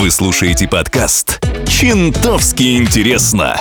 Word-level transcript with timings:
Вы 0.00 0.12
слушаете 0.12 0.68
подкаст 0.68 1.44
«Чентовски 1.66 2.78
интересно». 2.78 3.56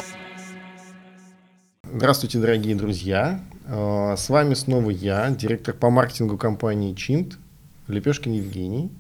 Здравствуйте, 1.92 2.38
дорогие 2.38 2.76
друзья. 2.76 3.40
Э, 3.66 4.14
с 4.16 4.30
вами 4.30 4.54
снова 4.54 4.92
я, 4.92 5.32
директор 5.32 5.74
по 5.74 5.90
маркетингу 5.90 6.38
компании 6.38 6.94
Чинт, 6.94 7.40
Лепешкин 7.88 8.34
Евгений. 8.34 8.92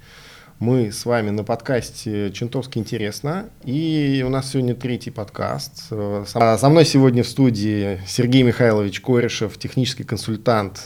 Мы 0.58 0.92
с 0.92 1.06
вами 1.06 1.30
на 1.30 1.44
подкасте 1.44 2.32
«Чентовски 2.32 2.80
интересно». 2.80 3.52
И 3.64 4.24
у 4.26 4.30
нас 4.30 4.50
сегодня 4.50 4.74
третий 4.74 5.12
подкаст. 5.12 5.90
Э, 5.92 6.26
со 6.28 6.70
мной 6.70 6.86
сегодня 6.86 7.22
в 7.22 7.28
студии 7.28 8.02
Сергей 8.08 8.42
Михайлович 8.42 9.00
Корешев, 9.00 9.60
технический 9.60 10.06
консультант 10.06 10.82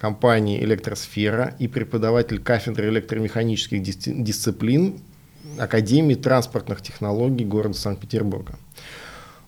компании 0.00 0.64
«Электросфера» 0.64 1.54
и 1.60 1.68
преподаватель 1.68 2.42
кафедры 2.42 2.88
электромеханических 2.88 3.80
дисциплин 3.80 4.98
Академии 5.58 6.14
транспортных 6.14 6.82
технологий 6.82 7.44
города 7.44 7.76
Санкт-Петербурга. 7.76 8.54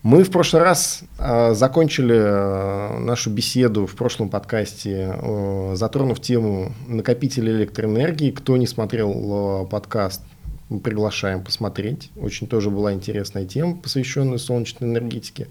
Мы 0.03 0.23
в 0.23 0.31
прошлый 0.31 0.62
раз 0.62 1.03
э, 1.19 1.55
закончили 1.55 2.15
э, 2.15 2.99
нашу 2.99 3.31
беседу 3.31 3.87
в 3.87 3.95
прошлом 3.97 4.29
подкасте, 4.29 5.15
э, 5.17 5.73
затронув 5.77 6.21
тему 6.21 6.75
накопителя 6.87 7.51
электроэнергии. 7.53 8.31
Кто 8.31 8.59
не 8.59 8.67
смотрел 8.67 9.62
э, 9.62 9.67
подкаст, 9.67 10.21
мы 10.69 10.81
приглашаем 10.81 11.43
посмотреть. 11.43 12.11
Очень 12.17 12.48
тоже 12.48 12.69
была 12.69 12.93
интересная 12.93 13.47
тема, 13.47 13.77
посвященная 13.77 14.37
солнечной 14.37 14.91
энергетике. 14.91 15.48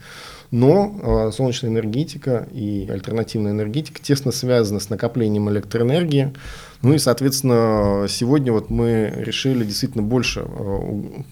Но 0.53 0.95
э, 1.01 1.31
солнечная 1.31 1.71
энергетика 1.71 2.47
и 2.51 2.87
альтернативная 2.87 3.53
энергетика 3.53 3.99
тесно 3.99 4.31
связаны 4.31 4.79
с 4.79 4.87
накоплением 4.87 5.49
электроэнергии. 5.49 6.31
Ну 6.83 6.93
и, 6.93 6.99
соответственно, 6.99 8.05
сегодня 8.07 8.53
вот 8.53 8.69
мы 8.69 9.11
решили 9.15 9.65
действительно 9.65 10.03
больше 10.03 10.45
э, 10.45 11.23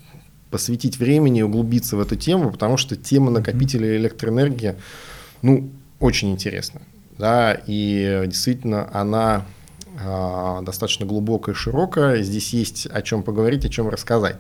посвятить 0.49 0.98
времени 0.98 1.41
и 1.41 1.43
углубиться 1.43 1.98
в 1.98 2.02
эту 2.02 2.15
тему, 2.15 2.49
потому 2.49 2.77
что 2.77 2.95
тема 2.95 3.29
накопителя 3.29 3.95
электроэнергии, 3.95 4.73
ну, 5.43 5.70
очень 5.99 6.32
интересна. 6.32 6.82
Да, 7.20 7.55
и 7.67 8.23
действительно 8.26 8.90
она 8.91 9.45
э, 10.04 10.60
достаточно 10.63 11.05
глубокая 11.05 11.54
и 11.54 11.57
широкая. 11.57 12.23
Здесь 12.23 12.54
есть 12.54 12.88
о 12.88 13.04
чем 13.04 13.21
поговорить, 13.21 13.65
о 13.65 13.70
чем 13.70 13.88
рассказать. 13.88 14.38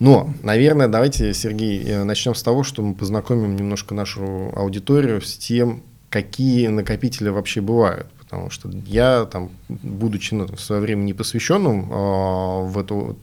Но, 0.00 0.34
наверное, 0.42 0.88
давайте, 0.88 1.32
Сергей, 1.32 1.84
э, 1.84 2.02
начнем 2.02 2.34
с 2.34 2.42
того, 2.42 2.64
что 2.64 2.82
мы 2.82 2.94
познакомим 2.94 3.54
немножко 3.54 3.94
нашу 3.94 4.52
аудиторию 4.56 5.20
с 5.20 5.36
тем, 5.36 5.82
какие 6.08 6.66
накопители 6.66 7.28
вообще 7.28 7.60
бывают 7.60 8.08
потому 8.30 8.48
что 8.48 8.70
я, 8.86 9.24
там, 9.24 9.50
будучи 9.68 10.34
ну, 10.34 10.46
в 10.46 10.60
свое 10.60 10.80
время 10.80 11.02
непосвященным 11.02 11.90
э, 11.90 12.62
в 12.68 12.78
эту 12.78 13.18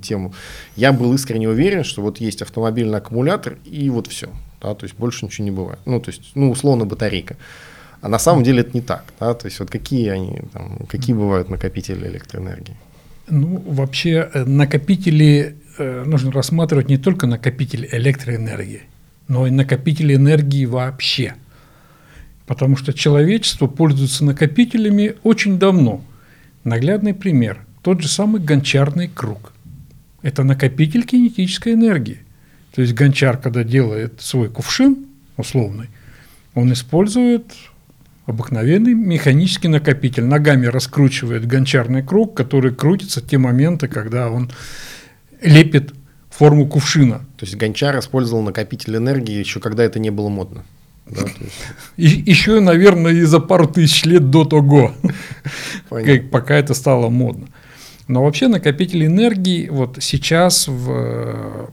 тему, 0.00 0.32
я 0.74 0.94
был 0.94 1.12
искренне 1.12 1.50
уверен, 1.50 1.84
что 1.84 2.00
вот 2.00 2.16
есть 2.16 2.40
автомобильный 2.40 2.96
аккумулятор 2.96 3.58
и 3.66 3.90
вот 3.90 4.06
все, 4.06 4.30
да, 4.62 4.74
то 4.74 4.84
есть 4.84 4.96
больше 4.96 5.26
ничего 5.26 5.44
не 5.44 5.50
бывает, 5.50 5.78
ну, 5.84 6.00
то 6.00 6.10
есть, 6.10 6.30
ну, 6.34 6.50
условно, 6.50 6.86
батарейка. 6.86 7.36
А 8.00 8.08
на 8.08 8.18
самом 8.18 8.42
деле 8.42 8.60
это 8.62 8.70
не 8.72 8.80
так, 8.80 9.04
да, 9.20 9.34
то 9.34 9.44
есть 9.44 9.60
вот 9.60 9.70
какие 9.70 10.08
они, 10.08 10.40
там, 10.54 10.78
какие 10.88 11.14
бывают 11.14 11.50
накопители 11.50 12.06
электроэнергии? 12.06 12.76
Ну, 13.28 13.62
вообще 13.66 14.30
э, 14.32 14.44
накопители 14.44 15.56
нужно 15.78 16.32
рассматривать 16.32 16.88
не 16.88 16.98
только 16.98 17.26
накопители 17.26 17.88
электроэнергии, 17.90 18.82
но 19.28 19.46
и 19.46 19.50
накопители 19.50 20.14
энергии 20.14 20.64
вообще– 20.64 21.34
потому 22.48 22.76
что 22.76 22.94
человечество 22.94 23.66
пользуется 23.66 24.24
накопителями 24.24 25.14
очень 25.22 25.58
давно. 25.58 26.02
Наглядный 26.64 27.14
пример– 27.14 27.60
тот 27.82 28.00
же 28.00 28.08
самый 28.08 28.40
гончарный 28.40 29.06
круг. 29.06 29.52
Это 30.22 30.42
накопитель 30.42 31.04
кинетической 31.04 31.74
энергии. 31.74 32.20
То 32.74 32.80
есть 32.80 32.94
гончар, 32.94 33.36
когда 33.36 33.64
делает 33.64 34.14
свой 34.20 34.48
кувшин 34.48 34.96
условный, 35.36 35.88
он 36.54 36.72
использует 36.72 37.44
обыкновенный 38.24 38.94
механический 38.94 39.68
накопитель. 39.68 40.24
Ногами 40.24 40.66
раскручивает 40.66 41.46
гончарный 41.46 42.02
круг, 42.02 42.34
который 42.34 42.74
крутится 42.74 43.20
в 43.20 43.26
те 43.26 43.36
моменты, 43.36 43.88
когда 43.88 44.30
он 44.30 44.50
лепит 45.40 45.94
форму 46.30 46.66
кувшина. 46.66 47.18
То 47.36 47.44
есть 47.44 47.56
гончар 47.56 47.98
использовал 47.98 48.42
накопитель 48.42 48.96
энергии 48.96 49.38
еще 49.38 49.60
когда 49.60 49.84
это 49.84 49.98
не 49.98 50.10
было 50.10 50.28
модно. 50.28 50.64
Да, 51.06 51.22
и, 51.96 52.06
еще, 52.06 52.60
наверное, 52.60 53.12
и 53.12 53.22
за 53.22 53.40
пару 53.40 53.66
тысяч 53.66 54.04
лет 54.04 54.30
до 54.30 54.44
того, 54.44 54.92
как, 55.88 56.30
пока 56.30 56.54
это 56.56 56.74
стало 56.74 57.08
модно. 57.08 57.48
Но 58.08 58.24
вообще 58.24 58.48
накопитель 58.48 59.04
энергии 59.04 59.68
вот 59.68 59.98
сейчас 60.00 60.66
в, 60.66 61.70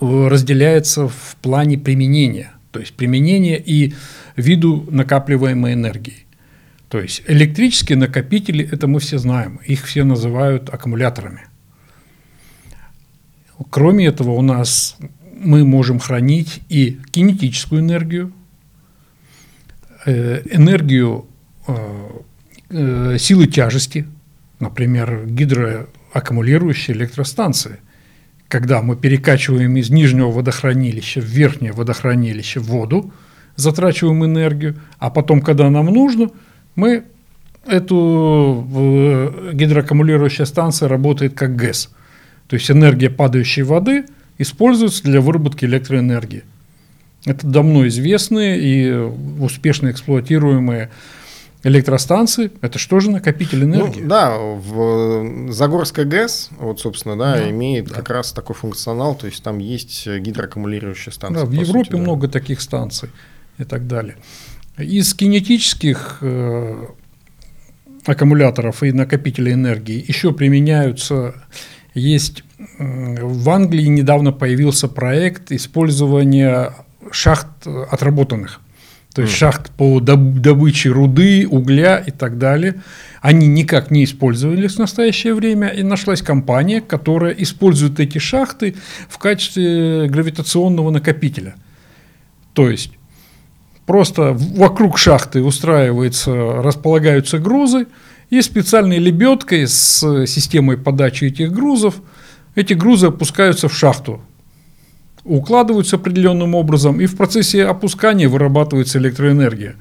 в, 0.00 0.28
разделяется 0.28 1.08
в 1.08 1.36
плане 1.42 1.76
применения. 1.76 2.52
То 2.72 2.80
есть 2.80 2.94
применение 2.94 3.62
и 3.64 3.94
виду 4.36 4.86
накапливаемой 4.90 5.74
энергии. 5.74 6.26
То 6.88 7.00
есть 7.00 7.22
электрические 7.26 7.98
накопители, 7.98 8.66
это 8.70 8.86
мы 8.86 9.00
все 9.00 9.18
знаем, 9.18 9.60
их 9.66 9.84
все 9.84 10.04
называют 10.04 10.70
аккумуляторами. 10.70 11.47
Кроме 13.70 14.06
этого, 14.06 14.30
у 14.32 14.42
нас 14.42 14.96
мы 15.40 15.64
можем 15.64 15.98
хранить 15.98 16.60
и 16.68 16.98
кинетическую 17.10 17.80
энергию, 17.80 18.32
э, 20.04 20.42
энергию 20.50 21.26
э, 21.66 21.74
э, 22.70 23.16
силы 23.18 23.46
тяжести, 23.46 24.06
например, 24.60 25.26
гидроаккумулирующие 25.26 26.96
электростанции, 26.96 27.78
когда 28.48 28.80
мы 28.80 28.96
перекачиваем 28.96 29.76
из 29.76 29.90
нижнего 29.90 30.30
водохранилища 30.30 31.20
в 31.20 31.24
верхнее 31.24 31.72
водохранилище 31.72 32.60
воду, 32.60 33.12
затрачиваем 33.56 34.24
энергию, 34.24 34.80
а 34.98 35.10
потом, 35.10 35.40
когда 35.40 35.68
нам 35.68 35.86
нужно, 35.86 36.30
мы 36.74 37.04
эту 37.66 38.66
гидроаккумулирующая 39.52 40.46
станция 40.46 40.88
работает 40.88 41.34
как 41.34 41.56
ГЭС. 41.56 41.90
То 42.48 42.56
есть 42.56 42.70
энергия 42.70 43.10
падающей 43.10 43.62
воды– 43.62 44.06
используются 44.38 45.02
для 45.02 45.20
выработки 45.20 45.64
электроэнергии. 45.64 46.44
Это 47.26 47.46
давно 47.46 47.86
известные 47.88 48.58
и 48.60 48.92
успешно 49.40 49.90
эксплуатируемые 49.90 50.90
электростанции. 51.64 52.52
Это 52.60 52.78
что 52.78 53.00
же 53.00 53.10
накопитель 53.10 53.66
ну, 53.66 53.74
энергии? 53.74 54.00
Ну, 54.00 54.08
да, 54.08 54.38
в 54.38 55.52
Загорская 55.52 56.04
ГЭС, 56.04 56.50
вот, 56.58 56.80
собственно, 56.80 57.18
да, 57.18 57.34
да 57.34 57.50
имеет 57.50 57.88
да. 57.88 57.96
как 57.96 58.10
раз 58.10 58.32
такой 58.32 58.54
функционал, 58.54 59.16
то 59.16 59.26
есть 59.26 59.42
там 59.42 59.58
есть 59.58 60.06
гидроаккумулирующая 60.06 61.12
станция. 61.12 61.44
Да, 61.44 61.50
в 61.50 61.52
Европе 61.52 61.86
сути, 61.86 61.96
да. 61.96 61.98
много 61.98 62.28
таких 62.28 62.60
станций 62.60 63.10
и 63.58 63.64
так 63.64 63.88
далее. 63.88 64.16
Из 64.78 65.12
кинетических 65.12 66.18
э, 66.20 66.86
аккумуляторов 68.06 68.84
и 68.84 68.92
накопителей 68.92 69.54
энергии 69.54 70.02
еще 70.06 70.32
применяются, 70.32 71.34
есть 71.98 72.44
в 72.78 73.50
Англии 73.50 73.86
недавно 73.86 74.32
появился 74.32 74.88
проект 74.88 75.52
использования 75.52 76.72
шахт 77.10 77.66
отработанных. 77.66 78.60
То 79.14 79.22
есть 79.22 79.34
mm. 79.34 79.38
шахт 79.38 79.70
по 79.72 80.00
добыче 80.00 80.90
руды, 80.90 81.46
угля 81.48 81.98
и 81.98 82.10
так 82.10 82.38
далее. 82.38 82.82
Они 83.20 83.46
никак 83.46 83.90
не 83.90 84.04
использовались 84.04 84.76
в 84.76 84.78
настоящее 84.78 85.34
время, 85.34 85.68
и 85.68 85.82
нашлась 85.82 86.22
компания, 86.22 86.80
которая 86.80 87.32
использует 87.32 87.98
эти 87.98 88.18
шахты 88.18 88.76
в 89.08 89.18
качестве 89.18 90.06
гравитационного 90.06 90.90
накопителя. 90.90 91.56
То 92.52 92.70
есть 92.70 92.92
просто 93.86 94.36
вокруг 94.38 94.98
шахты 94.98 95.42
устраивается, 95.42 96.62
располагаются 96.62 97.38
грузы, 97.38 97.86
и 98.30 98.42
специальной 98.42 98.98
лебедкой 98.98 99.66
с 99.66 100.26
системой 100.26 100.76
подачи 100.76 101.24
этих 101.24 101.52
грузов– 101.52 101.96
эти 102.58 102.74
грузы 102.74 103.06
опускаются 103.06 103.68
в 103.68 103.74
шахту, 103.76 104.20
укладываются 105.22 105.94
определенным 105.94 106.56
образом, 106.56 107.00
и 107.00 107.06
в 107.06 107.16
процессе 107.16 107.64
опускания 107.64 108.28
вырабатывается 108.28 108.98
электроэнергия. 108.98 109.76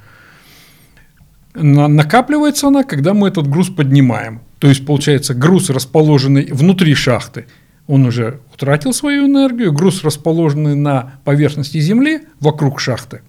На, 1.55 1.87
накапливается 1.87 2.67
она, 2.67 2.83
когда 2.83 3.15
мы 3.15 3.29
этот 3.29 3.47
груз 3.47 3.69
поднимаем. 3.69 4.41
То 4.59 4.67
есть, 4.67 4.85
получается, 4.85 5.33
груз, 5.33 5.71
расположенный 5.71 6.45
внутри 6.51 6.93
шахты, 6.93 7.47
он 7.87 8.05
уже 8.05 8.41
утратил 8.53 8.93
свою 8.93 9.25
энергию, 9.25 9.73
груз, 9.73 10.03
расположенный 10.03 10.75
на 10.75 11.13
поверхности 11.23 11.79
Земли, 11.79 12.21
вокруг 12.39 12.79
шахты, 12.79 13.21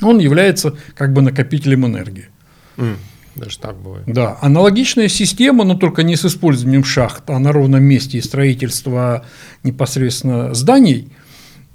он 0.00 0.20
является 0.20 0.76
как 0.94 1.12
бы 1.12 1.22
накопителем 1.22 1.86
энергии. 1.86 2.28
Mm. 2.76 2.96
Даже 3.40 3.58
так 3.58 3.76
бывает. 3.76 4.04
Да, 4.06 4.38
аналогичная 4.40 5.08
система, 5.08 5.64
но 5.64 5.74
только 5.74 6.02
не 6.02 6.16
с 6.16 6.24
использованием 6.24 6.84
шахт, 6.84 7.28
а 7.28 7.38
на 7.38 7.52
ровном 7.52 7.82
месте 7.82 8.18
и 8.18 8.20
строительства 8.20 9.24
непосредственно 9.62 10.54
зданий, 10.54 11.10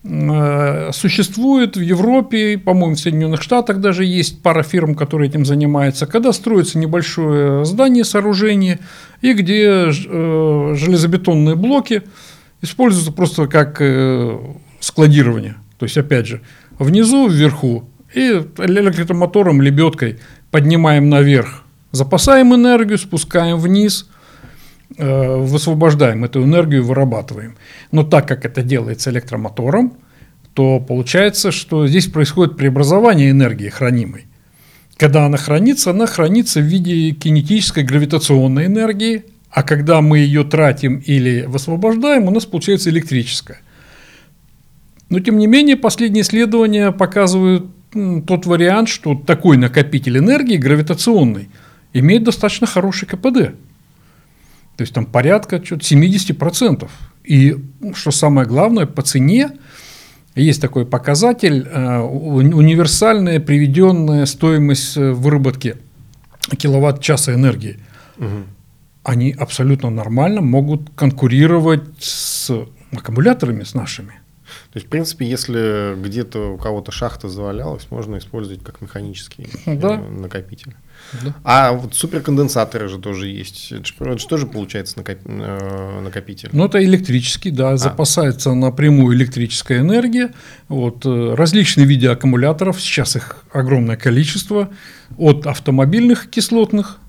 Э, 0.07 0.91
существует 0.93 1.77
в 1.77 1.81
Европе, 1.81 2.59
по-моему, 2.59 2.95
в 2.95 2.99
Соединенных 2.99 3.41
Штатах 3.41 3.79
даже 3.79 4.05
есть 4.05 4.43
пара 4.43 4.61
фирм, 4.61 4.93
которые 4.93 5.29
этим 5.29 5.45
занимаются, 5.45 6.05
когда 6.05 6.31
строится 6.31 6.77
небольшое 6.77 7.65
здание, 7.65 8.03
сооружение, 8.03 8.79
и 9.21 9.33
где 9.33 9.87
э, 9.87 10.75
железобетонные 10.75 11.55
блоки 11.55 12.03
используются 12.61 13.11
просто 13.11 13.47
как 13.47 13.77
э, 13.79 14.37
складирование. 14.79 15.55
То 15.79 15.85
есть, 15.85 15.97
опять 15.97 16.27
же, 16.27 16.41
внизу, 16.77 17.27
вверху, 17.27 17.89
и 18.13 18.43
электромотором, 18.59 19.61
лебедкой 19.61 20.19
поднимаем 20.55 21.09
наверх, 21.09 21.63
запасаем 21.91 22.55
энергию, 22.55 22.97
спускаем 22.97 23.57
вниз, 23.57 24.07
высвобождаем 24.97 26.23
эту 26.23 26.45
энергию, 26.45 26.81
вырабатываем. 26.85 27.57
Но 27.91 28.03
так 28.03 28.25
как 28.25 28.45
это 28.45 28.63
делается 28.63 29.09
электромотором, 29.09 29.97
то 30.53 30.79
получается, 30.79 31.51
что 31.51 31.87
здесь 31.87 32.07
происходит 32.07 32.55
преобразование 32.55 33.31
энергии 33.31 33.67
хранимой. 33.67 34.27
Когда 34.95 35.25
она 35.25 35.35
хранится, 35.35 35.89
она 35.89 36.05
хранится 36.05 36.61
в 36.61 36.63
виде 36.63 37.11
кинетической 37.11 37.83
гравитационной 37.83 38.67
энергии, 38.67 39.25
а 39.49 39.61
когда 39.61 39.99
мы 39.99 40.19
ее 40.19 40.45
тратим 40.45 40.99
или 40.99 41.43
высвобождаем, 41.45 42.29
у 42.29 42.31
нас 42.31 42.45
получается 42.45 42.89
электрическая. 42.91 43.59
Но 45.09 45.19
тем 45.19 45.37
не 45.37 45.47
менее, 45.47 45.75
последние 45.75 46.21
исследования 46.21 46.93
показывают 46.93 47.74
тот 48.27 48.45
вариант, 48.45 48.89
что 48.89 49.15
такой 49.15 49.57
накопитель 49.57 50.17
энергии 50.17 50.57
гравитационный 50.57 51.49
имеет 51.93 52.23
достаточно 52.23 52.67
хороший 52.67 53.07
КПД. 53.07 53.55
То 54.77 54.81
есть 54.81 54.93
там 54.93 55.05
порядка 55.05 55.57
70%. 55.57 56.89
И 57.23 57.57
что 57.93 58.11
самое 58.11 58.47
главное, 58.47 58.85
по 58.85 59.01
цене 59.01 59.51
есть 60.35 60.61
такой 60.61 60.85
показатель, 60.85 61.65
э, 61.65 61.99
универсальная 61.99 63.39
приведенная 63.39 64.25
стоимость 64.25 64.97
э, 64.97 65.11
выработки 65.11 65.77
киловатт-часа 66.57 67.33
энергии. 67.33 67.79
Угу. 68.17 68.43
Они 69.03 69.31
абсолютно 69.31 69.89
нормально 69.89 70.41
могут 70.41 70.89
конкурировать 70.95 72.03
с 72.03 72.51
аккумуляторами, 72.91 73.63
с 73.63 73.73
нашими. 73.73 74.19
То 74.71 74.77
есть, 74.77 74.87
в 74.87 74.89
принципе, 74.89 75.25
если 75.25 75.95
где-то 75.95 76.53
у 76.53 76.57
кого-то 76.57 76.91
шахта 76.91 77.29
завалялась, 77.29 77.87
можно 77.89 78.17
использовать 78.17 78.63
как 78.63 78.81
механический 78.81 79.47
да. 79.65 79.95
Э, 79.95 80.09
накопитель. 80.09 80.75
Да. 81.23 81.35
А 81.43 81.71
вот 81.73 81.93
суперконденсаторы 81.93 82.87
же 82.87 82.99
тоже 82.99 83.27
есть. 83.27 83.71
Это 83.71 83.85
же, 83.85 83.93
это 83.99 84.17
же 84.17 84.27
тоже 84.27 84.47
получается. 84.47 84.95
Э, 84.97 86.01
накопитель. 86.01 86.49
Ну, 86.51 86.65
это 86.65 86.83
электрический, 86.83 87.51
да. 87.51 87.71
А. 87.71 87.77
Запасается 87.77 88.53
напрямую 88.53 89.15
электрическая 89.15 89.79
энергия. 89.79 90.33
Вот, 90.67 91.05
э, 91.05 91.35
различные 91.35 91.85
виды 91.85 92.07
аккумуляторов, 92.07 92.81
сейчас 92.81 93.15
их 93.15 93.45
огромное 93.51 93.97
количество. 93.97 94.69
От 95.17 95.47
автомобильных 95.47 96.29
кислотных 96.29 96.99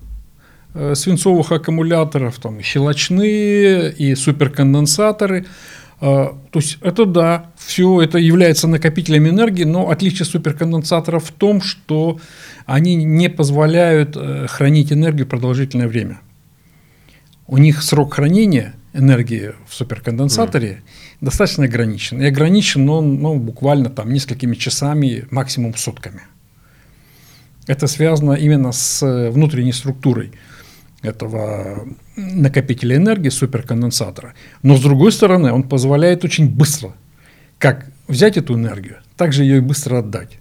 свинцовых 0.93 1.51
аккумуляторов, 1.51 2.37
там, 2.37 2.61
щелочные, 2.61 3.91
и 3.91 4.13
суперконденсаторы– 4.13 5.47
то 5.99 6.37
есть 6.53 6.77
это 6.81 7.05
да, 7.05 7.51
все 7.57 8.01
это 8.01 8.19
является 8.19 8.67
накопителем 8.67 9.27
энергии, 9.27 9.63
но 9.63 9.89
отличие 9.89 10.25
суперконденсаторов 10.25 11.25
в 11.25 11.31
том, 11.31 11.61
что 11.61 12.19
они 12.65 12.95
не 12.95 13.29
позволяют 13.29 14.15
э, 14.15 14.45
хранить 14.47 14.91
энергию 14.93 15.25
продолжительное 15.25 15.87
время. 15.87 16.19
У 17.47 17.57
них 17.57 17.81
срок 17.81 18.15
хранения 18.15 18.75
энергии 18.93 19.53
в 19.67 19.73
суперконденсаторе 19.73 20.69
mm. 20.69 21.17
достаточно 21.21 21.65
ограничен. 21.65 22.21
И 22.21 22.25
ограничен 22.25 22.87
он 22.89 23.19
ну, 23.19 23.35
буквально 23.37 23.89
там 23.89 24.13
несколькими 24.13 24.53
часами, 24.53 25.25
максимум 25.31 25.75
сутками. 25.75 26.23
Это 27.65 27.87
связано 27.87 28.33
именно 28.33 28.71
с 28.71 29.01
э, 29.01 29.31
внутренней 29.31 29.73
структурой 29.73 30.31
этого 31.01 31.87
накопителя 32.15 32.95
энергии, 32.95 33.29
суперконденсатора. 33.29 34.33
Но 34.63 34.75
с 34.77 34.81
другой 34.81 35.11
стороны, 35.11 35.51
он 35.51 35.63
позволяет 35.63 36.23
очень 36.23 36.49
быстро 36.49 36.93
как 37.59 37.87
взять 38.07 38.37
эту 38.37 38.55
энергию, 38.55 38.97
так 39.15 39.33
же 39.33 39.43
ее 39.43 39.57
и 39.57 39.61
быстро 39.61 39.99
отдать. 39.99 40.39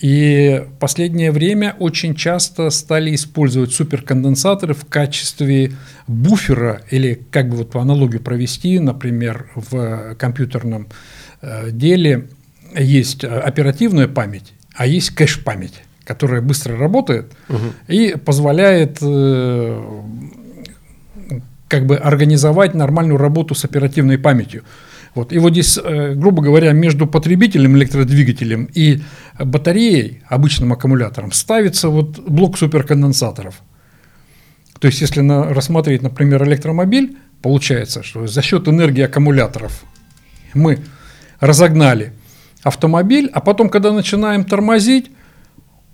И 0.00 0.62
в 0.66 0.78
последнее 0.78 1.32
время 1.32 1.74
очень 1.78 2.14
часто 2.14 2.68
стали 2.68 3.14
использовать 3.14 3.72
суперконденсаторы 3.72 4.74
в 4.74 4.84
качестве 4.84 5.72
буфера 6.06 6.82
или 6.90 7.18
как 7.30 7.48
бы 7.48 7.56
вот 7.56 7.70
по 7.70 7.80
аналогию 7.80 8.20
провести, 8.20 8.78
например, 8.78 9.50
в 9.54 10.14
компьютерном 10.16 10.88
э, 11.40 11.70
деле 11.70 12.28
есть 12.78 13.24
оперативная 13.24 14.06
память, 14.06 14.52
а 14.74 14.86
есть 14.86 15.10
кэш-память 15.10 15.85
которая 16.06 16.40
быстро 16.40 16.78
работает 16.78 17.32
угу. 17.48 17.72
и 17.88 18.14
позволяет 18.16 18.98
э, 19.02 19.82
как 21.68 21.86
бы 21.86 21.96
организовать 21.96 22.74
нормальную 22.74 23.18
работу 23.18 23.54
с 23.54 23.64
оперативной 23.64 24.16
памятью. 24.16 24.62
Вот. 25.14 25.32
И 25.32 25.38
вот 25.38 25.52
здесь, 25.52 25.78
э, 25.82 26.14
грубо 26.14 26.42
говоря, 26.42 26.72
между 26.72 27.06
потребителем 27.06 27.76
электродвигателем 27.76 28.68
и 28.72 29.02
батареей, 29.38 30.22
обычным 30.28 30.72
аккумулятором, 30.72 31.32
ставится 31.32 31.88
вот 31.88 32.20
блок 32.20 32.56
суперконденсаторов. 32.56 33.60
То 34.78 34.86
есть, 34.86 35.00
если 35.00 35.22
на, 35.22 35.54
рассмотреть, 35.54 36.02
например, 36.02 36.44
электромобиль, 36.44 37.16
получается, 37.42 38.02
что 38.02 38.26
за 38.26 38.42
счет 38.42 38.68
энергии 38.68 39.02
аккумуляторов 39.02 39.82
мы 40.54 40.80
разогнали 41.40 42.12
автомобиль, 42.62 43.30
а 43.32 43.40
потом, 43.40 43.70
когда 43.70 43.92
начинаем 43.92 44.44
тормозить, 44.44 45.10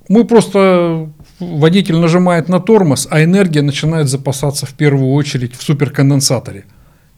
мы 0.08 0.24
просто 0.24 1.08
водитель 1.38 1.96
нажимает 1.96 2.48
на 2.48 2.58
тормоз, 2.60 3.06
а 3.10 3.22
энергия 3.22 3.60
начинает 3.62 4.08
запасаться 4.08 4.66
в 4.66 4.74
первую 4.74 5.12
очередь 5.12 5.54
в 5.54 5.62
суперконденсаторе. 5.62 6.64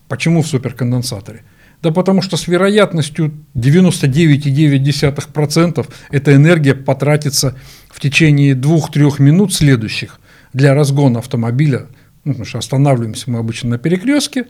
Почему 0.08 0.42
в 0.42 0.46
суперконденсаторе? 0.46 1.42
Да 1.82 1.90
потому 1.90 2.22
что 2.22 2.36
с 2.38 2.48
вероятностью 2.48 3.32
99,9% 3.54 5.86
эта 6.10 6.34
энергия 6.34 6.74
потратится 6.74 7.54
в 7.90 8.00
течение 8.00 8.54
2-3 8.54 9.20
минут 9.20 9.52
следующих 9.52 10.18
для 10.54 10.74
разгона 10.74 11.18
автомобиля. 11.18 11.88
Ну, 12.24 12.32
потому 12.32 12.46
что 12.46 12.58
останавливаемся 12.58 13.30
мы 13.30 13.38
обычно 13.38 13.70
на 13.70 13.78
перекрестке, 13.78 14.46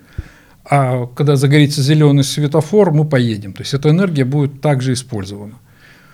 а 0.65 1.07
когда 1.07 1.37
загорится 1.37 1.83
зеленый 1.83 2.25
светофор, 2.25 2.93
мы 2.93 3.05
поедем. 3.05 3.53
То 3.53 3.63
есть 3.63 3.75
эта 3.75 3.91
энергия 3.91 4.25
будет 4.25 4.61
также 4.61 4.93
использована. 4.93 5.55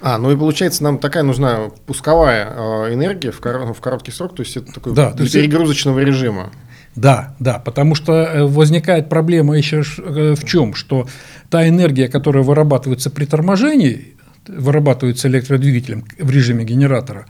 А, 0.02 0.16
ну 0.18 0.30
и 0.32 0.36
получается, 0.36 0.82
нам 0.82 0.98
такая 0.98 1.22
нужна 1.22 1.70
пусковая 1.86 2.48
э, 2.48 2.94
энергия 2.94 3.30
в, 3.30 3.40
кор- 3.40 3.72
в 3.72 3.80
короткий 3.80 4.12
срок, 4.12 4.34
то 4.34 4.42
есть 4.42 4.56
это 4.56 4.72
такой 4.72 4.94
да, 4.94 5.12
для 5.12 5.28
перегрузочного 5.28 5.98
это... 5.98 6.08
режима. 6.08 6.50
Да, 6.96 7.36
да, 7.38 7.58
потому 7.58 7.94
что 7.94 8.12
э, 8.12 8.44
возникает 8.46 9.08
проблема 9.10 9.58
еще 9.58 9.82
э, 9.98 10.34
в 10.34 10.44
чем, 10.44 10.74
что 10.74 11.06
та 11.50 11.68
энергия, 11.68 12.08
которая 12.08 12.42
вырабатывается 12.42 13.10
при 13.10 13.26
торможении, 13.26 14.16
вырабатывается 14.48 15.28
электродвигателем 15.28 16.04
в 16.18 16.30
режиме 16.30 16.64
генератора, 16.64 17.26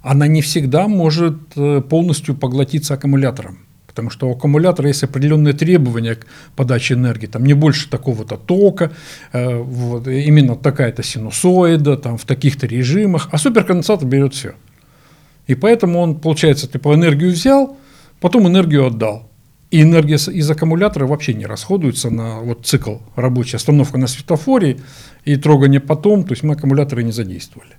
она 0.00 0.28
не 0.28 0.42
всегда 0.42 0.88
может 0.88 1.54
полностью 1.88 2.34
поглотиться 2.34 2.94
аккумулятором. 2.94 3.58
Потому 3.92 4.08
что 4.08 4.28
у 4.28 4.32
аккумулятора 4.32 4.88
есть 4.88 5.04
определенные 5.04 5.52
требования 5.52 6.14
к 6.14 6.26
подаче 6.56 6.94
энергии. 6.94 7.26
Там 7.26 7.44
не 7.44 7.52
больше 7.52 7.90
такого-то 7.90 8.38
тока, 8.38 8.90
э, 9.32 9.54
вот, 9.54 10.08
именно 10.08 10.56
такая-то 10.56 11.02
синусоида, 11.02 11.98
там, 11.98 12.16
в 12.16 12.24
таких-то 12.24 12.66
режимах. 12.66 13.28
А 13.32 13.36
суперконденсатор 13.36 14.08
берет 14.08 14.32
все. 14.32 14.54
И 15.46 15.54
поэтому 15.54 15.98
он, 16.00 16.14
получается, 16.14 16.68
типа 16.68 16.94
энергию 16.94 17.32
взял, 17.32 17.76
потом 18.18 18.48
энергию 18.48 18.86
отдал. 18.86 19.28
И 19.70 19.82
энергия 19.82 20.16
из 20.16 20.50
аккумулятора 20.50 21.06
вообще 21.06 21.34
не 21.34 21.44
расходуется 21.44 22.08
на 22.08 22.40
вот 22.40 22.64
цикл 22.64 22.96
рабочий, 23.14 23.56
остановка 23.56 23.98
на 23.98 24.06
светофоре 24.06 24.78
и 25.26 25.36
трогание 25.36 25.80
потом, 25.80 26.24
то 26.24 26.32
есть 26.32 26.42
мы 26.42 26.54
аккумуляторы 26.54 27.02
не 27.02 27.12
задействовали, 27.12 27.72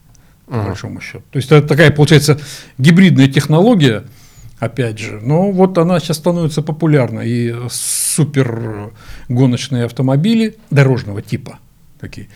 по 0.45 0.53
uh-huh. 0.53 0.65
большому 0.65 1.01
счету. 1.01 1.23
То 1.31 1.37
есть 1.37 1.51
это 1.51 1.67
такая, 1.67 1.91
получается, 1.91 2.39
гибридная 2.77 3.27
технология– 3.27 4.03
опять 4.59 4.99
же. 4.99 5.19
Но 5.21 5.51
вот 5.51 5.77
она 5.77 5.99
сейчас 5.99 6.17
становится 6.17 6.61
популярна. 6.61 7.21
И 7.21 7.53
супер 7.69 8.93
гоночные 9.29 9.85
автомобили 9.85 10.55
дорожного 10.69 11.21
типа 11.21 11.59
такие 11.99 12.27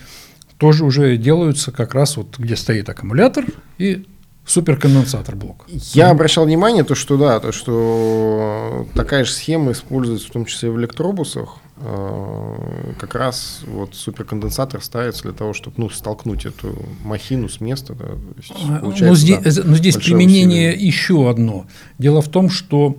тоже 0.58 0.86
уже 0.86 1.18
делаются 1.18 1.72
как 1.72 1.94
раз 1.94 2.18
вот 2.18 2.38
где 2.38 2.56
стоит 2.56 2.90
аккумулятор 2.90 3.46
и 3.78 4.06
суперконденсатор 4.46 5.36
блок. 5.36 5.66
Я 5.68 6.10
обращал 6.10 6.46
внимание, 6.46 6.84
то, 6.84 6.96
что 6.96 7.18
да, 7.18 7.40
то, 7.40 7.52
что 7.52 8.88
такая 8.96 9.26
же 9.26 9.32
схема 9.32 9.74
используется 9.74 10.28
в 10.28 10.32
том 10.32 10.46
числе 10.46 10.72
в 10.72 10.80
электробусах. 10.80 11.58
Э, 11.80 12.94
как 12.98 13.14
раз 13.14 13.62
вот 13.68 13.94
суперконденсатор 13.94 14.82
ставится 14.82 15.24
для 15.24 15.34
того, 15.34 15.54
чтобы 15.54 15.76
ну, 15.78 15.90
столкнуть 15.90 16.46
эту 16.46 16.76
махину 17.04 17.50
с 17.50 17.62
места. 17.62 17.94
Да, 17.94 18.16
есть, 18.36 19.02
но 19.02 19.16
здесь, 19.16 19.56
да, 19.56 19.64
но 19.64 19.76
здесь 19.76 19.96
применение 19.98 20.72
усилие. 20.72 20.88
еще 20.88 21.30
одно. 21.30 21.68
Дело 22.00 22.24
в 22.24 22.30
том, 22.30 22.50
что 22.50 22.98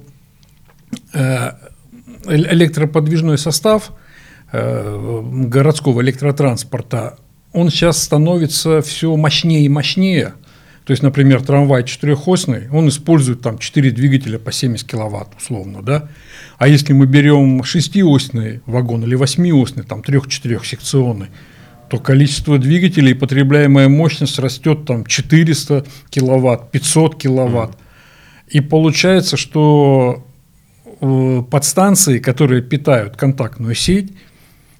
э, 1.13 1.51
электроподвижной 2.27 3.37
состав 3.37 3.91
э, 4.53 5.23
городского 5.47 6.01
электротранспорта, 6.01 7.19
он 7.53 7.71
сейчас 7.71 8.01
становится 8.01 8.81
все 8.81 9.17
мощнее 9.17 9.65
и 9.65 9.69
мощнее. 9.69 10.35
То 10.89 10.93
есть, 10.93 11.03
например, 11.03 11.43
трамвай 11.43 11.85
четырехосный, 11.85 12.71
он 12.71 12.89
использует 12.89 13.43
там 13.43 13.59
4 13.59 13.91
двигателя 13.91 14.39
по 14.39 14.53
70 14.53 14.91
киловатт, 14.91 15.29
условно, 15.37 15.83
да. 15.83 16.09
А 16.57 16.67
если 16.67 16.95
мы 16.95 17.05
берем 17.05 17.63
шестиосный 17.63 18.63
вагон 18.65 19.05
или 19.05 19.15
восьмиосный, 19.15 19.85
там 19.85 20.03
трех-четырех 20.03 20.65
секционный, 20.65 21.27
то 21.91 21.99
количество 21.99 22.57
двигателей 22.59 23.11
и 23.11 23.15
потребляемая 23.15 23.91
мощность 23.91 24.39
растет 24.39 24.87
там 24.87 25.05
400 25.05 25.85
киловатт, 26.09 26.71
500 26.71 27.19
киловатт. 27.21 27.73
Mm. 27.73 27.77
И 28.49 28.61
получается, 28.61 29.37
что 29.37 30.27
э, 31.03 31.43
подстанции, 31.51 32.19
которые 32.19 32.63
питают 32.63 33.15
контактную 33.15 33.75
сеть, 33.75 34.15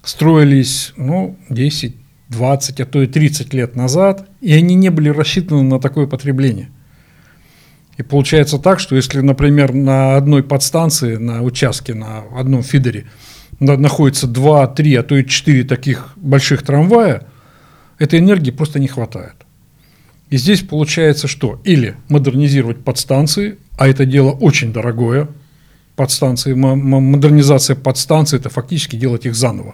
строились 0.01 0.91
ну, 0.97 1.37
10, 1.51 1.95
20, 2.29 2.79
а 2.79 2.85
то 2.85 3.01
и 3.01 3.07
30 3.07 3.53
лет 3.53 3.75
назад, 3.75 4.27
и 4.41 4.53
они 4.53 4.75
не 4.75 4.89
были 4.89 5.09
рассчитаны 5.09 5.63
на 5.63 5.79
такое 5.79 6.07
потребление. 6.07 6.69
И 7.97 8.03
получается 8.03 8.59
так, 8.59 8.79
что 8.79 8.95
если, 8.95 9.19
например, 9.19 9.73
на 9.73 10.15
одной 10.15 10.41
подстанции, 10.43 11.17
на 11.17 11.43
участке, 11.43 11.93
на 11.93 12.23
одном 12.35 12.63
фидере 12.63 13.05
находится 13.59 14.25
2, 14.25 14.67
3, 14.67 14.95
а 14.95 15.03
то 15.03 15.17
и 15.17 15.25
4 15.25 15.63
таких 15.65 16.13
больших 16.15 16.63
трамвая, 16.63 17.27
этой 17.97 18.19
энергии 18.19 18.51
просто 18.51 18.79
не 18.79 18.87
хватает. 18.87 19.33
И 20.29 20.37
здесь 20.37 20.61
получается 20.61 21.27
что? 21.27 21.59
Или 21.65 21.95
модернизировать 22.07 22.83
подстанции, 22.83 23.57
а 23.77 23.87
это 23.87 24.05
дело 24.05 24.31
очень 24.31 24.71
дорогое, 24.71 25.27
подстанции, 25.95 26.53
модернизация 26.53 27.75
подстанций– 27.75 28.39
это 28.39 28.49
фактически 28.49 28.95
делать 28.95 29.25
их 29.25 29.35
заново. 29.35 29.73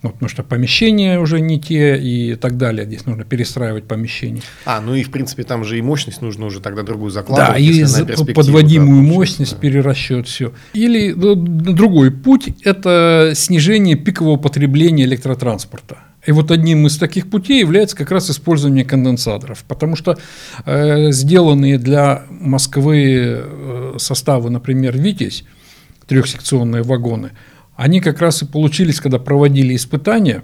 Вот, 0.00 0.12
потому 0.12 0.28
что 0.28 0.44
помещения 0.44 1.18
уже 1.18 1.40
не 1.40 1.60
те 1.60 1.98
и 1.98 2.36
так 2.36 2.56
далее. 2.56 2.86
Здесь 2.86 3.04
нужно 3.04 3.24
перестраивать 3.24 3.84
помещения. 3.84 4.42
А, 4.64 4.80
ну 4.80 4.94
и 4.94 5.02
в 5.02 5.10
принципе 5.10 5.42
там 5.42 5.64
же 5.64 5.76
и 5.76 5.82
мощность 5.82 6.22
нужно 6.22 6.46
уже 6.46 6.60
тогда 6.60 6.84
другую 6.84 7.10
закладывать. 7.10 7.52
Да, 7.54 7.58
и 7.58 7.82
за 7.82 8.06
подводимую 8.06 9.02
да, 9.02 9.12
мощность, 9.12 9.54
да. 9.54 9.58
перерасчет, 9.58 10.28
все. 10.28 10.52
Или 10.72 11.12
ну, 11.12 11.34
другой 11.34 12.12
путь– 12.12 12.48
это 12.64 13.32
снижение 13.34 13.96
пикового 13.96 14.36
потребления 14.36 15.02
электротранспорта. 15.02 15.98
И 16.24 16.30
вот 16.30 16.52
одним 16.52 16.86
из 16.86 16.96
таких 16.96 17.28
путей 17.28 17.58
является 17.58 17.96
как 17.96 18.12
раз 18.12 18.30
использование 18.30 18.84
конденсаторов, 18.84 19.64
потому 19.66 19.96
что 19.96 20.16
э, 20.64 21.10
сделанные 21.10 21.78
для 21.78 22.22
Москвы 22.30 23.40
э, 23.40 23.94
составы, 23.98 24.50
например, 24.50 24.96
«Витязь», 24.96 25.44
трехсекционные 26.06 26.84
вагоны– 26.84 27.32
они 27.78 28.00
как 28.00 28.20
раз 28.20 28.42
и 28.42 28.44
получились, 28.44 29.00
когда 29.00 29.20
проводили 29.20 29.76
испытания, 29.76 30.42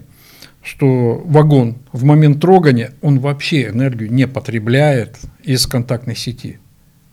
что 0.63 1.21
вагон 1.27 1.79
в 1.93 2.05
момент 2.05 2.41
трогания, 2.41 2.93
он 3.03 3.19
вообще 3.19 3.71
энергию 3.71 4.11
не 4.11 4.29
потребляет 4.29 5.19
из 5.43 5.67
контактной 5.67 6.15
сети. 6.15 6.61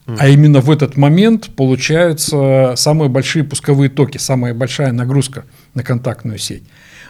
А 0.05 0.27
именно 0.27 0.59
в 0.59 0.69
этот 0.69 0.95
момент 0.95 1.49
получаются 1.55 2.73
самые 2.75 3.09
большие 3.09 3.43
пусковые 3.43 3.89
токи, 3.89 4.19
самая 4.19 4.53
большая 4.53 4.91
нагрузка 4.91 5.45
на 5.73 5.81
контактную 5.81 6.37
сеть. 6.37 6.63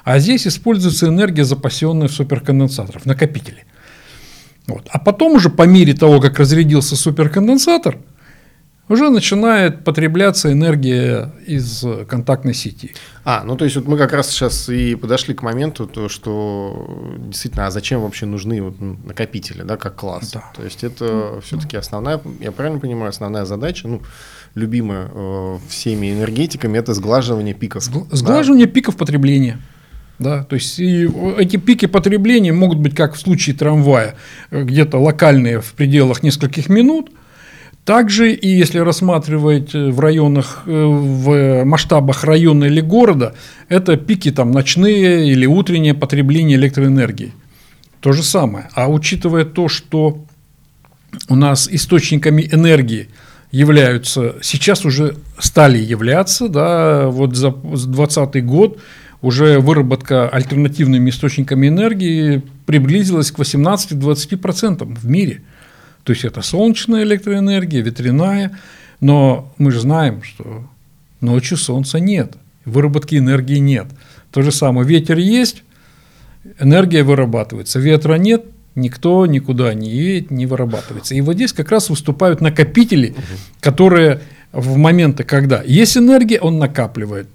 А 0.05 0.17
здесь 0.19 0.47
используется 0.47 1.07
энергия, 1.07 1.43
запасенная 1.43 2.07
в 2.07 2.13
суперконденсаторах, 2.13 3.01
в 3.01 3.05
накопителе. 3.05 3.65
Вот. 4.67 4.87
А 4.89 4.99
потом 4.99 5.33
уже 5.33 5.49
по 5.49 5.63
мере 5.63 5.93
того, 5.93 6.21
как 6.21 6.39
разрядился 6.39 6.95
суперконденсатор– 6.95 7.97
уже 8.91 9.09
начинает 9.09 9.83
потребляться 9.85 10.51
энергия 10.51 11.31
из 11.47 11.85
контактной 12.07 12.53
сети. 12.53 12.91
А, 13.23 13.43
ну 13.45 13.55
то 13.55 13.63
есть 13.63 13.77
вот 13.77 13.87
мы 13.87 13.97
как 13.97 14.11
раз 14.11 14.29
сейчас 14.29 14.67
и 14.67 14.95
подошли 14.95 15.33
к 15.33 15.41
моменту, 15.41 15.87
то, 15.87 16.09
что 16.09 17.15
действительно, 17.19 17.67
а 17.67 17.71
зачем 17.71 18.01
вообще 18.01 18.25
нужны 18.25 18.61
вот 18.61 18.75
накопители, 18.79 19.61
да, 19.61 19.77
как 19.77 19.95
класс? 19.95 20.31
Да. 20.33 20.43
То 20.55 20.63
есть 20.63 20.83
это 20.83 21.39
все-таки 21.41 21.77
основная, 21.77 22.19
я 22.41 22.51
правильно 22.51 22.79
понимаю, 22.79 23.09
основная 23.09 23.45
задача, 23.45 23.87
ну, 23.87 24.01
любимая 24.55 25.09
э, 25.13 25.57
всеми 25.69 26.11
энергетиками, 26.11 26.77
это 26.77 26.93
сглаживание 26.93 27.53
пиков. 27.53 27.83
Сглаживание 27.83 28.65
да? 28.65 28.73
пиков 28.73 28.97
потребления. 28.97 29.57
Да, 30.19 30.43
то 30.43 30.55
есть 30.55 30.77
и 30.79 31.09
эти 31.37 31.57
пики 31.57 31.87
потребления 31.87 32.51
могут 32.51 32.77
быть, 32.77 32.93
как 32.93 33.15
в 33.15 33.19
случае 33.19 33.55
трамвая, 33.55 34.15
где-то 34.51 34.99
локальные 34.99 35.61
в 35.61 35.73
пределах 35.73 36.23
нескольких 36.23 36.67
минут– 36.67 37.09
также 37.85 38.31
и 38.31 38.47
если 38.47 38.77
рассматривать 38.77 39.73
э, 39.73 39.89
в 39.89 39.99
районах, 39.99 40.63
э, 40.65 40.71
в 40.71 41.63
масштабах 41.65 42.23
района 42.23 42.65
или 42.65 42.79
города, 42.79 43.33
это 43.69 43.97
пики 43.97 44.31
там 44.31 44.51
ночные 44.51 45.31
или 45.31 45.47
утреннее 45.47 45.95
потребление 45.95 46.57
электроэнергии. 46.57 47.33
То 47.99 48.11
же 48.11 48.23
самое. 48.23 48.69
А 48.75 48.89
учитывая 48.89 49.45
то, 49.45 49.67
что 49.67 50.23
у 51.27 51.35
нас 51.35 51.67
источниками 51.71 52.47
энергии 52.51 53.09
являются, 53.51 54.35
сейчас 54.41 54.85
уже 54.85 55.15
стали 55.39 55.77
являться, 55.79 56.47
да, 56.47 57.07
вот 57.07 57.35
за 57.35 57.49
2020 57.51 58.45
год 58.45 58.79
уже 59.21 59.59
выработка 59.59 60.29
альтернативными 60.29 61.09
источниками 61.09 61.67
энергии 61.67 62.43
приблизилась 62.65 63.31
к 63.31 63.39
18-20% 63.39 64.85
в 64.85 65.07
мире– 65.07 65.41
то 66.03 66.13
есть 66.13 66.25
это 66.25 66.41
солнечная 66.41 67.03
электроэнергия, 67.03 67.81
ветряная, 67.81 68.57
но 68.99 69.53
мы 69.57 69.71
же 69.71 69.79
знаем, 69.79 70.23
что 70.23 70.63
ночью 71.19 71.57
солнца 71.57 71.99
нет, 71.99 72.33
выработки 72.65 73.15
энергии 73.15 73.57
нет. 73.57 73.87
То 74.31 74.41
же 74.41 74.51
самое, 74.51 74.87
ветер 74.87 75.17
есть, 75.17 75.63
энергия 76.59 77.03
вырабатывается, 77.03 77.79
ветра 77.79 78.15
нет, 78.15 78.45
никто 78.75 79.25
никуда 79.25 79.73
не 79.73 79.89
едет, 79.89 80.31
не 80.31 80.45
вырабатывается. 80.45 81.15
И 81.15 81.21
вот 81.21 81.35
здесь 81.35 81.53
как 81.53 81.71
раз 81.71 81.89
выступают 81.89 82.41
накопители, 82.41 83.15
которые 83.59 84.21
в 84.51 84.77
моменты, 84.77 85.23
когда 85.23 85.61
есть 85.61 85.97
энергия, 85.97 86.39
он 86.39 86.57
накапливает. 86.59 87.27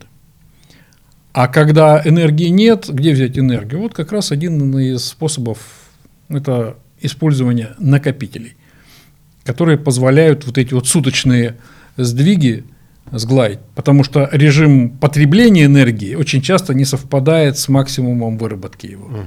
А 1.32 1.49
когда 1.49 2.00
энергии 2.02 2.49
нет, 2.49 2.87
где 2.88 3.12
взять 3.12 3.38
энергию? 3.38 3.82
Вот 3.82 3.94
как 3.94 4.12
раз 4.12 4.32
один 4.32 4.76
из 4.78 5.04
способов– 5.04 5.58
это 6.28 6.76
использования 7.07 7.75
накопителей, 7.79 8.57
которые 9.45 9.79
позволяют 9.79 10.45
вот 10.47 10.59
эти 10.59 10.75
вот 10.75 10.87
суточные 10.87 11.57
сдвиги 11.97 12.65
сгладить, 13.13 13.61
потому 13.75 14.05
что 14.05 14.29
режим 14.33 14.91
потребления 14.91 15.65
энергии 15.65 16.15
очень 16.15 16.43
часто 16.43 16.75
не 16.75 16.85
совпадает 16.85 17.57
с 17.59 17.69
максимумом 17.69 18.37
выработки 18.39 18.87
его. 18.87 19.07
Угу. 19.07 19.25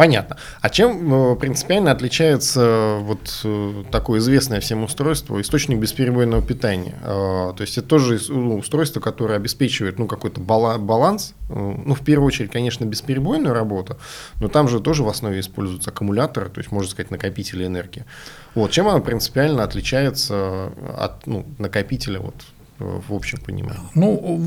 Понятно. 0.00 0.38
А 0.62 0.70
чем 0.70 1.12
э, 1.12 1.36
принципиально 1.36 1.90
отличается 1.90 2.60
э, 2.62 2.98
вот 3.00 3.42
э, 3.44 3.84
такое 3.92 4.20
известное 4.20 4.58
всем 4.60 4.82
устройство, 4.82 5.38
источник 5.42 5.78
бесперебойного 5.78 6.40
питания? 6.40 6.94
То 7.02 7.56
есть 7.58 7.76
это 7.76 7.86
тоже 7.86 8.18
ну, 8.30 8.56
устройство, 8.56 9.00
которое 9.00 9.34
обеспечивает 9.34 9.98
ну, 9.98 10.06
какой-то 10.06 10.40
баланс, 10.40 11.34
ну, 11.50 11.94
в 11.94 12.00
первую 12.02 12.28
очередь, 12.28 12.50
конечно, 12.50 12.86
бесперебойную 12.86 13.52
работу, 13.52 13.98
но 14.40 14.48
там 14.48 14.68
же 14.68 14.80
тоже 14.80 15.02
в 15.02 15.08
основе 15.10 15.38
используются 15.38 15.90
аккумуляторы, 15.90 16.48
то 16.48 16.60
есть, 16.60 16.72
можно 16.72 16.90
сказать, 16.90 17.10
накопители 17.10 17.66
энергии. 17.66 18.06
Вот. 18.54 18.70
Чем 18.70 18.88
оно 18.88 19.00
принципиально 19.02 19.64
отличается 19.64 20.72
от 20.96 21.26
ну, 21.26 21.44
накопителя 21.58 22.20
вот, 22.20 22.36
в 22.80 23.14
общем 23.14 23.38
понимании? 23.38 23.80
Ну, 23.94 24.38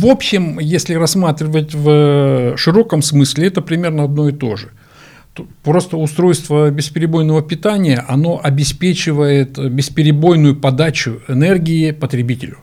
в 0.00 0.06
общем, 0.06 0.58
если 0.58 0.94
рассматривать 0.94 1.74
в 1.74 2.56
широком 2.56 3.02
смысле, 3.02 3.48
это 3.48 3.60
примерно 3.60 4.04
одно 4.04 4.28
и 4.28 4.32
то 4.32 4.56
же. 4.56 4.68
Просто 5.62 5.98
устройство 5.98 6.70
бесперебойного 6.70 7.42
питания, 7.42 8.04
оно 8.08 8.40
обеспечивает 8.42 9.58
бесперебойную 9.58 10.56
подачу 10.56 11.20
энергии 11.28 11.90
потребителю. 11.90 12.58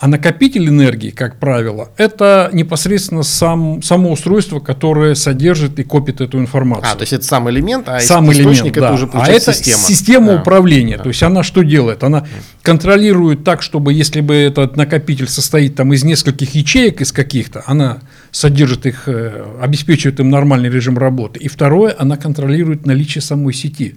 А 0.00 0.06
накопитель 0.06 0.68
энергии, 0.68 1.10
как 1.10 1.38
правило, 1.38 1.90
это 1.98 2.48
непосредственно 2.52 3.22
сам, 3.22 3.82
само 3.82 4.12
устройство, 4.12 4.60
которое 4.60 5.14
содержит 5.14 5.78
и 5.78 5.82
копит 5.82 6.22
эту 6.22 6.38
информацию. 6.38 6.92
А, 6.92 6.94
то 6.94 7.02
есть 7.02 7.12
это 7.12 7.24
сам 7.24 7.50
элемент, 7.50 7.86
а 7.88 8.00
сам 8.00 8.30
источник 8.32 8.46
элемент, 8.48 8.74
да. 8.74 8.86
это 8.86 8.94
уже 8.94 9.10
А 9.12 9.28
это 9.28 9.52
система, 9.52 9.78
система 9.78 10.26
да. 10.28 10.40
управления. 10.40 10.96
Да. 10.96 11.02
То 11.02 11.08
есть 11.10 11.22
она 11.22 11.42
что 11.42 11.62
делает? 11.62 12.02
Она 12.02 12.26
контролирует 12.62 13.44
так, 13.44 13.60
чтобы 13.60 13.92
если 13.92 14.22
бы 14.22 14.34
этот 14.34 14.76
накопитель 14.76 15.28
состоит 15.28 15.74
там 15.74 15.92
из 15.92 16.02
нескольких 16.02 16.54
ячеек, 16.54 17.02
из 17.02 17.12
каких-то, 17.12 17.62
она 17.66 17.98
содержит 18.30 18.86
их, 18.86 19.02
э, 19.06 19.44
обеспечивает 19.60 20.18
им 20.20 20.30
нормальный 20.30 20.70
режим 20.70 20.96
работы. 20.96 21.40
И 21.40 21.48
второе, 21.48 21.94
она 21.98 22.16
контролирует 22.16 22.86
наличие 22.86 23.20
самой 23.20 23.52
сети. 23.52 23.96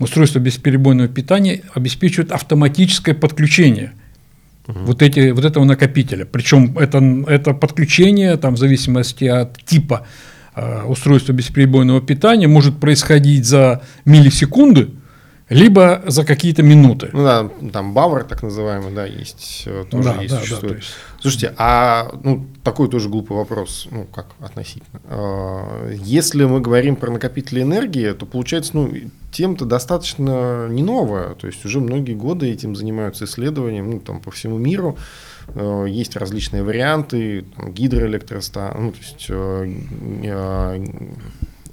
Устройство 0.00 0.40
бесперебойного 0.40 1.08
питания 1.08 1.62
обеспечивает 1.72 2.32
автоматическое 2.32 3.14
подключение– 3.14 3.92
угу. 4.66 4.78
вот, 4.80 5.02
эти, 5.02 5.30
вот 5.30 5.44
этого 5.44 5.64
накопителя. 5.64 6.24
Причем 6.24 6.76
это, 6.78 6.98
это 7.28 7.54
подключение, 7.54 8.36
там, 8.36 8.54
в 8.54 8.58
зависимости 8.58 9.24
от 9.24 9.62
типа 9.64 10.06
э, 10.54 10.82
устройства 10.84 11.32
бесперебойного 11.32 12.00
питания, 12.00 12.48
может 12.48 12.78
происходить 12.78 13.44
за 13.44 13.82
миллисекунды, 14.04 14.90
либо 15.48 16.02
за 16.06 16.24
какие-то 16.24 16.62
минуты. 16.62 17.10
Ну 17.12 17.22
да, 17.24 17.48
там 17.72 17.94
Бавар, 17.94 18.24
так 18.24 18.42
называемый, 18.42 18.92
да, 18.92 19.06
есть, 19.06 19.62
э, 19.66 19.84
тоже 19.90 20.12
Да, 20.14 20.22
есть, 20.22 20.30
да, 20.34 20.40
да, 20.40 20.42
существует. 20.42 20.72
то 20.72 20.78
есть- 20.78 20.90
Слушайте, 21.20 21.54
а 21.56 22.12
ну, 22.22 22.46
такой 22.62 22.88
тоже 22.88 23.08
глупый 23.08 23.36
вопрос, 23.36 23.86
ну 23.90 24.04
как 24.04 24.26
относительно. 24.40 25.00
А, 25.08 25.90
Если 25.92 26.44
мы 26.44 26.60
говорим 26.60 26.96
про 26.96 27.10
накопители 27.10 27.62
энергии, 27.62 28.12
то 28.12 28.26
получается, 28.26 28.72
ну, 28.74 28.92
тема-то 29.32 29.64
достаточно 29.64 30.68
не 30.68 30.82
новая. 30.82 31.34
То 31.34 31.46
есть 31.46 31.64
уже 31.64 31.80
многие 31.80 32.14
годы 32.14 32.50
этим 32.50 32.74
занимаются 32.76 33.24
исследованием, 33.24 33.90
ну, 33.90 34.00
там 34.00 34.20
по 34.20 34.30
всему 34.30 34.58
миру. 34.58 34.96
Э, 35.54 35.86
Есть 35.88 36.16
различные 36.16 36.62
варианты, 36.64 37.44
там, 37.56 37.72
гидроэлектростанции, 37.72 38.80
ну, 38.80 38.90
то 38.92 38.98
есть 38.98 39.26
э, 39.28 40.84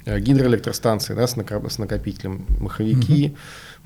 гидроэлектростанции 0.06 1.14
да, 1.14 1.26
с, 1.26 1.36
накопителем, 1.36 2.46
маховики, 2.58 3.36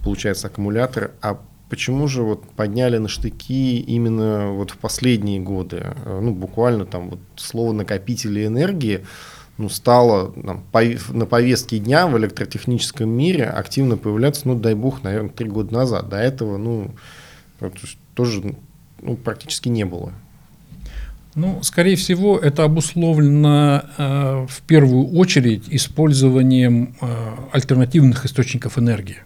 получается 0.03 0.49
аккумулятор. 0.49 1.13
А 1.21 1.41
почему 1.69 2.09
же 2.09 2.23
вот 2.23 2.49
подняли 2.51 2.99
на 2.99 3.09
штыки 3.09 3.81
именно 3.81 4.51
вот 4.53 4.71
в 4.71 4.79
последние 4.79 5.41
годы? 5.41 5.95
Э, 6.05 6.21
Ну, 6.21 6.33
буквально 6.33 6.87
там 6.87 7.11
вот 7.11 7.21
слово 7.37 7.73
накопители 7.73 8.47
энергии 8.47 9.05
ну, 9.59 9.69
стало 9.69 10.33
там, 10.33 10.65
на 11.09 11.27
повестке 11.27 11.79
дня 11.79 12.07
в 12.07 12.17
электротехническом 12.17 13.09
мире 13.11 13.45
активно 13.45 13.97
появляться, 13.97 14.47
ну, 14.47 14.55
дай 14.55 14.75
бог, 14.75 15.03
наверное, 15.03 15.31
три 15.31 15.49
года 15.49 15.75
назад. 15.75 16.09
До 16.09 16.17
этого, 16.17 16.57
ну, 16.59 16.93
тоже 18.15 18.55
ну, 19.01 19.17
практически 19.17 19.69
не 19.69 19.85
было. 19.85 20.13
Ну, 21.41 21.63
скорее 21.63 21.95
всего, 21.95 22.37
это 22.37 22.65
обусловлено 22.65 23.85
э, 23.97 24.47
в 24.49 24.61
первую 24.63 25.07
очередь 25.11 25.67
использованием 25.69 26.97
э, 27.01 27.07
альтернативных 27.53 28.27
источников 28.27 28.77
энергии. 28.77 29.19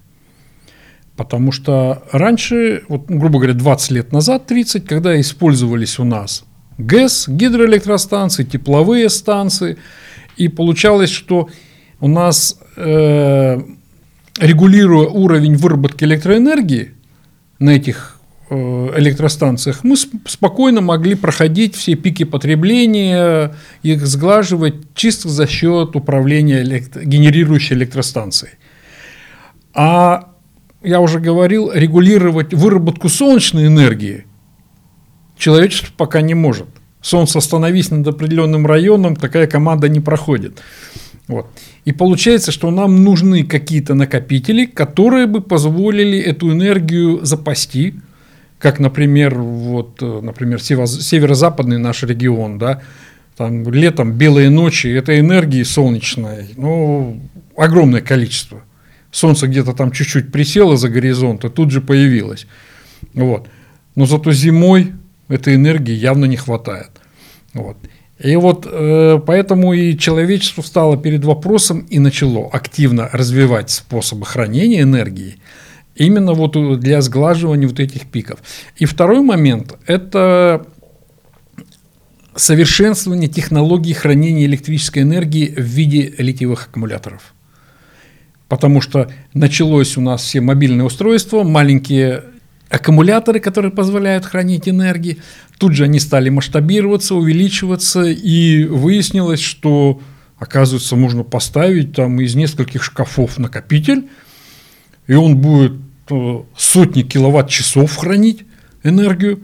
Потому 1.17 1.53
что 1.53 2.03
раньше, 2.13 2.83
вот, 2.89 3.09
ну, 3.09 3.19
грубо 3.19 3.39
говоря, 3.39 3.55
20 3.55 3.91
лет 3.93 4.13
назад, 4.13 4.47
30, 4.47 4.85
когда 4.85 5.19
использовались 5.19 5.99
у 5.99 6.05
нас 6.05 6.45
ГЭС, 6.77 7.29
гидроэлектростанции, 7.29 8.45
тепловые 8.45 9.09
станции, 9.09 9.79
и 10.37 10.49
получалось, 10.49 11.11
что 11.11 11.49
у 11.99 12.09
нас, 12.09 12.61
э, 12.77 13.59
регулируя 14.39 15.09
уровень 15.09 15.57
выработки 15.57 16.05
электроэнергии 16.05 16.91
на 17.59 17.71
этих 17.71 18.12
электростанциях, 18.53 19.85
мы 19.85 19.95
сп- 19.95 20.17
спокойно 20.27 20.81
могли 20.81 21.15
проходить 21.15 21.75
все 21.75 21.95
пики 21.95 22.25
потребления, 22.25 23.55
их 23.83 24.07
сглаживать 24.07 24.75
чисто 24.95 25.29
за 25.29 25.47
счет 25.47 25.97
управления 25.97 26.63
элект- 26.63 27.03
генерирующей 27.03 27.75
электростанцией. 27.77 28.55
А 29.75 30.29
я 30.83 31.01
уже 31.01 31.21
говорил, 31.21 31.71
регулировать 31.73 32.53
выработку 32.53 33.09
солнечной 33.09 33.67
энергии 33.67 34.27
человечество 35.39 35.93
пока 35.97 36.21
не 36.21 36.35
может. 36.35 36.69
Солнце 37.01 37.39
остановись 37.39 37.91
над 37.91 38.07
определенным 38.07 38.67
районом, 38.67 39.17
такая 39.17 39.47
команда 39.47 39.89
не 39.89 40.01
проходит. 40.01 40.63
Вот. 41.27 41.47
И 41.85 41.93
получается, 41.93 42.53
что 42.53 42.71
нам 42.71 43.03
нужны 43.03 43.45
какие-то 43.45 43.95
накопители, 43.95 44.67
которые 44.67 45.27
бы 45.27 45.41
позволили 45.41 46.19
эту 46.19 46.53
энергию 46.53 47.25
запасти, 47.25 47.95
как, 48.63 48.79
например, 48.79 49.35
вот, 49.35 50.01
э, 50.01 50.21
например, 50.23 50.63
северо-западный 50.63 51.79
наш 51.79 52.05
регион, 52.05 52.59
да, 52.59 52.81
там 53.37 53.69
летом 53.69 54.13
белые 54.13 54.51
ночи, 54.51 54.87
этой 54.87 55.19
энергии 55.19 55.65
солнечной, 55.65 56.51
ну, 56.57 57.21
огромное 57.57 58.03
количество. 58.03 58.63
Солнце 59.11 59.49
где-то 59.49 59.73
там 59.73 59.91
чуть-чуть 59.91 60.31
присело 60.31 60.77
за 60.77 60.89
горизонт, 60.89 61.45
и 61.45 61.49
тут 61.49 61.73
же 61.73 61.81
появилось. 61.81 62.47
Вот. 63.15 63.49
Но 63.97 64.07
зато 64.07 64.31
зимой 64.31 64.93
этой 65.29 65.57
энергии 65.57 65.95
явно 65.95 66.27
не 66.27 66.37
хватает. 66.37 66.91
Вот. 67.55 67.77
И 68.21 68.37
вот 68.37 68.69
э, 68.71 69.19
поэтому 69.27 69.73
и 69.73 69.99
человечество 69.99 70.63
встало 70.63 70.97
перед 70.97 71.25
вопросом 71.25 71.81
и 71.91 71.99
начало 71.99 72.49
активно 72.53 73.11
развивать 73.13 73.71
способы 73.71 74.25
хранения 74.25 74.83
энергии 74.83 75.39
именно 75.95 76.33
вот 76.33 76.81
для 76.81 77.01
сглаживания 77.03 77.69
вот 77.69 77.81
этих 77.81 78.07
пиков. 78.07 78.41
И 78.77 78.85
второй 78.85 79.21
момент– 79.21 79.75
это 79.87 80.67
совершенствование 82.35 83.29
технологий 83.29 83.93
хранения 83.93 84.47
электрической 84.47 85.03
энергии 85.03 85.49
в 85.49 85.61
виде 85.61 86.15
литиевых 86.19 86.69
аккумуляторов. 86.69 87.35
Потому 88.49 88.81
что 88.81 89.11
началось 89.35 89.97
у 89.97 90.01
нас 90.01 90.23
все 90.23 90.41
мобильные 90.41 90.85
устройства, 90.85 91.43
маленькие 91.43 92.25
аккумуляторы, 92.71 93.39
которые 93.39 93.71
позволяют 93.71 94.25
хранить 94.25 94.69
энергию. 94.69 95.19
Тут 95.59 95.75
же 95.75 95.85
они 95.85 96.01
стали 96.01 96.31
масштабироваться, 96.31 97.15
увеличиваться, 97.15 98.05
и 98.05 98.65
выяснилось, 98.65 99.41
что, 99.41 100.01
оказывается, 100.39 100.97
можно 100.97 101.23
поставить 101.23 101.95
там 101.95 102.21
из 102.21 102.35
нескольких 102.35 102.83
шкафов 102.83 103.39
накопитель, 103.39 104.09
и 105.07 105.15
он 105.15 105.37
будет 105.37 105.73
сотни 106.57 107.03
киловатт-часов 107.03 107.97
хранить 107.97 108.45
энергию, 108.83 109.41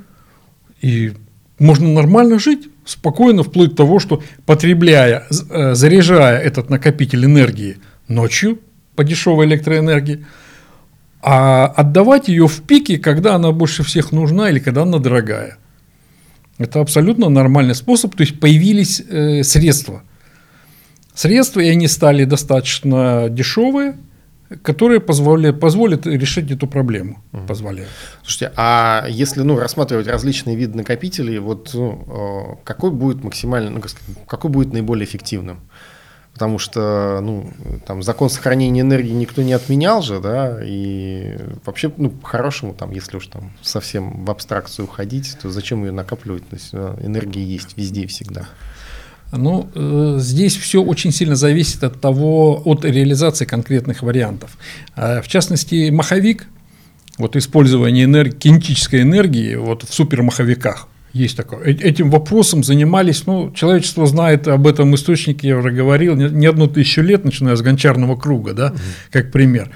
и 0.81 1.12
можно 1.59 1.88
нормально 1.88 2.38
жить, 2.38 2.68
спокойно, 2.85 3.42
вплоть 3.42 3.71
до 3.71 3.77
того, 3.77 3.99
что 3.99 4.23
потребляя, 4.47 5.27
э, 5.51 5.75
заряжая 5.75 6.38
этот 6.38 6.71
накопитель 6.71 7.25
энергии 7.25 7.79
ночью 8.09 8.61
по 8.97 9.05
дешевой 9.05 9.47
электроэнергии, 9.47 10.27
а 11.21 11.66
отдавать 11.66 12.29
ее 12.29 12.47
в 12.47 12.62
пике, 12.62 12.99
когда 12.99 13.35
она 13.35 13.53
больше 13.53 13.83
всех 13.83 14.12
нужна 14.12 14.51
или 14.51 14.59
когда 14.59 14.83
она 14.83 14.99
дорогая. 14.99 15.59
Это 16.59 16.81
абсолютно 16.81 17.29
нормальный 17.29 17.75
способ, 17.75 18.14
то 18.14 18.23
есть 18.23 18.40
появились 18.40 19.01
э, 19.01 19.42
средства. 19.42 20.03
Средства, 21.14 21.61
и 21.61 21.68
они 21.68 21.88
стали 21.88 22.25
достаточно 22.25 23.29
дешевые, 23.29 23.97
которые 24.62 25.00
позволяют, 25.00 25.61
позволят 25.61 26.06
решить 26.06 26.50
эту 26.50 26.66
проблему. 26.66 27.22
Позволяют. 27.46 27.90
Слушайте, 28.22 28.52
а 28.56 29.06
если 29.08 29.42
ну, 29.42 29.58
рассматривать 29.58 30.06
различные 30.06 30.56
виды 30.56 30.76
накопителей, 30.76 31.38
вот 31.38 31.70
ну, 31.74 32.56
э, 32.61 32.64
какой 32.64 32.90
будет 32.90 33.22
максимально, 33.22 33.70
ну, 33.70 33.82
какой 34.26 34.50
будет 34.50 34.72
наиболее 34.72 35.04
эффективным? 35.04 35.61
Потому 36.32 36.58
что 36.58 37.18
ну, 37.20 37.50
там 37.87 38.02
закон 38.02 38.30
сохранения 38.30 38.82
энергии 38.82 39.11
никто 39.11 39.42
не 39.42 39.52
отменял 39.52 40.02
же, 40.02 40.20
да, 40.20 40.61
и 40.62 41.37
вообще, 41.64 41.92
ну, 41.96 42.11
по-хорошему, 42.11 42.74
там, 42.74 42.92
если 42.92 43.16
уж 43.16 43.26
там 43.26 43.52
совсем 43.61 44.24
в 44.24 44.30
абстракцию 44.30 44.87
уходить, 44.87 45.37
то 45.42 45.50
зачем 45.50 45.84
ее 45.84 45.90
накапливать? 45.90 46.48
То 46.48 46.56
есть 46.56 46.70
э, 46.72 46.96
энергия 47.02 47.42
есть 47.42 47.76
везде 47.76 48.02
и 48.02 48.06
всегда. 48.06 48.46
Ну, 49.32 49.68
э, 49.74 50.16
здесь 50.20 50.56
все 50.56 50.82
очень 50.82 51.12
сильно 51.12 51.36
зависит 51.36 51.84
от 51.84 52.00
того, 52.00 52.62
от 52.64 52.84
реализации 52.84 53.44
конкретных 53.44 54.02
вариантов. 54.02 54.56
А, 54.96 55.20
В 55.20 55.28
частности, 55.28 55.90
маховик, 55.90 56.46
вот 57.18 57.36
использование 57.36 58.04
энергии, 58.04 58.36
кинетической 58.36 59.02
энергии 59.02 59.54
вот 59.56 59.82
в 59.82 59.92
супермаховиках, 59.92 60.88
есть 61.12 61.36
такое. 61.36 61.60
Э- 61.64 61.72
Этим 61.72 62.10
вопросом 62.10 62.62
занимались, 62.64 63.26
ну, 63.26 63.50
человечество 63.52 64.06
знает 64.06 64.48
об 64.48 64.66
этом 64.66 64.94
источнике, 64.94 65.48
я 65.48 65.58
уже 65.58 65.70
говорил, 65.72 66.14
не, 66.16 66.28
не 66.30 66.46
одну 66.46 66.66
тысячу 66.66 67.02
лет, 67.02 67.24
начиная 67.24 67.56
с 67.56 67.62
гончарного 67.62 68.16
круга, 68.16 68.54
да, 68.54 68.72
как 69.10 69.30
пример. 69.30 69.70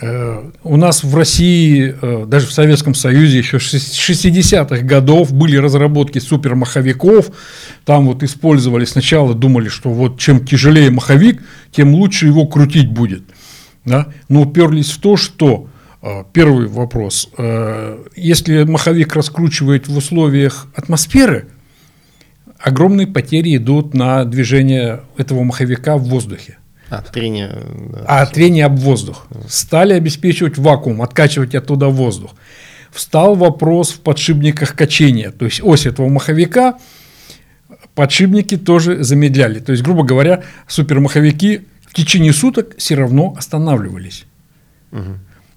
Э, 0.00 0.50
У 0.64 0.76
нас 0.76 1.04
в 1.04 1.14
России, 1.14 1.94
э, 2.00 2.26
даже 2.26 2.46
в 2.46 2.52
Советском 2.52 2.94
Союзе 2.94 3.38
еще 3.38 3.60
с 3.60 3.72
60-х 3.72 4.82
годов 4.84 5.32
были 5.32 5.56
разработки 5.56 6.18
супермаховиков. 6.18 7.30
Там 7.84 8.06
вот 8.06 8.22
использовали 8.22 8.84
сначала, 8.84 9.34
думали, 9.34 9.68
что 9.68 9.90
вот 9.90 10.18
чем 10.18 10.44
тяжелее 10.44 10.90
маховик, 10.90 11.42
тем 11.70 11.94
лучше 11.94 12.26
его 12.26 12.46
крутить 12.46 12.90
будет. 12.90 13.22
Да? 13.84 14.08
Но 14.28 14.42
уперлись 14.42 14.90
в 14.90 15.00
то, 15.00 15.16
что 15.16 15.68
э, 16.02 16.24
первый 16.32 16.66
вопрос, 16.66 17.30
если 18.16 18.64
маховик 18.64 19.14
раскручивает 19.14 19.86
в 19.86 19.96
условиях 19.96 20.66
атмосферы, 20.74 21.46
огромные 22.58 23.06
потери 23.06 23.56
идут 23.56 23.94
на 23.94 24.24
движение 24.24 25.02
этого 25.16 25.44
маховика 25.44 25.96
в 25.96 26.04
воздухе. 26.04 26.58
А, 26.88 27.02
трение. 27.02 27.50
да, 27.92 28.04
А 28.06 28.26
трение 28.26 28.66
об 28.66 28.76
воздух. 28.76 29.26
Стали 29.48 29.92
обеспечивать 29.92 30.58
вакуум, 30.58 31.02
откачивать 31.02 31.54
оттуда 31.54 31.88
воздух. 31.88 32.34
Встал 32.92 33.34
вопрос 33.34 33.90
в 33.90 34.00
подшипниках 34.00 34.74
качения. 34.74 35.30
То 35.30 35.44
есть 35.44 35.60
ось 35.62 35.86
этого 35.86 36.08
маховика 36.08 36.78
подшипники 37.94 38.56
тоже 38.56 39.02
замедляли. 39.02 39.58
То 39.58 39.72
есть, 39.72 39.82
грубо 39.82 40.04
говоря, 40.04 40.44
супермаховики 40.68 41.62
в 41.86 41.94
течение 41.94 42.32
суток 42.32 42.76
все 42.76 42.94
равно 42.94 43.34
останавливались. 43.36 44.24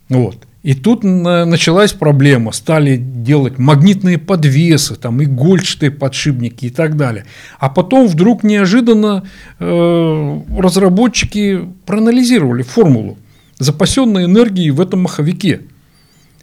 Вот. 0.09 0.47
И 0.61 0.73
тут 0.73 1.03
на- 1.03 1.45
началась 1.45 1.93
проблема. 1.93 2.51
Стали 2.51 2.97
делать 2.97 3.57
магнитные 3.57 4.17
подвесы, 4.17 4.95
там, 4.95 5.23
игольчатые 5.23 5.89
подшипники 5.91 6.65
и 6.65 6.69
так 6.69 6.97
далее. 6.97 7.25
А 7.59 7.69
потом 7.69 8.07
вдруг 8.07 8.43
неожиданно 8.43 9.23
э, 9.59 10.39
разработчики 10.57 11.61
проанализировали 11.85 12.63
формулу. 12.63 13.17
запасенной 13.61 14.23
энергии 14.23 14.69
в 14.69 14.79
этом 14.79 15.01
маховике. 15.01 15.61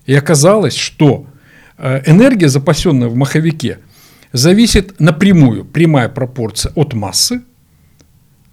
И 0.04 0.14
оказалось, 0.14 0.76
что 0.76 1.26
э, 1.78 2.02
энергия, 2.10 2.48
запасенная 2.48 3.08
в 3.08 3.16
маховике, 3.16 3.78
зависит 4.32 5.00
напрямую, 5.00 5.64
прямая 5.64 6.10
пропорция 6.10 6.72
от 6.74 6.92
массы, 6.92 7.40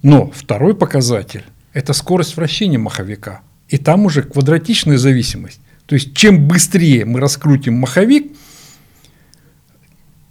но 0.02 0.30
второй 0.34 0.74
показатель– 0.74 1.44
это 1.74 1.92
скорость 1.92 2.36
вращения 2.38 2.78
маховика. 2.78 3.42
И 3.68 3.78
там 3.78 4.06
уже 4.06 4.22
квадратичная 4.22 4.98
зависимость. 4.98 5.60
То 5.86 5.94
есть, 5.94 6.14
чем 6.14 6.46
быстрее 6.46 7.04
мы 7.04 7.20
раскрутим 7.20 7.74
маховик, 7.74 8.32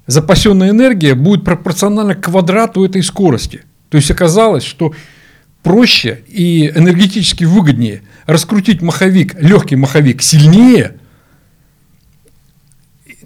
запасенная 0.07 0.69
энергия 0.69 1.15
будет 1.15 1.43
пропорциональна 1.45 2.15
квадрату 2.15 2.83
этой 2.83 3.03
скорости. 3.03 3.63
То 3.89 3.97
есть, 3.97 4.09
оказалось, 4.11 4.63
что 4.63 4.93
проще 5.61 6.23
и 6.27 6.67
энергетически 6.67 7.45
выгоднее 7.45 8.03
раскрутить 8.25 8.81
маховик, 8.81 9.35
легкий 9.39 9.75
маховик 9.75 10.21
сильнее, 10.21 10.97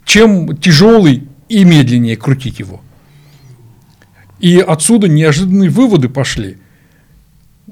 чем 0.06 0.56
тяжелый 0.58 1.28
и 1.50 1.64
медленнее 1.64 2.16
крутить 2.16 2.60
его. 2.60 2.82
И 4.40 4.60
отсюда 4.60 5.08
неожиданные 5.08 5.70
выводы 5.70 6.10
пошли. 6.10 6.58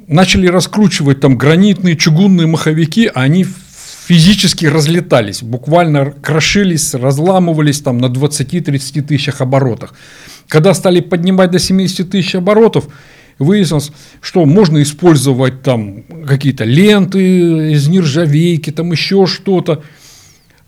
Начали 0.08 0.48
раскручивать 0.48 1.20
там 1.20 1.38
гранитные 1.38 1.96
чугунные 1.96 2.48
маховики, 2.48 3.10
а 3.13 3.22
они 3.22 3.46
физически 4.06 4.68
разлетались, 4.68 5.41
буквально 5.41 6.12
крошились, 6.12 6.94
разламывались 6.94 7.82
там 7.82 7.98
на 7.98 8.06
20-30 8.06 9.02
тысячах 9.02 9.41
оборотах. 9.41 9.96
Когда 10.48 10.76
стали 10.76 11.00
поднимать 11.00 11.50
до 11.50 11.58
70 11.58 12.10
тысяч 12.12 12.36
оборотов, 12.36 12.88
выяснилось, 13.39 13.91
что 14.22 14.46
можно 14.46 14.82
использовать 14.84 15.63
там 15.63 16.04
какие-то 16.28 16.65
ленты 16.65 17.74
из 17.74 17.88
нержавейки, 17.88 18.72
там 18.72 18.91
еще 18.91 19.26
что-то. 19.26 19.82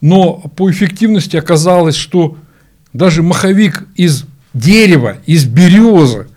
Но 0.01 0.33
по 0.55 0.69
эффективности 0.71 1.37
оказалось, 1.37 1.95
что 1.95 2.37
даже 2.93 3.21
маховик 3.21 3.87
из 3.95 4.25
дерева, 4.55 5.17
из 5.27 5.45
березы, 5.45 6.27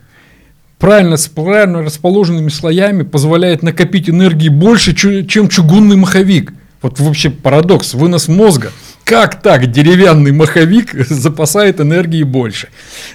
правильно, 0.80 1.16
с 1.16 1.28
правильно 1.28 1.82
расположенными 1.82 2.48
слоями 2.48 3.04
позволяет 3.04 3.62
накопить 3.62 4.10
энергии 4.10 4.48
больше, 4.48 4.94
чем 4.94 5.48
чугунный 5.48 5.96
маховик. 5.96 6.52
Вот 6.82 6.98
вообще 6.98 7.30
парадокс, 7.30 7.94
вынос 7.94 8.26
мозга. 8.26 8.72
Как 9.04 9.42
так 9.42 9.70
деревянный 9.70 10.32
маховик 10.32 10.94
запасает 11.08 11.80
энергии 11.80 12.22
больше? 12.22 12.68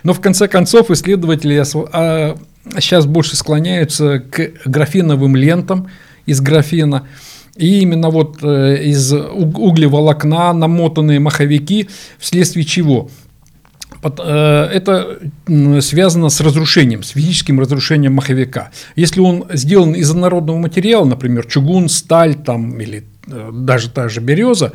Но 0.04 0.14
в 0.14 0.22
конце 0.22 0.48
концов 0.48 0.92
исследователи 0.92 1.56
сейчас 2.80 3.06
больше 3.06 3.36
склоняются 3.36 4.20
к 4.20 4.52
графеновым 4.66 5.36
лентам 5.36 5.90
из 6.26 6.42
графена. 6.42 7.08
И 7.56 7.80
именно 7.80 8.10
вот 8.10 8.40
э, 8.44 8.84
из 8.84 9.14
углеволокна 9.14 10.52
намотанные 10.52 11.20
маховики, 11.20 11.90
вследствие 12.20 12.66
чего? 12.66 13.10
Э, 14.06 14.70
это 14.72 15.20
связано 15.82 16.30
с 16.30 16.42
разрушением, 16.42 17.04
с 17.04 17.10
физическим 17.10 17.60
разрушением 17.60 18.14
маховика. 18.14 18.72
Если 18.96 19.20
он 19.20 19.46
сделан 19.54 19.94
из 19.94 20.12
инородного 20.12 20.58
материала, 20.58 21.06
например, 21.06 21.46
чугун, 21.46 21.90
сталь 21.90 22.36
там, 22.36 22.80
или 22.80 23.04
э, 23.28 23.50
даже 23.54 23.90
та 23.90 24.10
же 24.10 24.22
береза, 24.22 24.74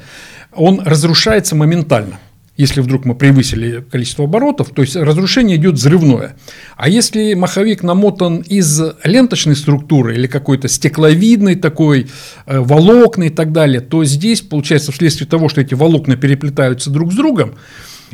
он 0.53 0.81
разрушается 0.81 1.55
моментально– 1.55 2.19
если 2.61 2.83
вдруг 2.83 3.07
мы 3.07 3.15
превысили 3.15 3.83
количество 3.91 4.27
оборотов, 4.27 4.69
то 4.69 4.83
есть 4.83 4.95
разрушение 4.95 5.57
идет 5.57 5.77
взрывное. 5.77 6.37
А 6.77 6.91
если 6.91 7.33
маховик 7.33 7.83
намотан 7.83 8.41
из 8.41 8.83
ленточной 9.03 9.57
структуры 9.57 10.15
или 10.15 10.27
какой-то 10.27 10.69
стекловидной 10.69 11.55
такой, 11.55 12.09
э, 12.45 12.59
волокной 12.59 13.29
и 13.29 13.31
так 13.31 13.53
далее, 13.53 13.81
то 13.81 14.05
здесь, 14.05 14.43
получается, 14.43 14.93
вследствие 14.93 15.27
того, 15.27 15.49
что 15.49 15.63
эти 15.63 15.73
волокна 15.73 16.17
переплетаются 16.17 16.91
друг 16.91 17.15
с 17.15 17.17
другом, 17.17 17.55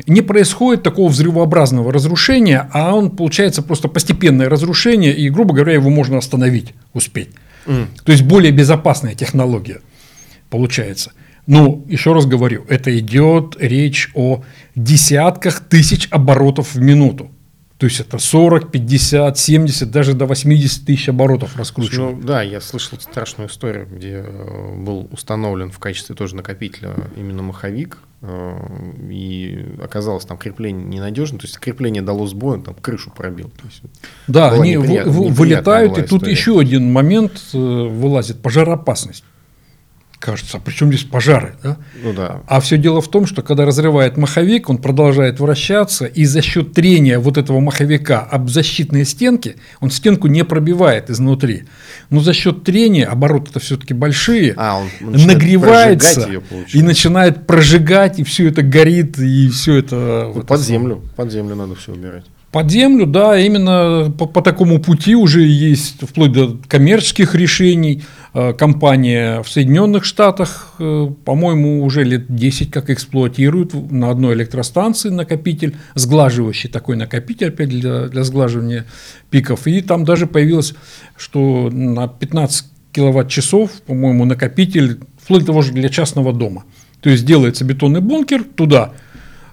не 0.05 0.21
происходит 0.21 0.83
такого 0.83 1.09
взрывообразного 1.09 1.91
разрушения, 1.91 2.69
а 2.71 2.93
он 2.93 3.09
получается 3.09 3.61
просто 3.61 3.87
постепенное 3.87 4.49
разрушение, 4.49 5.15
и, 5.15 5.29
грубо 5.29 5.53
говоря, 5.53 5.73
его 5.73 5.89
можно 5.89 6.17
остановить, 6.17 6.73
успеть. 6.93 7.29
Mm. 7.65 7.87
То 8.03 8.11
есть 8.11 8.23
более 8.23 8.51
безопасная 8.51 9.15
технология 9.15 9.81
получается. 10.49 11.11
Ну, 11.47 11.85
еще 11.87 12.13
раз 12.13 12.25
говорю, 12.25 12.65
это 12.67 12.97
идет 12.99 13.55
речь 13.59 14.09
о 14.13 14.43
десятках 14.75 15.61
тысяч 15.61 16.07
оборотов 16.11 16.75
в 16.75 16.81
минуту. 16.81 17.31
То 17.77 17.85
есть 17.85 17.99
это 17.99 18.17
40, 18.17 18.71
50, 18.71 19.37
70, 19.37 19.91
даже 19.91 20.13
до 20.15 20.25
80 20.25 20.85
тысяч 20.85 21.09
оборотов 21.09 21.55
раскручивают. 21.57 22.17
Ну, 22.17 22.23
да, 22.25 22.41
я 22.41 22.59
слышал 22.59 22.99
страшную 22.99 23.49
историю, 23.49 23.87
где 23.91 24.25
э, 24.25 24.75
был 24.75 25.07
установлен 25.11 25.69
в 25.69 25.77
качестве 25.77 26.15
тоже 26.15 26.35
накопителя 26.35 26.95
именно 27.15 27.43
маховик, 27.43 27.99
э, 28.23 28.57
и 29.11 29.75
оказалось 29.83 30.25
там 30.25 30.39
крепление 30.39 30.87
ненадежно, 30.87 31.37
то 31.37 31.45
есть 31.45 31.59
крепление 31.59 32.01
дало 32.01 32.25
сбой, 32.25 32.55
он 32.55 32.63
там 32.63 32.73
крышу 32.73 33.11
пробил. 33.15 33.51
Есть 33.63 33.83
да, 34.25 34.51
они 34.53 34.71
неприят... 34.71 35.05
вылетают, 35.05 35.99
и 35.99 36.01
тут 36.01 36.25
еще 36.25 36.59
один 36.59 36.91
момент 36.91 37.39
э, 37.53 37.57
вылазит– 37.57 38.41
пожароопасность 38.41 39.23
кажется, 40.19 40.57
а 40.57 40.59
при 40.59 40.73
чем 40.73 40.89
здесь 40.89 41.03
пожары? 41.03 41.55
Да? 41.63 41.77
Ну 42.03 42.13
да. 42.13 42.41
А 42.47 42.59
все 42.59 42.77
дело 42.77 43.01
в 43.01 43.07
том, 43.07 43.25
что 43.25 43.41
когда 43.41 43.65
разрывает 43.65 44.17
маховик, 44.17 44.69
он 44.69 44.79
продолжает 44.79 45.39
вращаться, 45.39 46.05
и 46.05 46.25
за 46.25 46.41
счет 46.41 46.73
трения 46.73 47.19
вот 47.19 47.37
этого 47.37 47.59
маховика 47.59 48.21
об 48.21 48.49
защитные 48.49 49.05
стенки, 49.05 49.57
он 49.79 49.91
стенку 49.91 50.27
не 50.27 50.43
пробивает 50.43 51.09
изнутри. 51.09 51.63
Но 52.09 52.21
за 52.21 52.33
счет 52.33 52.63
трения, 52.63 53.07
обороты-то 53.09 53.59
все-таки 53.59 53.93
большие, 53.93 54.53
а, 54.57 54.81
он 55.01 55.11
нагревается 55.11 56.29
и 56.73 56.81
начинает 56.81 57.45
прожигать, 57.45 58.19
и 58.19 58.23
все 58.23 58.47
это 58.47 58.61
горит, 58.63 59.19
и 59.19 59.49
все 59.49 59.75
это... 59.75 60.31
Ну, 60.33 60.41
под 60.43 60.61
землю, 60.61 61.01
под 61.15 61.31
землю 61.31 61.55
надо 61.55 61.75
все 61.75 61.93
убирать. 61.93 62.25
Под 62.51 62.71
землю, 62.71 63.05
да, 63.05 63.37
именно 63.37 64.11
по, 64.17 64.25
по 64.25 64.41
такому 64.41 64.79
пути 64.79 65.15
уже 65.15 65.41
есть 65.45 65.97
вплоть 66.01 66.31
до 66.31 66.57
коммерческих 66.67 67.35
решений. 67.35 68.03
Э, 68.33 68.53
компания 68.53 69.41
в 69.41 69.49
Соединенных 69.49 70.03
Штатах, 70.03 70.73
э, 70.79 71.09
по-моему, 71.25 71.83
уже 71.83 72.03
лет 72.03 72.33
10 72.33 72.71
как 72.71 72.89
эксплуатирует 72.89 73.73
на 73.73 74.11
одной 74.11 74.35
электростанции 74.35 75.09
накопитель, 75.09 75.75
сглаживающий 75.95 76.69
такой 76.69 76.97
накопитель 76.97 77.49
опять 77.49 77.69
для, 77.69 78.07
для 78.07 78.23
сглаживания 78.23 78.85
пиков. 79.29 79.67
И 79.67 79.81
там 79.81 80.03
даже 80.03 80.27
появилось, 80.27 80.73
что 81.15 81.69
на 81.71 82.07
15 82.07 82.65
киловатт-часов, 82.91 83.71
по-моему, 83.85 84.25
накопитель, 84.25 84.99
вплоть 85.21 85.41
до 85.41 85.47
того 85.47 85.61
же 85.61 85.71
для 85.71 85.89
частного 85.89 86.33
дома. 86.33 86.65
То 87.01 87.09
есть 87.09 87.25
делается 87.25 87.63
бетонный 87.63 88.01
бункер, 88.01 88.43
туда 88.43 88.93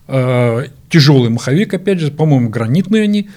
э, 0.09 0.67
тяжелый 0.89 1.31
маховик, 1.31 1.75
опять 1.75 2.01
же, 2.01 2.11
по-моему, 2.11 2.49
гранитные 2.49 3.05
они 3.05 3.29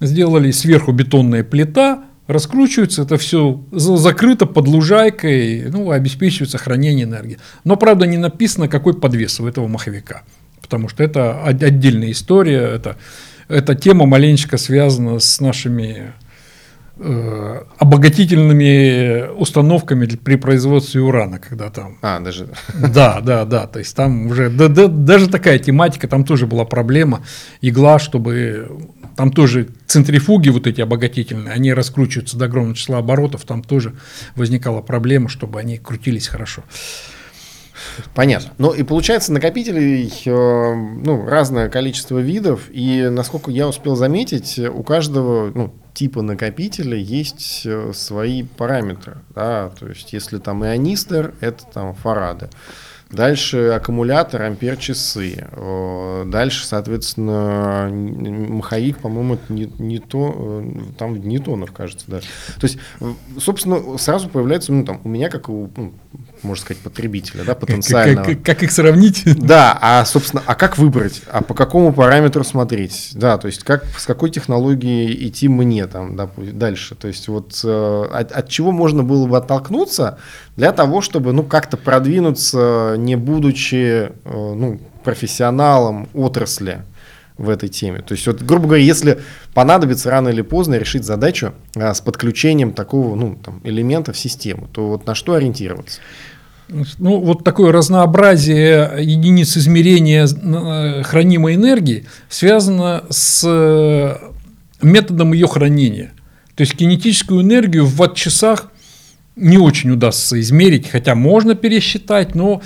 сделали, 0.00 0.50
сверху 0.50 0.92
бетонная 0.92 1.42
плита, 1.42 2.04
раскручивается, 2.26 3.02
это 3.02 3.16
все 3.16 3.62
закрыто 3.72 4.46
под 4.46 4.66
лужайкой, 4.68 5.70
ну, 5.70 5.90
обеспечивается 5.90 6.58
хранение 6.58 7.04
энергии. 7.04 7.38
Но, 7.64 7.76
правда, 7.76 8.06
не 8.06 8.18
написано, 8.18 8.68
какой 8.68 8.94
подвес 8.94 9.40
у 9.40 9.46
этого 9.46 9.68
маховика, 9.68 10.22
потому 10.60 10.88
что 10.88 11.04
это 11.04 11.42
отдельная 11.44 12.10
история, 12.10 12.62
это, 12.74 12.96
эта 13.48 13.74
тема 13.74 14.06
маленечко 14.06 14.56
связана 14.56 15.18
с 15.18 15.40
нашими 15.40 16.12
обогатительными 16.98 19.28
установками 19.36 20.06
при 20.06 20.36
производстве 20.36 21.02
урана, 21.02 21.38
когда 21.38 21.68
там... 21.68 21.98
А, 22.00 22.20
даже... 22.20 22.48
Да, 22.74 23.20
да, 23.20 23.44
да, 23.44 23.66
то 23.66 23.80
есть 23.80 23.94
там 23.94 24.28
уже... 24.28 24.48
Да, 24.48 24.68
да, 24.68 24.88
даже 24.88 25.28
такая 25.28 25.58
тематика, 25.58 26.08
там 26.08 26.24
тоже 26.24 26.46
была 26.46 26.64
проблема, 26.64 27.22
игла, 27.60 27.98
чтобы... 27.98 28.80
Там 29.14 29.30
тоже 29.30 29.68
центрифуги 29.86 30.48
вот 30.48 30.66
эти 30.66 30.80
обогатительные, 30.80 31.52
они 31.52 31.72
раскручиваются 31.72 32.38
до 32.38 32.46
огромного 32.46 32.76
числа 32.76 32.98
оборотов, 32.98 33.44
там 33.44 33.62
тоже 33.62 33.94
возникала 34.34 34.80
проблема, 34.80 35.28
чтобы 35.28 35.60
они 35.60 35.76
крутились 35.76 36.28
хорошо. 36.28 36.62
Понятно. 38.14 38.52
Ну 38.58 38.72
и 38.72 38.82
получается 38.82 39.32
накопителей 39.32 40.12
э, 40.24 40.74
ну, 40.74 41.26
разное 41.26 41.68
количество 41.68 42.18
видов, 42.18 42.68
и 42.70 43.08
насколько 43.10 43.50
я 43.50 43.68
успел 43.68 43.96
заметить, 43.96 44.58
у 44.58 44.82
каждого 44.82 45.50
ну, 45.54 45.74
типа 45.96 46.20
накопителя 46.20 46.96
есть 46.96 47.62
э, 47.64 47.92
свои 47.94 48.42
параметры. 48.42 49.16
Да? 49.34 49.70
То 49.70 49.88
есть 49.88 50.12
если 50.12 50.38
там 50.38 50.62
ионистер, 50.62 51.34
это 51.40 51.64
там 51.72 51.94
фарады. 51.94 52.50
Дальше 53.08 53.68
аккумулятор, 53.68 54.42
ампер-часы. 54.42 55.46
Дальше, 56.26 56.66
соответственно, 56.66 57.88
маховик, 57.88 58.98
по-моему, 58.98 59.38
не, 59.48 59.70
не 59.78 60.00
то, 60.00 60.62
э, 60.64 60.80
там 60.98 61.14
ньютонов, 61.14 61.72
кажется, 61.72 62.04
да. 62.08 62.18
То 62.18 62.66
есть, 62.66 62.78
собственно, 63.38 63.96
сразу 63.96 64.28
появляется, 64.28 64.72
ну, 64.72 64.84
там, 64.84 65.00
у 65.04 65.08
меня, 65.08 65.30
как 65.30 65.48
у 65.48 65.70
ну, 65.76 65.94
можно 66.42 66.62
сказать, 66.62 66.82
потребителя, 66.82 67.44
да, 67.44 67.54
потенциального. 67.54 68.24
Как, 68.24 68.36
как, 68.36 68.44
как 68.44 68.62
их 68.62 68.72
сравнить? 68.72 69.24
Да, 69.46 69.78
а, 69.80 70.04
собственно, 70.04 70.42
а 70.44 70.54
как 70.54 70.76
выбрать? 70.76 71.22
А 71.30 71.40
по 71.40 71.54
какому 71.54 71.92
параметру 71.92 72.42
смотреть? 72.42 73.10
Да, 73.14 73.38
то 73.38 73.46
есть 73.46 73.62
как, 73.62 73.84
с 73.96 74.04
какой 74.04 74.30
технологией 74.30 75.28
идти 75.28 75.48
мне 75.48 75.86
там 75.86 76.16
да, 76.16 76.28
дальше? 76.36 76.94
То 76.94 77.08
есть 77.08 77.28
вот 77.28 77.60
э, 77.62 78.08
от, 78.12 78.32
от 78.32 78.48
чего 78.48 78.72
можно 78.72 79.02
было 79.02 79.26
бы 79.26 79.36
оттолкнуться 79.36 80.18
для 80.56 80.72
того, 80.72 81.00
чтобы, 81.00 81.32
ну, 81.32 81.42
как-то 81.42 81.76
продвинуться, 81.76 82.96
не 82.98 83.16
будучи, 83.16 84.10
э, 84.10 84.10
ну, 84.24 84.80
профессионалом 85.04 86.08
отрасли? 86.12 86.82
В 87.38 87.50
этой 87.50 87.68
теме. 87.68 88.00
То 88.00 88.12
есть, 88.14 88.26
вот, 88.26 88.42
грубо 88.42 88.66
говоря, 88.66 88.82
если 88.82 89.20
понадобится 89.52 90.10
рано 90.10 90.28
или 90.30 90.42
поздно 90.42 90.76
решить 90.76 91.04
задачу 91.04 91.52
а, 91.74 91.92
с 91.92 92.00
подключением 92.00 92.72
такого 92.72 93.14
ну, 93.14 93.38
там, 93.42 93.60
элемента 93.64 94.12
в 94.12 94.18
систему, 94.18 94.68
то 94.72 94.88
вот 94.88 95.06
на 95.06 95.14
что 95.14 95.34
ориентироваться? 95.34 96.00
Ну, 96.68 97.20
вот 97.20 97.44
такое 97.44 97.70
разнообразие 97.70 98.90
единиц 98.98 99.56
измерения 99.56 100.26
э, 100.26 101.02
хранимой 101.04 101.54
энергии 101.54 102.06
связано 102.28 103.04
с 103.08 103.44
э, 103.46 104.16
методом 104.82 105.32
ее 105.32 105.46
хранения. 105.46 106.12
То 106.56 106.62
есть 106.62 106.74
кинетическую 106.74 107.42
энергию 107.42 107.86
в 107.86 107.94
ватт-часах 107.96 108.72
не 109.36 109.58
очень 109.58 109.90
удастся 109.90 110.40
измерить, 110.40 110.88
хотя 110.88 111.14
можно 111.14 111.54
пересчитать, 111.54 112.34
но 112.34 112.62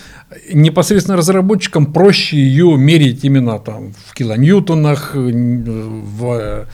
непосредственно 0.53 1.17
разработчикам 1.17 1.93
проще 1.93 2.37
ее 2.37 2.77
мерить 2.79 3.25
именно 3.25 3.59
там 3.59 3.93
в 4.07 4.15
килоньютонах, 4.15 5.13
в, 5.15 6.67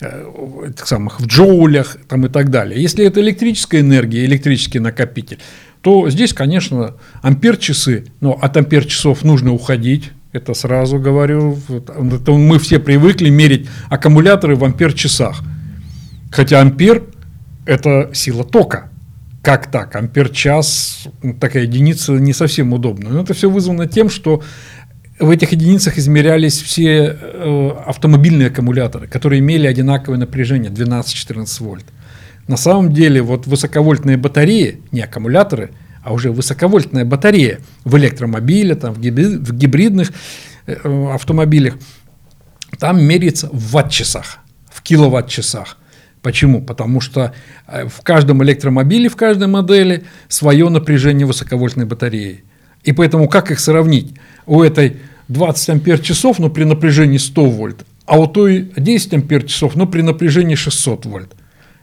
в, 0.00 0.86
самых, 0.86 1.20
в 1.20 1.26
джоулях 1.26 1.96
там, 2.08 2.26
и 2.26 2.28
так 2.28 2.50
далее. 2.50 2.80
Если 2.80 3.04
это 3.04 3.20
электрическая 3.20 3.80
энергия, 3.80 4.24
электрический 4.24 4.78
накопитель, 4.78 5.40
то 5.80 6.08
здесь, 6.08 6.32
конечно, 6.32 6.94
ампер-часы, 7.22 8.06
но 8.20 8.38
от 8.40 8.56
ампер-часов 8.56 9.24
нужно 9.24 9.52
уходить, 9.52 10.12
это 10.30 10.54
сразу 10.54 10.98
говорю. 10.98 11.58
Это 11.68 12.32
мы 12.32 12.60
все 12.60 12.78
привыкли 12.78 13.28
мерить 13.28 13.68
аккумуляторы 13.90 14.54
в 14.54 14.62
ампер-часах. 14.62 15.42
Хотя 16.30 16.60
ампер– 16.60 17.02
это 17.66 18.10
сила 18.14 18.44
тока– 18.44 18.88
как 19.42 19.70
так? 19.70 19.96
Ампер-час, 19.96 21.08
такая 21.40 21.64
единица 21.64 22.12
не 22.12 22.32
совсем 22.32 22.72
удобная. 22.72 23.10
Но 23.10 23.22
это 23.22 23.34
все 23.34 23.50
вызвано 23.50 23.88
тем, 23.88 24.08
что 24.08 24.42
в 25.18 25.30
этих 25.30 25.52
единицах 25.52 25.98
измерялись 25.98 26.60
все 26.60 27.16
э, 27.20 27.70
автомобильные 27.86 28.48
аккумуляторы, 28.48 29.08
которые 29.08 29.40
имели 29.40 29.66
одинаковое 29.66 30.18
напряжение 30.18 30.70
12-14 30.70 31.62
вольт. 31.62 31.84
На 32.46 32.56
самом 32.56 32.92
деле 32.92 33.22
вот 33.22 33.46
высоковольтные 33.46 34.16
батареи, 34.16 34.80
не 34.90 35.00
аккумуляторы, 35.00 35.70
а 36.02 36.12
уже 36.12 36.32
высоковольтная 36.32 37.04
батарея 37.04 37.60
в 37.84 37.96
электромобиле, 37.96 38.74
там, 38.74 38.94
в, 38.94 39.00
гибридных 39.00 40.12
э, 40.66 41.12
автомобилях, 41.12 41.74
там 42.78 43.02
меряется 43.04 43.48
в 43.52 43.72
ватт-часах, 43.72 44.38
в 44.70 44.82
киловатт-часах. 44.82 45.78
Почему? 46.22 46.62
Потому 46.62 47.00
что 47.00 47.34
э, 47.66 47.86
в 47.86 48.00
каждом 48.02 48.42
электромобиле, 48.44 49.08
в 49.08 49.16
каждой 49.16 49.48
модели 49.48 50.04
свое 50.28 50.68
напряжение 50.68 51.26
высоковольтной 51.26 51.84
батареи. 51.84 52.44
И 52.84 52.92
поэтому 52.92 53.28
как 53.28 53.50
их 53.50 53.60
сравнить? 53.60 54.14
У 54.46 54.62
этой 54.62 54.98
20 55.28 55.68
ампер 55.70 55.98
часов, 55.98 56.38
но 56.38 56.48
при 56.48 56.64
напряжении 56.64 57.18
100 57.18 57.44
вольт, 57.50 57.86
а 58.06 58.20
у 58.20 58.26
той 58.26 58.70
10 58.76 59.14
ампер 59.14 59.44
часов, 59.44 59.74
но 59.74 59.86
при 59.86 60.02
напряжении 60.02 60.54
600 60.54 61.06
вольт. 61.06 61.32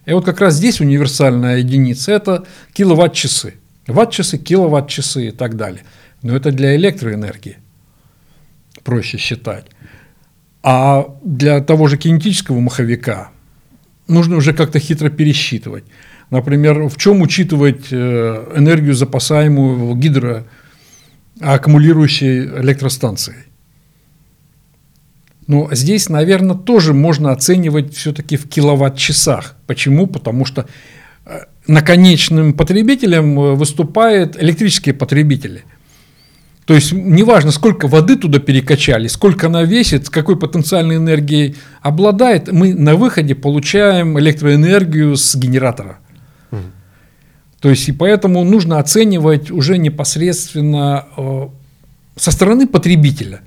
И 0.05 0.13
вот 0.13 0.25
как 0.25 0.39
раз 0.41 0.55
здесь 0.55 0.79
универсальная 0.81 1.57
единица– 1.57 2.11
это 2.13 2.45
киловатт-часы. 2.73 3.55
Ватт-часы, 3.87 4.37
киловатт-часы 4.37 5.27
и 5.27 5.31
так 5.31 5.55
далее. 5.55 5.83
Но 6.21 6.35
это 6.35 6.51
для 6.51 6.75
электроэнергии 6.75 7.57
проще 8.83 9.17
считать. 9.17 9.65
А 10.63 11.15
для 11.23 11.61
того 11.61 11.87
же 11.87 11.97
кинетического 11.97 12.59
маховика 12.59 13.31
нужно 14.09 14.35
уже 14.35 14.53
как-то 14.53 14.79
хитро 14.79 15.09
пересчитывать. 15.09 15.85
Например, 16.29 16.87
в 16.87 16.97
чем 16.97 17.21
учитывать 17.21 17.87
э, 17.91 18.53
энергию, 18.55 18.93
запасаемую 18.93 19.95
гидроаккумулирующей 19.95 22.45
электростанцией? 22.61 23.39
Но 25.47 25.69
здесь, 25.71 26.09
наверное, 26.09 26.55
тоже 26.55 26.93
можно 26.93 27.31
оценивать 27.31 27.95
все-таки 27.95 28.37
в 28.37 28.47
киловатт-часах. 28.47 29.55
Почему? 29.65 30.05
Потому 30.05 30.45
что 30.45 30.67
э, 31.25 31.39
наконечным 31.67 32.53
потребителем 32.53 33.39
э, 33.39 33.55
выступают 33.55 34.37
электрические 34.41 34.93
потребители– 34.93 35.63
то 36.69 36.75
есть 36.75 36.91
неважно, 36.91 37.49
сколько 37.49 37.87
воды 37.87 38.15
туда 38.15 38.37
перекачали, 38.37 39.07
сколько 39.07 39.47
она 39.47 39.63
весит, 39.63 40.07
какой 40.11 40.37
потенциальной 40.37 40.97
энергией 40.97 41.55
обладает, 41.81 42.51
мы 42.51 42.75
на 42.75 42.95
выходе 42.95 43.33
получаем 43.33 44.19
электроэнергию 44.19 45.17
с 45.17 45.35
генератора. 45.35 45.97
Угу. 46.51 46.61
То 47.61 47.69
есть 47.71 47.89
и 47.89 47.91
поэтому 47.91 48.43
нужно 48.43 48.77
оценивать 48.77 49.49
уже 49.49 49.79
непосредственно 49.79 51.07
э, 51.17 51.47
со 52.15 52.29
стороны 52.29 52.67
потребителя. 52.67 53.41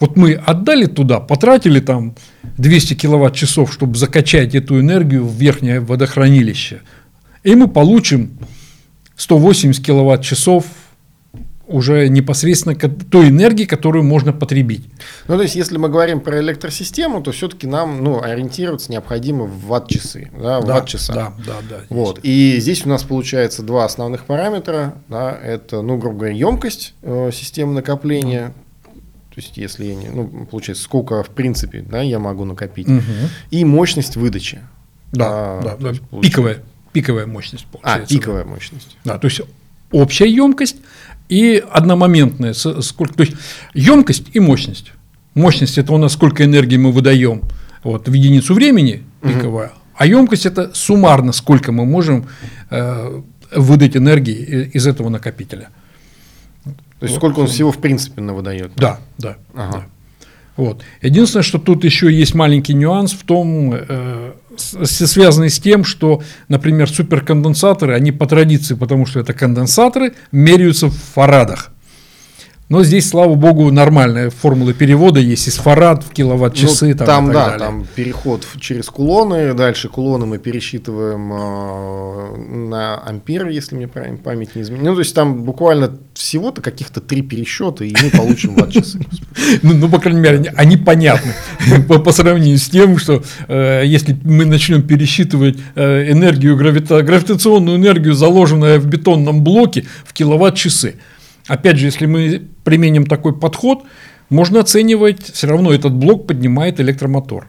Вот 0.00 0.16
мы 0.16 0.32
отдали 0.32 0.86
туда, 0.86 1.20
потратили 1.20 1.80
там 1.80 2.14
200 2.56 2.94
киловатт-часов, 2.94 3.74
чтобы 3.74 3.98
закачать 3.98 4.54
эту 4.54 4.80
энергию 4.80 5.26
в 5.26 5.36
верхнее 5.36 5.80
водохранилище, 5.80 6.80
и 7.42 7.54
мы 7.56 7.68
получим 7.68 8.38
180 9.16 9.84
киловатт-часов 9.84 10.64
уже 11.66 12.08
непосредственно 12.08 12.76
той 12.76 13.28
энергии, 13.28 13.64
которую 13.64 14.04
можно 14.04 14.32
потребить. 14.32 14.84
Ну, 15.28 15.36
то 15.36 15.42
есть, 15.42 15.54
если 15.54 15.78
мы 15.78 15.88
говорим 15.88 16.20
про 16.20 16.40
электросистему, 16.40 17.22
то 17.22 17.32
все-таки 17.32 17.66
нам 17.66 18.02
ну, 18.04 18.22
ориентироваться 18.22 18.92
необходимо 18.92 19.44
в 19.44 19.66
ватт-часы, 19.66 20.30
да, 20.38 20.60
в 20.60 20.66
да, 20.66 20.74
ватт-часах. 20.74 21.14
Да, 21.14 21.32
да, 21.38 21.54
да. 21.68 21.76
Вот. 21.88 22.20
И 22.22 22.58
здесь 22.60 22.84
у 22.84 22.88
нас 22.88 23.02
получается 23.02 23.62
два 23.62 23.84
основных 23.84 24.24
параметра. 24.24 24.94
Да, 25.08 25.32
это, 25.32 25.82
ну, 25.82 25.96
грубо 25.96 26.18
говоря, 26.18 26.34
емкость 26.34 26.94
э, 27.02 27.30
системы 27.32 27.72
накопления, 27.72 28.52
то 29.34 29.40
есть, 29.40 29.56
если 29.56 29.86
я 29.86 29.94
не, 29.96 30.08
ну, 30.08 30.46
получается, 30.48 30.84
сколько 30.84 31.24
в 31.24 31.30
принципе, 31.30 31.80
да, 31.80 32.02
я 32.02 32.20
могу 32.20 32.44
накопить, 32.44 32.86
угу. 32.88 33.02
и 33.50 33.64
мощность 33.64 34.16
выдачи. 34.16 34.60
Да, 35.10 35.26
а, 35.28 35.76
да, 35.80 35.92
да. 35.92 36.20
Пиковая, 36.20 36.62
пиковая 36.92 37.26
мощность 37.26 37.66
а, 37.72 37.76
получается. 37.76 38.14
А, 38.14 38.16
пиковая 38.16 38.44
да. 38.44 38.50
мощность. 38.50 38.96
Да, 39.04 39.18
то 39.18 39.26
есть 39.26 39.40
общая 39.90 40.30
емкость 40.30 40.76
и 41.28 41.62
одномоментная. 41.70 42.52
Сколько, 42.52 43.14
то 43.14 43.22
есть 43.22 43.34
емкость 43.74 44.26
и 44.32 44.40
мощность. 44.40 44.92
Мощность 45.34 45.78
это 45.78 45.92
у 45.92 45.98
нас 45.98 46.12
сколько 46.12 46.44
энергии 46.44 46.76
мы 46.76 46.92
выдаем 46.92 47.42
вот, 47.82 48.08
в 48.08 48.12
единицу 48.12 48.54
времени 48.54 49.02
пиковая, 49.20 49.68
угу. 49.68 49.74
а 49.96 50.06
емкость 50.06 50.46
это 50.46 50.72
суммарно 50.74 51.32
сколько 51.32 51.72
мы 51.72 51.84
можем 51.84 52.26
э, 52.70 53.20
выдать 53.54 53.96
энергии 53.96 54.70
из 54.72 54.86
этого 54.86 55.08
накопителя. 55.08 55.70
То 56.64 57.06
есть 57.06 57.14
вот. 57.14 57.16
сколько 57.16 57.40
он 57.40 57.46
всего 57.48 57.72
в 57.72 57.78
принципе 57.78 58.22
выдает? 58.22 58.72
Да, 58.76 59.00
да. 59.18 59.36
Ага. 59.54 59.72
да. 59.72 59.84
Вот. 60.56 60.82
Единственное, 61.02 61.42
что 61.42 61.58
тут 61.58 61.84
еще 61.84 62.12
есть 62.12 62.34
маленький 62.34 62.74
нюанс 62.74 63.12
в 63.12 63.24
том, 63.24 63.74
э, 63.74 64.32
связанный 64.60 65.50
с 65.50 65.58
тем, 65.58 65.84
что, 65.84 66.22
например, 66.48 66.88
суперконденсаторы, 66.88 67.94
они 67.94 68.12
по 68.12 68.26
традиции, 68.26 68.74
потому 68.74 69.06
что 69.06 69.20
это 69.20 69.32
конденсаторы, 69.32 70.14
меряются 70.32 70.88
в 70.88 70.94
фарадах. 70.94 71.73
Но 72.70 72.82
здесь, 72.82 73.10
слава 73.10 73.34
богу, 73.34 73.70
нормальная 73.70 74.30
формула 74.30 74.72
перевода 74.72 75.20
есть 75.20 75.46
из 75.48 75.56
фарад 75.56 76.02
в 76.02 76.12
киловатт-часы. 76.12 76.88
Ну, 76.88 76.96
там, 76.96 77.06
там 77.06 77.26
да, 77.26 77.32
далее. 77.44 77.58
там 77.58 77.86
переход 77.94 78.46
через 78.58 78.86
кулоны, 78.86 79.52
дальше 79.52 79.90
кулоны 79.90 80.24
мы 80.24 80.38
пересчитываем 80.38 81.30
э, 81.30 82.36
на 82.70 82.96
ампер, 83.06 83.48
если 83.48 83.76
мне 83.76 83.86
правильно 83.86 84.16
память 84.16 84.56
не 84.56 84.62
изменяет. 84.62 84.86
Ну, 84.86 84.94
то 84.94 85.00
есть 85.00 85.14
там 85.14 85.42
буквально 85.44 85.98
всего-то 86.14 86.62
каких-то 86.62 87.02
три 87.02 87.20
пересчета, 87.20 87.84
и 87.84 87.94
мы 88.02 88.08
получим 88.08 88.54
ватт-часы. 88.56 88.98
Ну, 89.60 89.74
ну, 89.74 89.90
по 89.90 89.98
крайней 89.98 90.20
мере, 90.20 90.50
они 90.56 90.78
понятны 90.78 91.34
по 91.88 92.12
сравнению 92.12 92.56
с 92.56 92.70
тем, 92.70 92.96
что 92.96 93.22
э, 93.46 93.82
если 93.84 94.16
мы 94.24 94.46
начнем 94.46 94.82
пересчитывать 94.82 95.58
э, 95.74 96.10
энергию, 96.10 96.56
гравитационную 96.56 97.76
энергию, 97.76 98.14
заложенную 98.14 98.80
в 98.80 98.86
бетонном 98.86 99.44
блоке, 99.44 99.84
в 100.06 100.14
киловатт-часы, 100.14 100.94
Опять 101.46 101.78
же, 101.78 101.86
если 101.86 102.06
мы 102.06 102.48
применим 102.64 103.06
такой 103.06 103.38
подход, 103.38 103.84
можно 104.30 104.60
оценивать, 104.60 105.22
все 105.32 105.46
равно 105.46 105.72
этот 105.72 105.92
блок 105.92 106.26
поднимает 106.26 106.80
электромотор. 106.80 107.48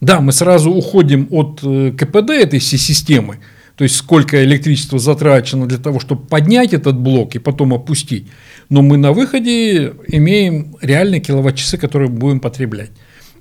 Да, 0.00 0.20
мы 0.20 0.32
сразу 0.32 0.70
уходим 0.70 1.28
от 1.30 1.60
э, 1.62 1.92
КПД 1.92 2.30
этой 2.30 2.58
всей 2.58 2.78
системы, 2.78 3.38
то 3.76 3.84
есть 3.84 3.96
сколько 3.96 4.44
электричества 4.44 4.98
затрачено 4.98 5.66
для 5.66 5.78
того, 5.78 5.98
чтобы 5.98 6.26
поднять 6.26 6.74
этот 6.74 6.98
блок 6.98 7.34
и 7.34 7.38
потом 7.38 7.74
опустить. 7.74 8.28
Но 8.68 8.82
мы 8.82 8.96
на 8.96 9.12
выходе 9.12 9.94
имеем 10.06 10.76
реальные 10.80 11.20
киловатт-часы, 11.20 11.78
которые 11.78 12.10
будем 12.10 12.40
потреблять. 12.40 12.90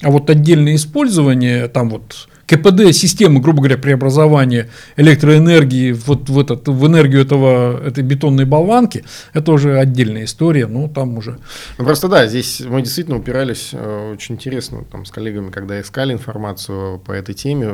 А 0.02 0.10
вот 0.10 0.30
отдельное 0.30 0.76
использование, 0.76 1.68
там 1.68 1.90
вот 1.90 2.28
КПД 2.56 2.94
системы, 2.94 3.40
грубо 3.40 3.60
говоря, 3.60 3.78
преобразования 3.78 4.70
электроэнергии 4.96 5.92
вот 5.92 6.30
в, 6.30 6.40
этот, 6.40 6.68
в 6.68 6.88
энергию 6.88 7.22
этого, 7.22 7.82
этой 7.86 8.04
бетонной 8.04 8.46
болванки, 8.46 9.04
это 9.34 9.52
уже 9.52 9.80
отдельная 9.80 10.26
история, 10.26 10.68
но 10.68 10.88
там 10.88 11.18
уже... 11.18 11.40
Ну, 11.78 11.86
просто 11.86 12.08
да, 12.08 12.28
здесь 12.28 12.62
мы 12.62 12.82
действительно 12.82 13.18
упирались 13.18 13.70
э, 13.74 14.14
очень 14.14 14.36
интересно 14.36 14.84
там, 14.92 15.06
с 15.06 15.12
коллегами, 15.12 15.52
когда 15.52 15.80
искали 15.82 16.14
информацию 16.14 17.00
по 17.00 17.12
этой 17.12 17.34
теме, 17.34 17.70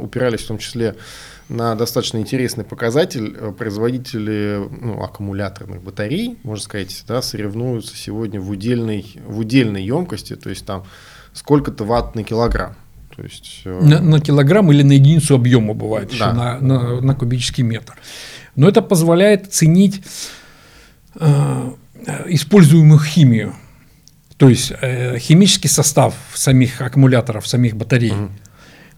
упирались 0.00 0.40
в 0.40 0.48
том 0.48 0.58
числе 0.58 0.96
на 1.48 1.74
достаточно 1.74 2.18
интересный 2.18 2.64
показатель. 2.64 3.36
Э, 3.38 3.52
производители 3.52 4.68
ну, 4.80 5.02
аккумуляторных 5.02 5.82
батарей, 5.82 6.38
можно 6.42 6.64
сказать, 6.64 7.04
да, 7.06 7.22
соревнуются 7.22 7.96
сегодня 7.96 8.40
в 8.40 8.50
удельной, 8.50 9.16
в 9.26 9.38
удельной 9.38 9.84
емкости, 9.84 10.36
то 10.36 10.50
есть 10.50 10.64
там 10.66 10.84
сколько-то 11.32 11.84
ватт 11.84 12.14
на 12.14 12.24
килограмм. 12.24 12.76
То 13.16 13.22
есть, 13.22 13.62
э... 13.64 13.80
на, 13.80 14.00
на 14.00 14.20
килограмм 14.20 14.72
или 14.72 14.82
на 14.82 14.92
единицу 14.92 15.34
объема 15.34 15.74
бывает 15.74 16.12
да. 16.18 16.32
на, 16.32 16.60
на, 16.60 17.00
на 17.00 17.14
кубический 17.14 17.62
метр. 17.62 17.94
Но 18.56 18.68
это 18.68 18.82
позволяет 18.82 19.52
ценить 19.52 20.02
э, 21.18 21.70
используемую 22.26 23.00
химию, 23.00 23.54
то 24.36 24.48
есть 24.48 24.72
э, 24.80 25.18
химический 25.18 25.70
состав 25.70 26.14
самих 26.34 26.80
аккумуляторов, 26.80 27.46
самих 27.46 27.76
батарей. 27.76 28.12
Угу. 28.12 28.30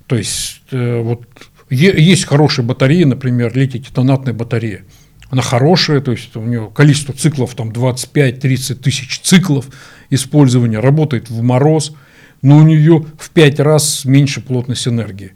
То 0.07 0.17
есть 0.17 0.63
э, 0.71 1.01
вот 1.01 1.27
есть 1.69 2.25
хорошие 2.25 2.65
батареи, 2.65 3.05
например, 3.05 3.53
литий-титанатная 3.55 4.33
батарея. 4.33 4.85
Она 5.31 5.43
хорошая, 5.43 6.01
то 6.01 6.13
есть 6.13 6.37
у 6.37 6.43
нее 6.43 6.71
количество 6.73 7.13
циклов 7.13 7.55
там 7.55 7.71
25-30 7.71 8.75
тысяч 8.77 9.21
циклов 9.21 9.67
использования, 10.09 10.79
работает 10.79 11.29
в 11.29 11.43
мороз, 11.43 11.93
но 12.47 12.59
у 12.59 12.63
нее 12.63 13.05
в 13.19 13.31
5 13.31 13.59
раз 13.59 14.05
меньше 14.05 14.41
плотность 14.41 14.87
энергии. 14.87 15.33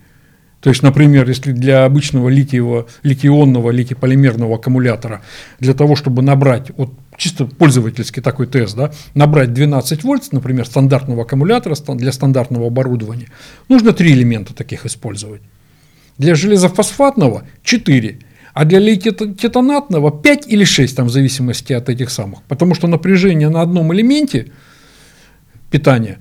То 0.61 0.71
есть, 0.71 0.85
например, 0.85 1.27
если 1.27 1.51
для 1.51 1.85
обычного 1.85 2.29
литиевого, 2.29 2.87
литионного, 3.03 3.71
литиполимерного 3.71 4.55
аккумулятора, 4.55 5.21
для 5.59 5.75
того, 5.75 5.97
чтобы 5.97 6.23
набрать, 6.23 6.71
вот 6.77 6.93
чисто 7.17 7.47
пользовательский 7.47 8.23
такой 8.23 8.47
тест, 8.47 8.77
да, 8.77 8.93
набрать 9.15 9.53
12 9.53 10.05
вольт, 10.05 10.33
например, 10.33 10.67
стандартного 10.67 11.23
аккумулятора 11.23 11.75
для 11.97 12.13
стандартного 12.13 12.69
оборудования, 12.69 13.27
нужно 13.69 13.93
три 13.93 14.13
элемента 14.13 14.55
таких 14.55 14.87
использовать. 14.87 15.41
Для 16.17 16.37
железофосфатного 16.37 17.43
4, 17.65 18.19
а 18.55 18.65
для 18.65 18.79
литий-титанатного 18.79 20.23
5 20.23 20.47
или 20.47 20.63
6, 20.63 20.95
там, 20.95 21.07
в 21.09 21.11
зависимости 21.11 21.73
от 21.73 21.89
этих 21.89 22.09
самых. 22.11 22.43
Потому 22.45 22.77
что 22.77 22.87
напряжение 22.87 23.49
на 23.49 23.63
одном 23.63 23.93
элементе 23.93 24.53
питания, 25.73 26.21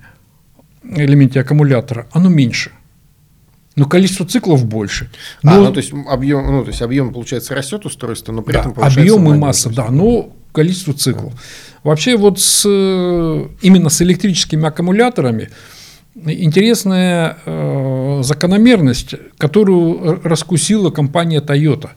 элементе 0.82 1.40
аккумулятора, 1.40 2.06
оно 2.12 2.28
меньше. 2.28 2.72
Но 3.76 3.86
количество 3.86 4.26
циклов 4.26 4.66
больше. 4.66 5.08
Но, 5.42 5.52
а, 5.52 5.56
ну, 5.58 5.72
то 5.72 5.78
есть 5.78 5.92
объем, 5.92 6.46
ну, 6.46 6.62
то 6.62 6.70
есть 6.70 6.82
объем, 6.82 7.12
получается, 7.12 7.54
растет 7.54 7.86
устройство, 7.86 8.32
но 8.32 8.42
при 8.42 8.54
да, 8.54 8.60
этом 8.60 8.74
объем 8.76 9.32
и 9.32 9.38
масса, 9.38 9.70
да, 9.70 9.90
но 9.90 10.36
количество 10.52 10.92
циклов. 10.92 11.32
Вообще 11.84 12.16
вот 12.16 12.40
с, 12.40 12.66
именно 12.66 13.88
с 13.88 14.02
электрическими 14.02 14.66
аккумуляторами 14.66 15.50
интересная 16.14 17.38
э, 17.44 18.20
закономерность, 18.22 19.14
которую 19.38 20.20
раскусила 20.22 20.90
компания 20.90 21.40
Toyota. 21.40 21.90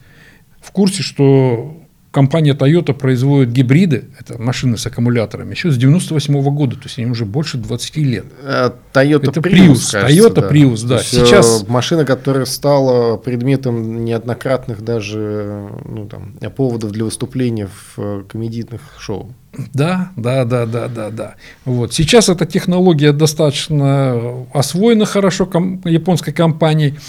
В 0.61 0.71
курсе, 0.71 1.03
что 1.03 1.82
компания 2.13 2.53
Toyota 2.53 2.93
производит 2.93 3.51
гибриды, 3.51 4.05
это 4.19 4.39
машины 4.39 4.77
с 4.77 4.85
аккумуляторами, 4.85 5.51
еще 5.51 5.71
с 5.71 5.77
98 5.77 6.35
-го 6.35 6.51
года, 6.51 6.75
то 6.75 6.83
есть 6.83 6.99
они 6.99 7.09
уже 7.09 7.25
больше 7.25 7.57
20 7.57 7.97
лет. 7.97 8.25
Э, 8.43 8.69
Toyota 8.93 9.29
это 9.29 9.39
Prius, 9.41 9.91
кажется, 9.91 9.99
Toyota 10.07 10.33
да. 10.35 10.47
Prius, 10.47 10.87
да. 10.87 10.97
Э, 10.97 11.03
Сейчас 11.03 11.67
машина, 11.67 12.05
которая 12.05 12.45
стала 12.45 13.17
предметом 13.17 14.05
неоднократных 14.05 14.83
даже 14.83 15.67
ну, 15.85 16.07
там, 16.07 16.35
поводов 16.55 16.91
для 16.91 17.03
выступления 17.03 17.67
в 17.67 17.99
э, 17.99 18.23
комедийных 18.29 18.81
шоу. 18.99 19.33
Да, 19.73 20.11
да, 20.15 20.45
да, 20.45 20.67
да, 20.67 20.87
да, 20.87 21.09
да. 21.09 21.35
Вот. 21.65 21.93
Сейчас 21.93 22.29
эта 22.29 22.45
технология 22.45 23.11
достаточно 23.11 24.45
освоена 24.53 25.05
хорошо 25.05 25.47
ком- 25.47 25.81
японской 25.85 26.31
компанией. 26.31 26.99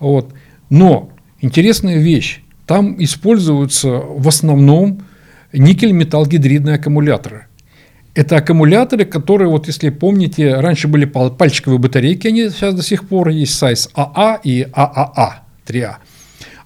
Вот. 0.00 0.32
Но 0.68 1.10
интересная 1.40 1.98
вещь. 1.98 2.41
Там 2.66 2.96
используются 3.02 3.88
в 3.90 4.26
основном 4.28 5.02
никель-металл-гидридные 5.52 6.76
аккумуляторы. 6.76 7.46
Это 8.14 8.36
аккумуляторы, 8.36 9.04
которые, 9.04 9.48
вот 9.48 9.66
если 9.66 9.88
помните, 9.88 10.54
раньше 10.54 10.86
были 10.86 11.06
пальчиковые 11.06 11.78
батарейки, 11.78 12.28
они 12.28 12.50
сейчас 12.50 12.74
до 12.74 12.82
сих 12.82 13.08
пор 13.08 13.30
есть, 13.30 13.54
сайз 13.54 13.88
АА 13.94 14.38
и 14.44 14.66
ААА, 14.72 15.42
3А. 15.66 15.94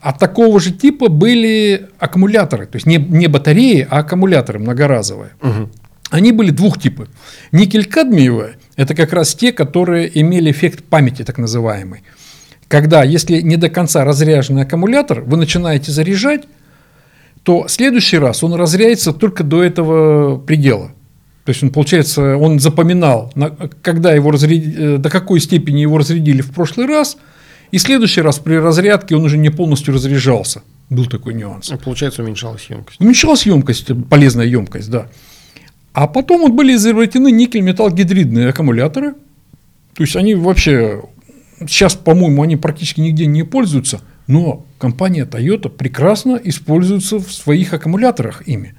А 0.00 0.12
такого 0.12 0.60
же 0.60 0.72
типа 0.72 1.08
были 1.08 1.88
аккумуляторы, 1.98 2.66
то 2.66 2.76
есть 2.76 2.86
не, 2.86 2.96
не 2.96 3.28
батареи, 3.28 3.86
а 3.88 3.98
аккумуляторы 3.98 4.58
многоразовые. 4.58 5.30
Угу. 5.42 5.70
Они 6.10 6.32
были 6.32 6.50
двух 6.50 6.80
типов. 6.80 7.08
Никель-кадмиевые– 7.52 8.56
это 8.76 8.94
как 8.94 9.12
раз 9.12 9.34
те, 9.34 9.52
которые 9.52 10.20
имели 10.20 10.50
эффект 10.50 10.84
памяти, 10.84 11.22
так 11.22 11.38
называемый. 11.38 12.02
Когда, 12.68 13.04
если 13.04 13.40
не 13.40 13.56
до 13.56 13.68
конца 13.68 14.04
разряженный 14.04 14.62
аккумулятор, 14.62 15.20
вы 15.20 15.36
начинаете 15.36 15.92
заряжать, 15.92 16.44
то 17.42 17.68
следующий 17.68 18.18
раз 18.18 18.42
он 18.42 18.54
разряется 18.54 19.12
только 19.12 19.44
до 19.44 19.62
этого 19.62 20.36
предела. 20.38 20.90
То 21.44 21.50
есть 21.50 21.62
он, 21.62 21.70
получается, 21.70 22.36
он 22.36 22.58
запоминал, 22.58 23.32
когда 23.82 24.12
его 24.12 24.32
разряд... 24.32 24.62
Э, 24.76 24.98
до 24.98 25.10
какой 25.10 25.38
степени 25.38 25.80
его 25.80 25.96
разрядили 25.96 26.40
в 26.40 26.50
прошлый 26.50 26.88
раз, 26.88 27.16
и 27.70 27.78
следующий 27.78 28.20
раз 28.20 28.40
при 28.40 28.56
разрядке 28.56 29.14
он 29.14 29.24
уже 29.24 29.38
не 29.38 29.50
полностью 29.50 29.94
разряжался. 29.94 30.62
Был 30.90 31.06
такой 31.06 31.34
нюанс. 31.34 31.70
Ну, 31.70 31.78
получается, 31.78 32.22
уменьшалась 32.22 32.66
емкость. 32.68 33.00
Уменьшалась 33.00 33.46
емкость, 33.46 33.86
полезная 34.10 34.46
емкость, 34.46 34.90
да. 34.90 35.08
А 35.92 36.08
потом 36.08 36.42
вот 36.42 36.52
были 36.52 36.74
изобретены 36.74 37.30
никель-металл-гидридные 37.30 38.48
аккумуляторы. 38.48 39.12
То 39.94 40.02
есть 40.02 40.16
они 40.16 40.34
вообще 40.34 41.02
Сейчас, 41.60 41.94
по-моему, 41.94 42.42
они 42.42 42.56
практически 42.56 43.00
нигде 43.00 43.26
не 43.26 43.42
пользуются, 43.42 44.00
но 44.26 44.66
компания 44.78 45.24
Toyota 45.24 45.68
прекрасно 45.68 46.38
используется 46.42 47.18
в 47.18 47.32
своих 47.32 47.72
аккумуляторах 47.72 48.46
ими. 48.46 48.74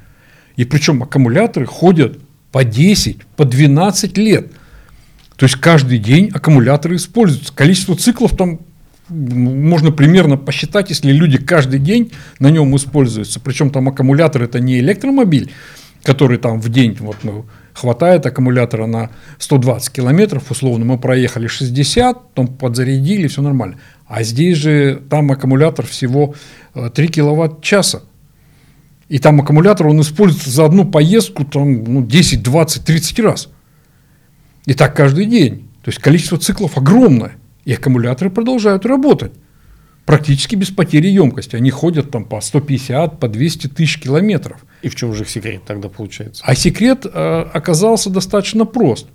И 0.55 0.65
причем 0.65 1.03
аккумуляторы 1.03 1.65
ходят 1.65 2.19
по 2.51 2.63
10, 2.63 3.25
по 3.35 3.45
12 3.45 4.17
лет. 4.17 4.51
То 5.35 5.45
есть 5.45 5.55
каждый 5.55 5.99
день 5.99 6.31
аккумуляторы 6.33 6.95
используются. 6.95 7.53
Количество 7.53 7.95
циклов 7.95 8.35
там 8.35 8.59
можно 9.09 9.91
примерно 9.91 10.37
посчитать, 10.37 10.89
если 10.89 11.11
люди 11.11 11.37
каждый 11.37 11.79
день 11.79 12.11
на 12.39 12.49
нем 12.49 12.75
используются. 12.75 13.39
Причем 13.39 13.69
там 13.69 13.87
аккумулятор 13.87 14.43
это 14.43 14.59
не 14.59 14.79
электромобиль, 14.79 15.51
который 16.03 16.37
там 16.37 16.59
в 16.59 16.69
день 16.69 16.97
вот, 16.99 17.17
ну, 17.23 17.45
хватает 17.77 18.25
аккумулятора 18.25 18.87
на 18.87 19.11
120 19.37 19.93
километров, 19.93 20.49
условно, 20.49 20.85
мы 20.85 20.97
проехали 20.97 21.47
60, 21.47 22.29
потом 22.29 22.47
подзарядили, 22.47 23.27
все 23.27 23.41
нормально. 23.41 23.77
А 24.07 24.23
здесь 24.23 24.57
же 24.57 25.01
там 25.09 25.31
аккумулятор 25.31 25.85
всего 25.85 26.33
3 26.73 27.05
э, 27.05 27.07
киловатт-часа. 27.07 28.01
И 29.09 29.19
там 29.19 29.39
аккумулятор, 29.39 29.87
он 29.87 30.01
используется 30.01 30.49
за 30.49 30.65
одну 30.65 30.85
поездку 30.85 31.45
там, 31.45 31.83
ну, 31.83 32.05
10, 32.05 32.41
20, 32.41 32.83
30 32.83 33.19
раз. 33.19 33.49
И 34.65 34.73
так 34.73 34.95
каждый 34.95 35.25
день. 35.25 35.69
То 35.83 35.89
есть 35.89 35.99
количество 35.99 36.37
циклов 36.37 36.77
огромное. 36.77 37.35
И 37.63 37.73
аккумуляторы 37.73 38.29
продолжают 38.29 38.85
работать 38.85 39.31
практически 40.07 40.55
без 40.55 40.71
потери 40.71 41.09
емкости. 41.09 41.57
Они 41.57 41.69
ходят 41.69 42.09
там 42.09 42.23
по 42.23 42.39
150, 42.39 43.19
по 43.19 43.27
200 43.27 43.67
тысяч 43.67 43.99
километров. 43.99 44.65
И 44.81 44.87
в 44.87 44.95
чем 44.95 45.13
же 45.13 45.23
их 45.23 45.29
секрет 45.29 45.63
тогда 45.67 45.89
получается? 45.89 46.41
А 46.45 46.55
секрет 46.55 47.05
э, 47.05 47.45
оказался 47.53 48.09
достаточно 48.09 48.65
прост. 48.65 49.07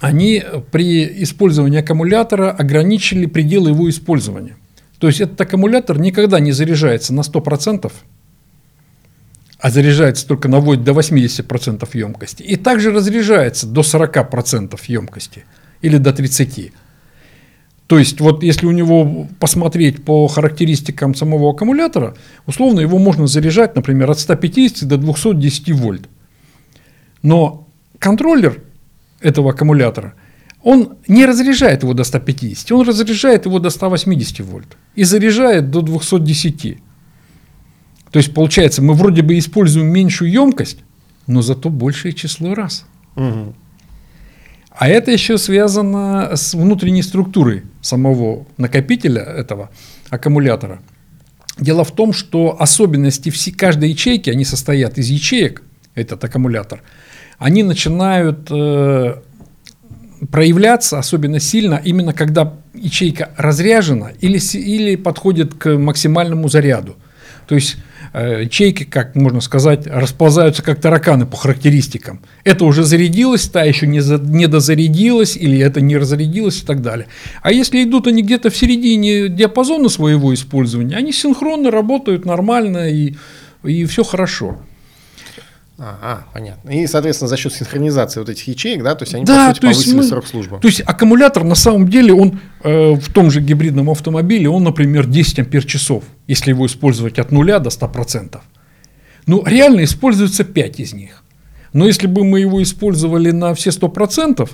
Они 0.00 0.42
при 0.72 1.22
использовании 1.22 1.78
аккумулятора 1.78 2.50
ограничили 2.50 3.26
пределы 3.26 3.70
его 3.70 3.88
использования. 3.88 4.56
То 4.98 5.06
есть 5.06 5.20
этот 5.20 5.40
аккумулятор 5.40 5.98
никогда 5.98 6.40
не 6.40 6.50
заряжается 6.50 7.14
на 7.14 7.20
100%, 7.20 7.92
а 9.60 9.70
заряжается 9.70 10.26
только 10.26 10.48
на 10.48 10.60
до 10.60 10.92
80% 10.92 11.88
емкости. 11.92 12.42
И 12.42 12.56
также 12.56 12.90
разряжается 12.90 13.68
до 13.68 13.82
40% 13.82 14.76
емкости 14.88 15.44
или 15.82 15.98
до 15.98 16.10
30%. 16.10 16.72
То 17.90 17.98
есть, 17.98 18.20
вот 18.20 18.44
если 18.44 18.66
у 18.66 18.70
него 18.70 19.26
посмотреть 19.40 20.04
по 20.04 20.28
характеристикам 20.28 21.16
самого 21.16 21.50
аккумулятора, 21.50 22.14
условно 22.46 22.78
его 22.78 22.98
можно 23.00 23.26
заряжать, 23.26 23.74
например, 23.74 24.08
от 24.08 24.20
150 24.20 24.86
до 24.86 24.96
210 24.96 25.72
вольт. 25.72 26.08
Но 27.22 27.66
контроллер 27.98 28.62
этого 29.18 29.50
аккумулятора, 29.50 30.14
он 30.62 30.98
не 31.08 31.26
разряжает 31.26 31.82
его 31.82 31.92
до 31.92 32.04
150, 32.04 32.70
он 32.70 32.86
разряжает 32.86 33.46
его 33.46 33.58
до 33.58 33.70
180 33.70 34.38
вольт 34.46 34.76
и 34.94 35.02
заряжает 35.02 35.72
до 35.72 35.80
210. 35.82 36.78
То 38.12 38.18
есть, 38.20 38.32
получается, 38.32 38.82
мы 38.82 38.94
вроде 38.94 39.22
бы 39.22 39.36
используем 39.36 39.88
меньшую 39.88 40.30
емкость, 40.30 40.78
но 41.26 41.42
зато 41.42 41.70
большее 41.70 42.12
число 42.12 42.54
раз. 42.54 42.86
Угу. 43.16 43.52
А 44.80 44.88
это 44.88 45.10
еще 45.10 45.36
связано 45.36 46.30
с 46.34 46.54
внутренней 46.54 47.02
структурой 47.02 47.64
самого 47.82 48.46
накопителя 48.56 49.20
этого 49.20 49.68
аккумулятора. 50.08 50.80
Дело 51.58 51.84
в 51.84 51.90
том, 51.90 52.14
что 52.14 52.56
особенности 52.58 53.28
все, 53.28 53.52
каждой 53.52 53.90
ячейки, 53.90 54.30
они 54.30 54.46
состоят 54.46 54.96
из 54.96 55.10
ячеек, 55.10 55.62
этот 55.94 56.24
аккумулятор, 56.24 56.80
они 57.38 57.62
начинают 57.62 58.50
э, 58.50 59.16
проявляться 60.32 60.98
особенно 60.98 61.40
сильно 61.40 61.78
именно 61.84 62.14
когда 62.14 62.54
ячейка 62.72 63.32
разряжена 63.36 64.12
или, 64.22 64.38
или 64.56 64.96
подходит 64.96 65.52
к 65.52 65.76
максимальному 65.76 66.48
заряду. 66.48 66.96
То 67.46 67.54
есть 67.54 67.76
э, 68.12 68.42
ячейки, 68.44 68.84
как 68.84 69.14
можно 69.14 69.40
сказать, 69.40 69.86
расползаются 69.86 70.62
как 70.62 70.80
тараканы 70.80 71.26
по 71.26 71.36
характеристикам. 71.36 72.20
Это 72.44 72.64
уже 72.64 72.84
зарядилось, 72.84 73.48
та 73.48 73.64
еще 73.64 73.86
не, 73.86 74.00
за, 74.00 74.18
не 74.18 74.46
дозарядилась, 74.46 75.36
или 75.36 75.58
это 75.58 75.80
не 75.80 75.96
разрядилось 75.96 76.62
и 76.62 76.66
так 76.66 76.82
далее. 76.82 77.06
А 77.42 77.52
если 77.52 77.82
идут 77.82 78.06
они 78.06 78.22
где-то 78.22 78.50
в 78.50 78.56
середине 78.56 79.28
диапазона 79.28 79.88
своего 79.88 80.32
использования, 80.34 80.96
они 80.96 81.12
синхронно 81.12 81.70
работают 81.70 82.24
нормально 82.24 82.90
и, 82.90 83.14
и 83.64 83.84
все 83.84 84.04
хорошо. 84.04 84.58
Ага, 85.82 86.26
понятно. 86.34 86.68
И, 86.68 86.86
соответственно, 86.86 87.28
за 87.28 87.38
счет 87.38 87.54
синхронизации 87.54 88.20
вот 88.20 88.28
этих 88.28 88.46
ячеек, 88.46 88.82
да, 88.82 88.94
то 88.94 89.04
есть 89.04 89.14
они, 89.14 89.24
да, 89.24 89.48
по 89.48 89.54
сути, 89.54 89.60
повысили 89.62 89.96
мы, 89.96 90.02
срок 90.02 90.26
службы. 90.26 90.58
То 90.60 90.68
есть 90.68 90.82
аккумулятор 90.84 91.42
на 91.42 91.54
самом 91.54 91.88
деле, 91.88 92.12
он 92.12 92.38
э, 92.62 92.92
в 92.92 93.10
том 93.10 93.30
же 93.30 93.40
гибридном 93.40 93.88
автомобиле, 93.88 94.50
он, 94.50 94.62
например, 94.62 95.06
10 95.06 95.38
ампер-часов, 95.38 96.04
если 96.26 96.50
его 96.50 96.66
использовать 96.66 97.18
от 97.18 97.32
нуля 97.32 97.60
до 97.60 97.70
100%. 97.70 98.38
Ну, 99.26 99.42
реально 99.46 99.84
используется 99.84 100.44
5 100.44 100.80
из 100.80 100.92
них. 100.92 101.22
Но 101.72 101.86
если 101.86 102.06
бы 102.06 102.24
мы 102.24 102.40
его 102.40 102.62
использовали 102.62 103.30
на 103.30 103.54
все 103.54 103.70
100%, 103.70 104.50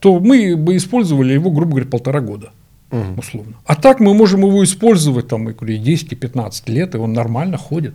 то 0.00 0.18
мы 0.18 0.56
бы 0.56 0.76
использовали 0.76 1.34
его, 1.34 1.52
грубо 1.52 1.72
говоря, 1.72 1.86
полтора 1.86 2.20
года. 2.20 2.50
Угу. 2.90 3.18
Условно. 3.18 3.52
А 3.64 3.76
так 3.76 4.00
мы 4.00 4.12
можем 4.12 4.40
его 4.40 4.64
использовать 4.64 5.28
там, 5.28 5.50
и 5.50 5.78
10 5.78 6.12
и 6.12 6.16
15 6.16 6.68
лет, 6.68 6.96
и 6.96 6.98
он 6.98 7.12
нормально 7.12 7.58
ходит. 7.58 7.94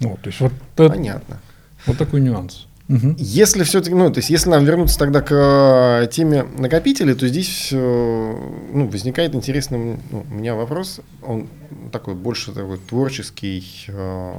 Вот, 0.00 0.22
то 0.22 0.28
есть 0.28 0.40
вот 0.40 0.52
Понятно. 0.74 1.40
Вот 1.86 1.98
такой 1.98 2.20
нюанс. 2.20 2.66
Угу. 2.88 3.16
Если 3.18 3.64
все-таки, 3.64 3.94
ну, 3.94 4.12
то 4.12 4.18
есть, 4.18 4.30
если 4.30 4.48
нам 4.48 4.64
вернуться 4.64 4.96
тогда 4.96 5.20
к 5.20 5.32
э, 5.32 6.06
теме 6.06 6.44
накопителей, 6.56 7.14
то 7.14 7.26
здесь 7.26 7.70
ну, 7.72 8.88
возникает 8.88 9.34
интересный 9.34 9.98
ну, 10.10 10.24
у 10.30 10.34
меня 10.34 10.54
вопрос. 10.54 11.00
Он 11.22 11.48
такой 11.90 12.14
больше 12.14 12.52
такой 12.52 12.78
творческий, 12.78 13.64
э, 13.88 14.32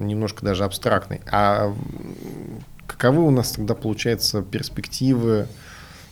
немножко 0.00 0.44
даже 0.44 0.64
абстрактный. 0.64 1.22
А 1.30 1.74
каковы 2.86 3.22
у 3.22 3.30
нас 3.30 3.52
тогда 3.52 3.74
получаются 3.74 4.42
перспективы 4.42 5.46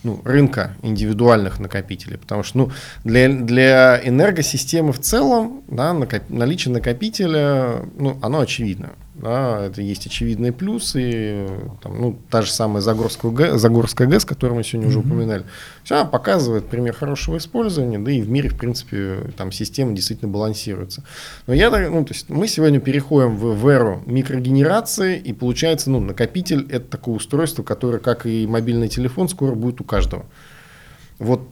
ну, 0.03 0.21
рынка 0.25 0.77
индивидуальных 0.83 1.61
накопителей, 1.61 2.17
потому 2.17 2.43
что 2.43 2.59
ну, 2.59 2.73
для, 3.05 3.29
для 3.29 4.01
энергосистемы 4.03 4.93
в 4.93 5.01
целом 5.01 5.63
да, 5.69 5.93
накоп, 5.93 6.23
наличие 6.31 6.73
накопителя, 6.73 7.83
ну, 7.99 8.19
оно 8.23 8.41
очевидно. 8.41 8.91
Да, 9.21 9.67
это 9.67 9.83
есть 9.83 10.07
очевидные 10.07 10.51
плюсы. 10.51 11.47
Там, 11.83 12.01
ну, 12.01 12.19
та 12.31 12.41
же 12.41 12.51
самая 12.51 12.81
Загорская 12.81 13.31
ГЭС, 13.31 13.61
Загорская 13.61 14.09
ГЭС, 14.09 14.25
которую 14.25 14.57
мы 14.57 14.65
сегодня 14.65 14.87
mm-hmm. 14.87 14.91
уже 14.91 14.99
упоминали, 15.01 15.45
все 15.85 15.97
она 15.97 16.07
показывает 16.07 16.69
пример 16.69 16.95
хорошего 16.95 17.37
использования, 17.37 17.99
да 17.99 18.11
и 18.11 18.23
в 18.23 18.31
мире, 18.31 18.49
в 18.49 18.57
принципе, 18.57 19.31
там 19.37 19.53
система 19.53 19.93
действительно 19.93 20.31
балансируется. 20.31 21.05
Но 21.47 21.53
я, 21.53 21.69
ну, 21.71 22.03
то 22.03 22.15
есть 22.15 22.31
мы 22.31 22.49
сегодня 22.49 22.81
переходим 22.81 23.37
в, 23.37 23.55
в 23.55 23.69
эру 23.69 24.03
микрогенерации, 24.07 25.19
и 25.19 25.35
получается, 25.35 25.91
ну, 25.91 26.01
накопитель 26.01 26.67
это 26.71 26.87
такое 26.87 27.17
устройство, 27.17 27.63
которое, 27.63 27.99
как 27.99 28.25
и 28.25 28.47
мобильный 28.47 28.89
телефон, 28.89 29.29
скоро 29.29 29.55
будет 29.55 29.83
у 29.83 29.85
каждого. 29.85 30.25
Вот 31.19 31.43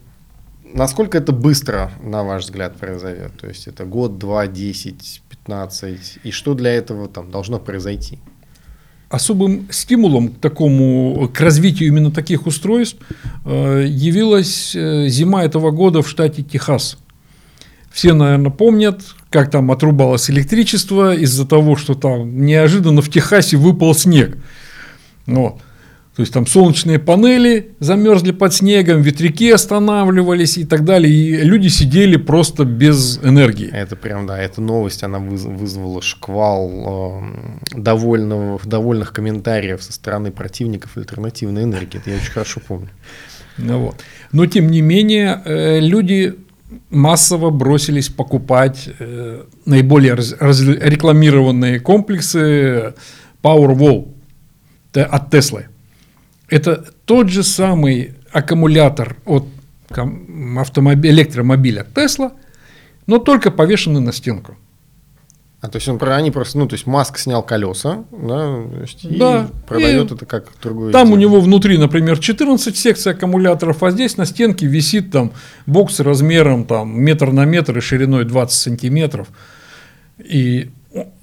насколько 0.73 1.19
это 1.19 1.33
быстро, 1.33 1.93
на 2.03 2.25
ваш 2.25 2.45
взгляд, 2.45 2.77
произойдет? 2.77 3.33
То 3.39 3.47
есть 3.47 3.67
это 3.67 3.85
год, 3.85 4.19
два, 4.19 4.47
десять, 4.47 5.23
пятнадцать? 5.49 6.19
И 6.25 6.31
что 6.31 6.53
для 6.55 6.73
этого 6.73 7.09
там 7.09 7.31
должно 7.31 7.59
произойти? 7.59 8.19
Особым 9.09 9.69
стимулом 9.71 10.29
к 10.29 10.41
такому, 10.41 11.31
к 11.33 11.41
развитию 11.41 11.89
именно 11.89 12.11
таких 12.11 12.47
устройств 12.47 12.99
э, 13.47 13.87
явилась 13.89 14.77
э, 14.77 15.09
зима 15.09 15.45
этого 15.45 15.71
года 15.71 16.03
в 16.03 16.09
штате 16.09 16.43
Техас. 16.43 16.99
Все, 17.91 18.13
наверное, 18.13 18.51
помнят, 18.51 19.01
как 19.31 19.51
там 19.51 19.71
отрубалось 19.71 20.29
электричество 20.29 21.15
из-за 21.17 21.47
того, 21.47 21.77
что 21.77 21.95
там 21.95 22.45
неожиданно 22.45 23.01
в 23.01 23.09
Техасе 23.09 23.57
выпал 23.57 23.95
снег. 23.95 24.37
Вот. 25.25 25.63
То 26.19 26.23
есть 26.23 26.33
там 26.35 26.49
солнечные 26.49 26.99
панели 26.99 27.77
замерзли 27.79 28.33
под 28.33 28.53
снегом, 28.53 29.03
ветряки 29.03 29.53
останавливались 29.53 30.59
и 30.59 30.65
так 30.65 30.85
далее. 30.85 31.15
И 31.15 31.37
люди 31.45 31.69
сидели 31.69 32.17
просто 32.17 32.65
без 32.65 33.19
энергии. 33.19 33.71
Это 33.71 33.95
прям, 33.95 34.27
да, 34.27 34.37
эта 34.37 34.61
новость, 34.61 35.05
она 35.05 35.21
вызвала 35.21 36.03
шквал 36.03 37.23
э, 37.73 37.79
довольных, 37.79 38.67
довольных 38.67 39.13
комментариев 39.13 39.81
со 39.81 39.93
стороны 39.93 40.33
противников 40.33 40.97
альтернативной 40.97 41.63
энергии. 41.63 42.01
Это 42.01 42.11
я 42.11 42.17
очень 42.17 42.33
хорошо 42.33 42.61
помню. 42.67 42.89
Ну, 43.57 43.79
вот. 43.79 43.95
Но 44.33 44.45
тем 44.47 44.73
не 44.73 44.81
менее, 44.81 45.41
э, 45.45 45.79
люди 45.79 46.35
массово 46.91 47.51
бросились 47.51 48.09
покупать 48.09 48.89
э, 48.99 49.45
наиболее 49.67 50.15
раз, 50.15 50.35
раз, 50.41 50.63
рекламированные 50.63 51.79
комплексы 51.79 52.95
Powerwall 53.41 54.09
от 54.95 55.33
Tesla. 55.33 55.67
Это 56.49 56.85
тот 57.05 57.29
же 57.29 57.43
самый 57.43 58.15
аккумулятор 58.33 59.17
от 59.27 59.45
автомобиля, 59.91 61.15
электромобиля 61.15 61.87
Tesla, 61.95 62.33
но 63.07 63.19
только 63.19 63.51
повешенный 63.51 64.01
на 64.01 64.13
стенку. 64.13 64.57
А 65.61 65.69
то 65.69 65.77
есть 65.77 65.89
он, 65.89 65.99
они 66.01 66.31
просто, 66.31 66.57
ну, 66.57 66.69
то 66.69 66.75
есть 66.75 66.87
Маск 66.87 67.19
снял 67.19 67.43
колеса, 67.43 68.05
да, 68.13 68.63
и 69.03 69.19
да, 69.19 69.51
продает 69.67 70.13
и 70.13 70.15
это 70.15 70.25
как 70.25 70.53
другое. 70.63 70.93
Там 70.93 71.09
изделие. 71.09 71.27
у 71.27 71.31
него 71.31 71.41
внутри, 71.41 71.79
например, 71.79 72.21
14 72.21 72.77
секций 72.77 73.11
аккумуляторов, 73.11 73.83
а 73.83 73.91
здесь 73.91 74.17
на 74.17 74.25
стенке 74.25 74.67
висит 74.67 75.11
там 75.11 75.33
бокс 75.67 75.99
размером 75.99 76.65
там 76.65 77.01
метр 77.01 77.33
на 77.33 77.45
метр 77.45 77.77
и 77.77 77.81
шириной 77.81 78.25
20 78.25 78.57
сантиметров. 78.57 79.29
И 80.19 80.71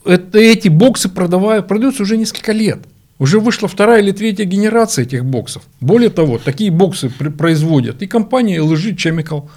это, 0.03 0.37
эти 0.37 0.67
боксы 0.67 1.07
продавают, 1.07 1.69
продаются 1.69 2.03
уже 2.03 2.17
несколько 2.17 2.51
лет. 2.51 2.79
Уже 3.17 3.39
вышла 3.39 3.67
вторая 3.67 4.01
или 4.01 4.11
третья 4.11 4.43
генерация 4.43 5.03
этих 5.03 5.23
боксов. 5.23 5.63
Более 5.79 6.09
того, 6.09 6.37
такие 6.37 6.69
боксы 6.69 7.09
производят 7.09 8.01
и 8.01 8.07
компания 8.07 8.57
LG 8.57 8.95
Chemical, 8.95 9.49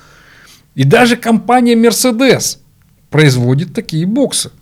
и 0.77 0.85
даже 0.85 1.17
компания 1.17 1.75
Mercedes 1.75 2.59
производит 3.11 3.75
такие 3.75 4.07
боксы. 4.07 4.53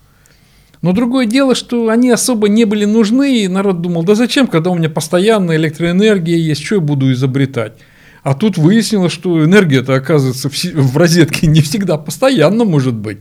Но 0.80 0.92
другое 0.92 1.26
дело, 1.26 1.54
что 1.54 1.88
они 1.88 2.10
особо 2.10 2.48
не 2.48 2.64
были 2.64 2.84
нужны, 2.84 3.42
и 3.42 3.48
народ 3.48 3.82
думал, 3.82 4.02
да 4.02 4.14
зачем, 4.14 4.46
когда 4.46 4.70
у 4.70 4.74
меня 4.74 4.88
постоянная 4.88 5.56
электроэнергия 5.56 6.36
есть, 6.36 6.64
что 6.64 6.76
я 6.76 6.80
буду 6.80 7.12
изобретать? 7.12 7.74
А 8.22 8.34
тут 8.34 8.56
выяснилось, 8.56 9.12
что 9.12 9.44
энергия-то 9.44 9.94
оказывается 9.94 10.48
в 10.48 10.96
розетке 10.96 11.46
не 11.46 11.60
всегда 11.60 11.96
постоянно 11.96 12.64
может 12.64 12.94
быть. 12.94 13.18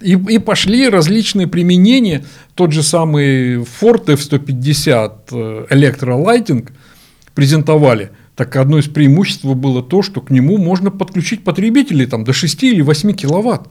И, 0.00 0.12
и 0.12 0.38
пошли 0.38 0.88
различные 0.88 1.46
применения. 1.46 2.24
Тот 2.54 2.72
же 2.72 2.82
самый 2.82 3.56
Ford 3.58 4.12
F-150 4.12 5.68
Electrolighting 5.68 6.68
презентовали. 7.34 8.10
Так 8.34 8.56
одно 8.56 8.78
из 8.78 8.88
преимуществ 8.88 9.44
было 9.44 9.82
то, 9.82 10.00
что 10.00 10.22
к 10.22 10.30
нему 10.30 10.56
можно 10.56 10.90
подключить 10.90 11.44
потребителей 11.44 12.06
там, 12.06 12.24
до 12.24 12.32
6 12.32 12.62
или 12.62 12.80
8 12.80 13.12
киловатт. 13.12 13.68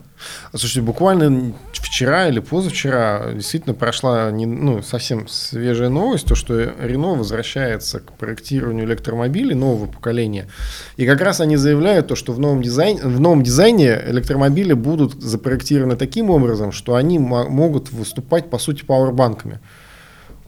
Слушайте, 0.52 0.82
буквально 0.82 1.54
вчера 1.74 2.28
или 2.28 2.40
позавчера 2.40 3.32
действительно 3.34 3.74
прошла 3.74 4.30
не, 4.30 4.46
ну, 4.46 4.84
совсем 4.84 5.28
свежая 5.28 5.90
новость, 5.90 6.28
то, 6.28 6.36
что 6.36 6.74
Рено 6.80 7.16
возвращается 7.16 8.02
к 8.02 8.14
проектированию 8.14 8.86
электромобилей 8.86 9.56
нового 9.56 9.88
поколения. 9.88 10.48
И 10.96 11.08
как 11.08 11.22
раз 11.22 11.42
они 11.42 11.58
заявляют 11.58 12.08
то, 12.08 12.16
что 12.16 12.32
в 12.32 12.40
новом 12.40 12.62
дизайне, 12.62 13.02
в 13.02 13.20
новом 13.20 13.42
дизайне 13.42 14.00
электромобили 14.10 14.74
будут 14.74 15.22
запроектированы 15.22 15.96
таким 15.96 16.30
образом, 16.30 16.72
что 16.72 16.94
они 16.94 17.18
могут 17.18 17.92
выступать, 17.92 18.52
по 18.52 18.60
сути, 18.60 18.84
пауэрбанками. 18.84 19.60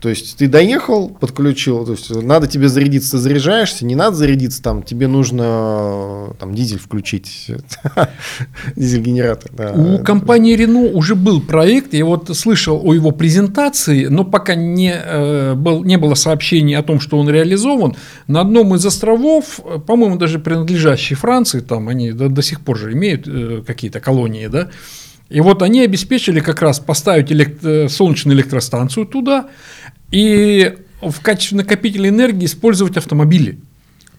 То 0.04 0.10
есть 0.10 0.36
ты 0.36 0.50
доехал, 0.50 1.08
подключил, 1.08 1.86
то 1.86 1.94
есть 1.94 2.14
надо 2.14 2.46
тебе 2.46 2.68
зарядиться, 2.68 3.18
заряжаешься, 3.18 3.86
не 3.86 3.96
надо 3.96 4.18
зарядиться, 4.18 4.62
там 4.62 4.84
тебе 4.84 5.08
нужно 5.08 6.36
там 6.42 6.54
дизель 6.54 6.78
включить, 6.78 7.50
дизель-генератор. 8.76 9.50
Да. 9.54 9.72
У 9.72 10.04
компании 10.04 10.58
Renault 10.58 10.92
уже 10.92 11.16
был 11.16 11.40
проект, 11.40 11.94
я 11.94 12.04
вот 12.04 12.30
слышал 12.36 12.82
о 12.84 12.94
его 12.94 13.12
презентации, 13.12 14.08
но 14.08 14.26
пока 14.26 14.56
не, 14.56 14.94
э, 14.94 15.54
был, 15.54 15.86
не 15.86 15.98
было 15.98 16.16
сообщений 16.16 16.76
о 16.76 16.84
том, 16.84 17.00
что 17.00 17.18
он 17.18 17.30
реализован. 17.30 17.96
На 18.28 18.42
одном 18.42 18.76
из 18.76 18.86
островов, 18.86 19.62
по-моему, 19.88 20.18
даже 20.18 20.38
принадлежащий 20.38 21.16
Франции, 21.16 21.62
там 21.62 21.88
они 21.88 22.12
до, 22.12 22.28
до 22.28 22.42
сих 22.42 22.60
пор 22.60 22.78
же 22.78 22.92
имеют 22.92 23.26
э, 23.26 23.64
какие-то 23.66 24.02
колонии, 24.02 24.48
да, 24.48 24.68
и 25.34 25.42
вот 25.42 25.64
они 25.64 25.82
обеспечили 25.82 26.40
как 26.40 26.62
раз 26.62 26.80
поставить 26.80 27.32
элект... 27.32 27.66
Э, 27.66 27.90
солнечную 27.90 28.38
электростанцию 28.38 29.08
туда, 29.08 29.48
и 30.14 30.76
в 31.02 31.22
качестве 31.22 31.58
накопителя 31.58 32.10
энергии 32.10 32.46
использовать 32.46 32.98
автомобили. 32.98 33.58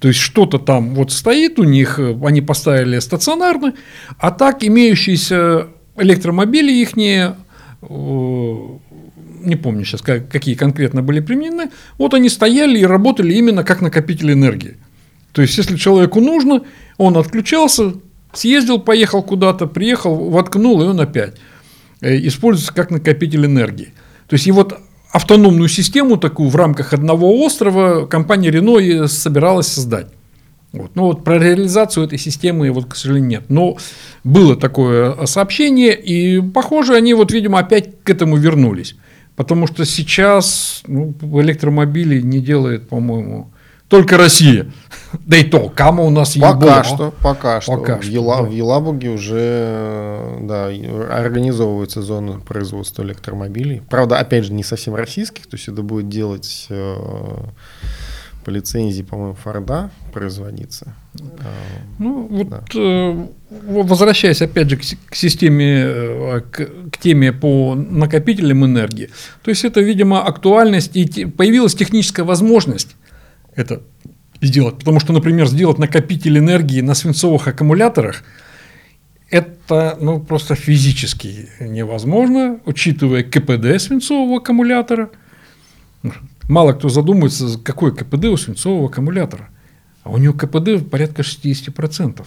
То 0.00 0.08
есть 0.08 0.18
что-то 0.18 0.58
там 0.58 0.94
вот 0.96 1.12
стоит 1.12 1.58
у 1.60 1.62
них, 1.62 2.00
э, 2.00 2.18
они 2.24 2.40
поставили 2.42 2.98
стационарно, 2.98 3.74
а 4.18 4.32
так 4.32 4.64
имеющиеся 4.64 5.68
электромобили 5.96 6.72
их 6.72 6.96
не 6.96 7.32
не 9.46 9.56
помню 9.56 9.84
сейчас, 9.84 10.00
как, 10.00 10.30
какие 10.30 10.54
конкретно 10.54 11.02
были 11.02 11.20
применены, 11.20 11.70
вот 11.98 12.14
они 12.14 12.30
стояли 12.30 12.78
и 12.78 12.84
работали 12.84 13.34
именно 13.34 13.62
как 13.62 13.82
накопитель 13.82 14.32
энергии. 14.32 14.78
То 15.32 15.42
есть, 15.42 15.58
если 15.58 15.76
человеку 15.76 16.20
нужно, 16.20 16.62
он 16.96 17.18
отключался, 17.18 17.92
съездил, 18.32 18.78
поехал 18.78 19.22
куда-то, 19.22 19.66
приехал, 19.66 20.30
воткнул, 20.30 20.82
и 20.82 20.86
он 20.86 20.98
опять 20.98 21.34
э, 22.00 22.16
используется 22.26 22.72
как 22.72 22.90
накопитель 22.90 23.44
энергии. 23.44 23.92
То 24.28 24.34
есть, 24.34 24.46
и 24.46 24.50
вот 24.50 24.80
автономную 25.14 25.68
систему 25.68 26.16
такую 26.16 26.48
в 26.48 26.56
рамках 26.56 26.92
одного 26.92 27.32
острова 27.44 28.04
компания 28.06 28.50
Renault 28.50 29.06
собиралась 29.06 29.68
создать. 29.68 30.08
Вот. 30.72 30.96
Но 30.96 31.04
вот 31.04 31.22
про 31.22 31.38
реализацию 31.38 32.04
этой 32.04 32.18
системы, 32.18 32.68
вот, 32.72 32.86
к 32.86 32.96
сожалению, 32.96 33.30
нет. 33.30 33.44
Но 33.48 33.78
было 34.24 34.56
такое 34.56 35.24
сообщение, 35.26 35.94
и, 35.94 36.40
похоже, 36.40 36.96
они, 36.96 37.14
вот, 37.14 37.30
видимо, 37.30 37.60
опять 37.60 38.02
к 38.02 38.10
этому 38.10 38.36
вернулись. 38.36 38.96
Потому 39.36 39.68
что 39.68 39.84
сейчас 39.84 40.82
ну, 40.88 41.14
электромобили 41.40 42.20
не 42.20 42.40
делает, 42.40 42.88
по-моему, 42.88 43.52
только 43.88 44.16
Россия. 44.16 44.66
Да 45.24 45.36
и 45.36 45.44
то, 45.44 45.68
Кама 45.68 46.02
у 46.02 46.10
нас 46.10 46.36
Пока 46.36 46.82
что, 46.82 47.14
пока 47.22 47.60
что. 47.60 47.76
Пока 47.76 47.98
в, 47.98 48.02
что 48.02 48.10
Ела, 48.12 48.38
да. 48.38 48.42
в 48.42 48.50
Елабуге 48.52 49.10
уже 49.10 50.38
да, 50.42 50.66
организовываются 51.10 52.02
зоны 52.02 52.40
производства 52.40 53.02
электромобилей. 53.04 53.82
Правда, 53.88 54.18
опять 54.18 54.44
же, 54.44 54.52
не 54.52 54.64
совсем 54.64 54.94
российских, 54.96 55.46
то 55.46 55.56
есть 55.56 55.68
это 55.68 55.82
будет 55.82 56.08
делать 56.08 56.66
э, 56.68 56.96
по 58.44 58.50
лицензии, 58.50 59.02
по-моему, 59.02 59.34
Форда 59.44 59.90
производиться. 60.12 60.94
А, 61.20 61.46
Ну, 61.98 62.26
вот 62.28 62.48
Да. 62.48 62.64
э, 62.74 63.26
возвращаясь 63.68 64.42
опять 64.42 64.68
же 64.68 64.76
к, 64.76 64.82
к 65.10 65.14
системе, 65.14 65.84
э, 65.86 66.40
к, 66.50 66.68
к 66.90 66.98
теме 66.98 67.32
по 67.32 67.74
накопителям 67.76 68.64
энергии, 68.64 69.10
то 69.42 69.50
есть 69.50 69.64
это, 69.64 69.80
видимо, 69.80 70.24
актуальность 70.24 70.90
и 70.96 71.06
те- 71.06 71.26
появилась 71.28 71.74
техническая 71.76 72.24
возможность 72.26 72.96
это 73.56 73.82
сделать, 74.40 74.78
потому 74.78 75.00
что, 75.00 75.12
например, 75.12 75.46
сделать 75.46 75.78
накопитель 75.78 76.38
энергии 76.38 76.80
на 76.80 76.94
свинцовых 76.94 77.48
аккумуляторах 77.48 78.24
это 79.34 79.98
ну, 80.00 80.20
просто 80.20 80.54
физически 80.54 81.48
невозможно, 81.58 82.60
учитывая 82.66 83.24
КПД 83.24 83.80
свинцового 83.80 84.38
аккумулятора. 84.38 85.10
Мало 86.48 86.72
кто 86.74 86.88
задумывается, 86.88 87.58
какой 87.58 87.96
КПД 87.96 88.26
у 88.26 88.36
свинцового 88.36 88.88
аккумулятора. 88.88 89.48
А 90.04 90.10
у 90.10 90.18
него 90.18 90.34
КПД 90.34 90.88
порядка 90.88 91.22
60%. 91.22 92.24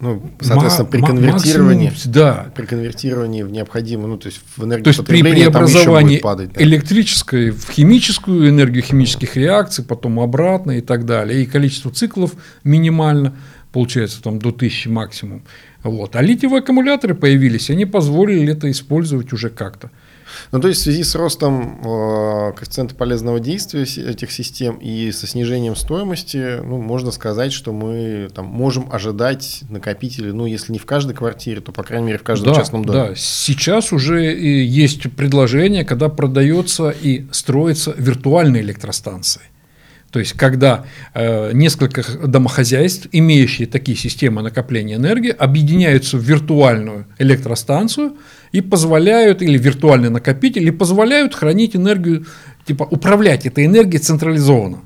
Ну, 0.00 0.22
соответственно, 0.40 0.88
при 0.88 1.00
конвертировании, 1.00 1.88
максимум, 1.88 2.14
да. 2.14 2.52
при 2.54 2.66
конвертировании 2.66 3.42
в 3.42 3.50
необходимую, 3.50 4.10
ну, 4.10 4.16
то 4.16 4.28
есть 4.28 4.40
в 4.56 4.58
То 4.58 4.64
есть 4.64 5.04
при 5.04 5.20
энергопотребление 5.20 5.50
преобразовании 5.50 6.18
падать. 6.18 6.52
да. 6.52 6.62
электрической 6.62 7.50
в 7.50 7.68
химическую 7.68 8.48
энергию 8.48 8.84
химических 8.84 9.36
реакций, 9.36 9.84
потом 9.84 10.20
обратно 10.20 10.78
и 10.78 10.82
так 10.82 11.04
далее, 11.04 11.42
и 11.42 11.46
количество 11.46 11.90
циклов 11.90 12.34
минимально, 12.62 13.34
получается 13.72 14.22
там 14.22 14.38
до 14.38 14.50
1000 14.50 14.88
максимум. 14.88 15.42
Вот. 15.82 16.14
А 16.14 16.22
литиевые 16.22 16.60
аккумуляторы 16.60 17.16
появились, 17.16 17.68
они 17.68 17.84
позволили 17.84 18.52
это 18.52 18.70
использовать 18.70 19.32
уже 19.32 19.50
как-то. 19.50 19.90
Ну, 20.52 20.60
то 20.60 20.68
есть 20.68 20.80
в 20.80 20.84
связи 20.84 21.02
с 21.02 21.14
ростом 21.14 21.80
э, 21.80 22.52
коэффициента 22.54 22.94
полезного 22.94 23.40
действия 23.40 23.82
этих 23.82 24.30
систем 24.30 24.76
и 24.76 25.10
со 25.12 25.26
снижением 25.26 25.76
стоимости, 25.76 26.60
ну, 26.62 26.80
можно 26.80 27.10
сказать, 27.10 27.52
что 27.52 27.72
мы 27.72 28.28
там 28.34 28.46
можем 28.46 28.88
ожидать 28.90 29.62
накопители, 29.68 30.30
ну, 30.30 30.46
если 30.46 30.72
не 30.72 30.78
в 30.78 30.86
каждой 30.86 31.14
квартире, 31.14 31.60
то, 31.60 31.72
по 31.72 31.82
крайней 31.82 32.06
мере, 32.06 32.18
в 32.18 32.22
каждом 32.22 32.52
да, 32.52 32.58
частном 32.58 32.84
доме. 32.84 33.10
Да, 33.10 33.14
сейчас 33.14 33.92
уже 33.92 34.22
есть 34.22 35.10
предложение, 35.14 35.84
когда 35.84 36.08
продается 36.08 36.90
и 36.90 37.26
строится 37.32 37.94
виртуальные 37.96 38.62
электростанции. 38.62 39.42
То 40.10 40.20
есть, 40.20 40.32
когда 40.32 40.86
э, 41.12 41.52
несколько 41.52 42.02
домохозяйств, 42.26 43.08
имеющие 43.12 43.66
такие 43.66 43.96
системы 43.96 44.40
накопления 44.42 44.94
энергии, 44.94 45.30
объединяются 45.30 46.16
в 46.16 46.22
виртуальную 46.22 47.06
электростанцию 47.18 48.16
и 48.50 48.62
позволяют, 48.62 49.42
или 49.42 49.58
виртуальный 49.58 50.08
накопитель, 50.08 50.66
и 50.66 50.70
позволяют 50.70 51.34
хранить 51.34 51.76
энергию, 51.76 52.24
типа 52.64 52.84
управлять 52.84 53.44
этой 53.44 53.66
энергией 53.66 54.00
централизованно. 54.00 54.80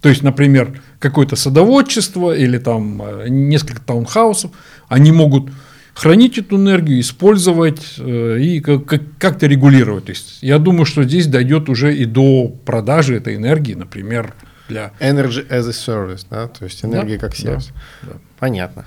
То 0.00 0.08
есть, 0.08 0.22
например, 0.22 0.80
какое-то 1.00 1.34
садоводчество 1.34 2.36
или 2.36 2.58
там 2.58 3.02
э, 3.02 3.28
несколько 3.28 3.80
таунхаусов, 3.80 4.52
они 4.88 5.10
могут 5.10 5.50
хранить 5.98 6.38
эту 6.38 6.56
энергию, 6.56 7.00
использовать 7.00 7.94
э, 7.98 8.38
и 8.40 8.60
как- 8.60 8.84
как- 8.86 9.18
как-то 9.18 9.46
регулировать. 9.46 10.04
То 10.06 10.10
есть, 10.10 10.38
я 10.42 10.58
думаю, 10.58 10.84
что 10.86 11.02
здесь 11.02 11.26
дойдет 11.26 11.68
уже 11.68 11.94
и 11.96 12.04
до 12.04 12.48
продажи 12.64 13.16
этой 13.16 13.34
энергии, 13.36 13.74
например, 13.74 14.34
для... 14.68 14.92
Energy 15.00 15.48
as 15.48 15.66
a 15.66 15.72
service, 15.72 16.26
да, 16.30 16.46
то 16.46 16.64
есть 16.64 16.84
энергия 16.84 17.16
Да, 17.16 17.20
как 17.20 17.30
да, 17.30 17.36
сервис. 17.36 17.70
да. 18.02 18.12
Понятно. 18.38 18.84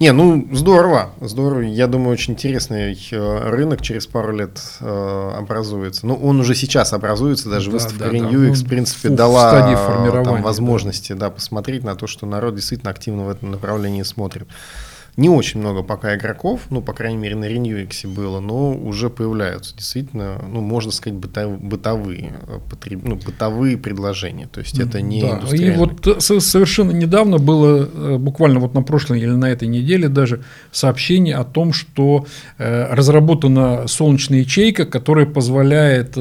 Не, 0.00 0.12
ну 0.12 0.48
здорово, 0.52 1.10
здорово. 1.20 1.60
Я 1.62 1.88
думаю, 1.88 2.10
очень 2.12 2.32
интересный 2.34 2.96
э, 3.10 3.50
рынок 3.50 3.82
через 3.82 4.06
пару 4.06 4.34
лет 4.34 4.58
э, 4.80 5.30
образуется. 5.36 6.06
Ну, 6.06 6.14
он 6.14 6.40
уже 6.40 6.54
сейчас 6.54 6.92
образуется, 6.94 7.50
даже 7.50 7.66
Да, 7.66 7.72
выставка 7.74 7.98
да, 8.04 8.10
да. 8.10 8.16
RenewX, 8.16 8.46
Ну, 8.46 8.54
в 8.54 8.68
принципе, 8.68 9.08
в- 9.08 9.12
в 9.12 9.14
дала 9.16 9.50
формирования, 9.76 10.24
там, 10.24 10.36
да. 10.36 10.42
возможности 10.42 11.12
да, 11.12 11.28
посмотреть 11.30 11.84
на 11.84 11.96
то, 11.96 12.06
что 12.06 12.24
народ 12.26 12.54
действительно 12.54 12.90
активно 12.92 13.24
в 13.24 13.28
этом 13.28 13.50
направлении 13.50 14.04
смотрит. 14.04 14.46
Не 15.16 15.28
очень 15.28 15.60
много 15.60 15.82
пока 15.82 16.16
игроков, 16.16 16.62
ну, 16.70 16.82
по 16.82 16.92
крайней 16.92 17.18
мере, 17.18 17.36
на 17.36 17.44
RenewX 17.44 18.06
было, 18.12 18.40
но 18.40 18.72
уже 18.72 19.10
появляются 19.10 19.76
действительно, 19.76 20.44
ну, 20.52 20.60
можно 20.60 20.90
сказать, 20.90 21.18
быто- 21.18 21.56
бытовые, 21.56 22.32
э, 22.48 22.58
потреб- 22.68 23.02
ну, 23.04 23.14
бытовые 23.16 23.76
предложения. 23.78 24.48
То 24.48 24.60
есть 24.60 24.78
это 24.78 25.00
не 25.00 25.20
Да, 25.20 25.40
И 25.56 25.76
вот 25.76 26.06
э, 26.06 26.20
со- 26.20 26.40
совершенно 26.40 26.90
недавно 26.90 27.38
было, 27.38 27.88
э, 27.92 28.16
буквально 28.18 28.58
вот 28.58 28.74
на 28.74 28.82
прошлой 28.82 29.20
или 29.20 29.30
на 29.30 29.48
этой 29.50 29.68
неделе 29.68 30.08
даже, 30.08 30.42
сообщение 30.72 31.36
о 31.36 31.44
том, 31.44 31.72
что 31.72 32.26
разработана 32.58 33.86
солнечная 33.86 34.40
ячейка, 34.40 34.84
которая 34.86 35.26
позволяет 35.26 36.14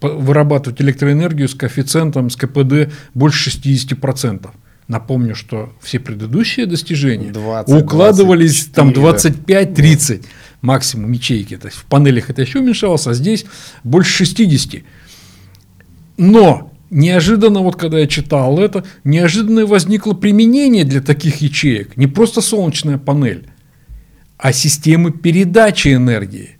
по- 0.00 0.08
вырабатывать 0.08 0.80
электроэнергию 0.80 1.48
с 1.48 1.54
коэффициентом, 1.54 2.30
с 2.30 2.36
КПД 2.36 2.90
больше 3.14 3.50
60%. 3.50 4.50
Напомню, 4.86 5.34
что 5.34 5.72
все 5.80 5.98
предыдущие 5.98 6.66
достижения 6.66 7.30
20, 7.30 7.82
укладывались 7.82 8.66
там 8.66 8.92
24, 8.92 9.62
25-30 9.62 10.24
максимум 10.60 11.12
ячейки. 11.12 11.56
То 11.56 11.68
есть 11.68 11.78
в 11.78 11.84
панелях 11.86 12.28
это 12.28 12.42
еще 12.42 12.58
уменьшалось, 12.58 13.06
а 13.06 13.14
здесь 13.14 13.46
больше 13.82 14.24
60. 14.24 14.82
Но 16.18 16.70
неожиданно, 16.90 17.60
вот 17.60 17.76
когда 17.76 17.98
я 17.98 18.06
читал 18.06 18.58
это, 18.58 18.84
неожиданно 19.04 19.66
возникло 19.66 20.12
применение 20.12 20.84
для 20.84 21.00
таких 21.00 21.36
ячеек. 21.36 21.96
Не 21.96 22.06
просто 22.06 22.40
солнечная 22.40 22.98
панель, 22.98 23.48
а 24.36 24.52
системы 24.52 25.12
передачи 25.12 25.94
энергии. 25.94 26.58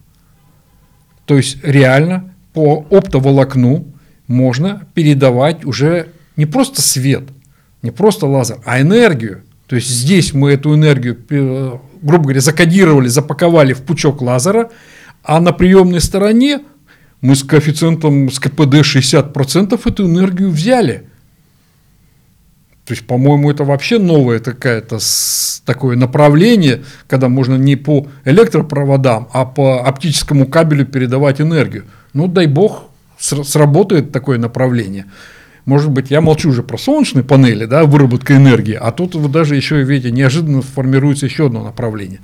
То 1.26 1.36
есть 1.36 1.58
реально 1.62 2.34
по 2.52 2.86
оптоволокну 2.90 3.86
можно 4.26 4.86
передавать 4.94 5.64
уже 5.64 6.08
не 6.36 6.46
просто 6.46 6.82
свет, 6.82 7.24
не 7.84 7.90
просто 7.92 8.26
лазер, 8.26 8.58
а 8.64 8.80
энергию. 8.80 9.42
То 9.66 9.76
есть 9.76 9.88
здесь 9.88 10.34
мы 10.34 10.50
эту 10.52 10.74
энергию, 10.74 11.16
э, 11.30 11.72
грубо 12.02 12.24
говоря, 12.24 12.40
закодировали, 12.40 13.08
запаковали 13.08 13.72
в 13.74 13.82
пучок 13.82 14.22
лазера, 14.22 14.70
а 15.22 15.40
на 15.40 15.52
приемной 15.52 16.00
стороне 16.00 16.60
мы 17.20 17.36
с 17.36 17.42
коэффициентом 17.44 18.30
с 18.30 18.38
КПД 18.40 18.82
60% 18.82 19.80
эту 19.86 20.06
энергию 20.06 20.50
взяли. 20.50 21.04
То 22.86 22.92
есть, 22.92 23.06
по-моему, 23.06 23.50
это 23.50 23.64
вообще 23.64 23.98
новое 23.98 24.40
такое-то 24.40 24.98
с- 24.98 25.62
такое 25.64 25.96
направление, 25.96 26.82
когда 27.06 27.28
можно 27.30 27.54
не 27.54 27.76
по 27.76 28.06
электропроводам, 28.26 29.28
а 29.32 29.46
по 29.46 29.86
оптическому 29.86 30.46
кабелю 30.46 30.84
передавать 30.84 31.40
энергию. 31.40 31.84
Ну, 32.12 32.28
дай 32.28 32.46
бог, 32.46 32.84
ср- 33.18 33.44
сработает 33.44 34.12
такое 34.12 34.38
направление. 34.38 35.06
Может 35.64 35.90
быть, 35.90 36.10
я 36.10 36.20
молчу 36.20 36.50
уже 36.50 36.62
про 36.62 36.76
солнечные 36.76 37.24
панели, 37.24 37.64
да, 37.64 37.84
выработка 37.84 38.36
энергии, 38.36 38.74
а 38.74 38.92
тут 38.92 39.14
вот 39.14 39.30
даже 39.30 39.56
еще, 39.56 39.82
видите, 39.82 40.10
неожиданно 40.10 40.60
формируется 40.60 41.26
еще 41.26 41.46
одно 41.46 41.62
направление. 41.62 42.20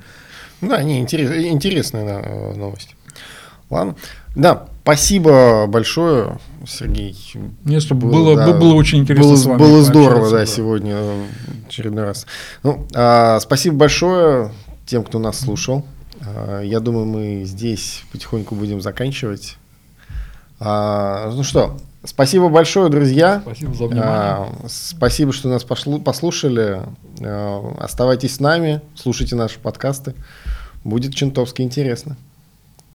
Да, 0.61 0.83
не, 0.83 1.03
интерес- 1.03 1.49
интересная 1.49 2.05
да, 2.05 2.21
э, 2.23 2.55
новость. 2.55 2.97
Ладно. 3.71 3.95
Да, 4.37 4.67
спасибо 4.83 5.67
большое, 5.67 6.39
Сергей. 6.67 7.17
Мне 7.65 7.81
чтобы 7.81 8.09
было, 8.11 8.37
да, 8.37 8.53
было 8.53 8.75
очень 8.75 8.99
интересно 8.99 9.31
было, 9.31 9.37
с 9.37 9.45
вами 9.47 9.59
Было 9.59 9.83
здорово, 9.83 10.21
пообщаться, 10.21 10.37
да, 10.37 10.47
сегодня 10.47 10.95
э, 10.97 11.25
очередной 11.69 12.05
раз. 12.05 12.27
Ну, 12.63 12.87
а, 12.95 13.41
спасибо 13.41 13.77
большое 13.77 14.53
тем, 14.87 15.03
кто 15.03 15.19
нас 15.19 15.39
слушал. 15.39 15.87
А, 16.21 16.63
я 16.63 16.81
думаю, 16.81 17.07
мы 17.07 17.45
здесь 17.45 18.03
потихоньку 18.13 18.55
будем 18.55 18.81
заканчивать. 18.81 19.57
А, 20.59 21.33
ну 21.35 21.43
что, 21.43 21.79
Спасибо 22.03 22.49
большое, 22.49 22.91
друзья. 22.91 23.41
Спасибо 23.43 23.75
за 23.75 23.85
внимание. 23.85 24.07
А, 24.07 24.49
Спасибо, 24.69 25.33
что 25.33 25.49
нас 25.49 25.65
послушали. 25.65 26.83
А, 27.23 27.75
Оставайтесь 27.79 28.37
с 28.37 28.41
нами, 28.41 28.81
слушайте 28.95 29.37
наши 29.37 29.59
подкасты. 29.59 30.15
Будет 30.83 31.15
чентовски 31.15 31.61
интересно. 31.63 32.17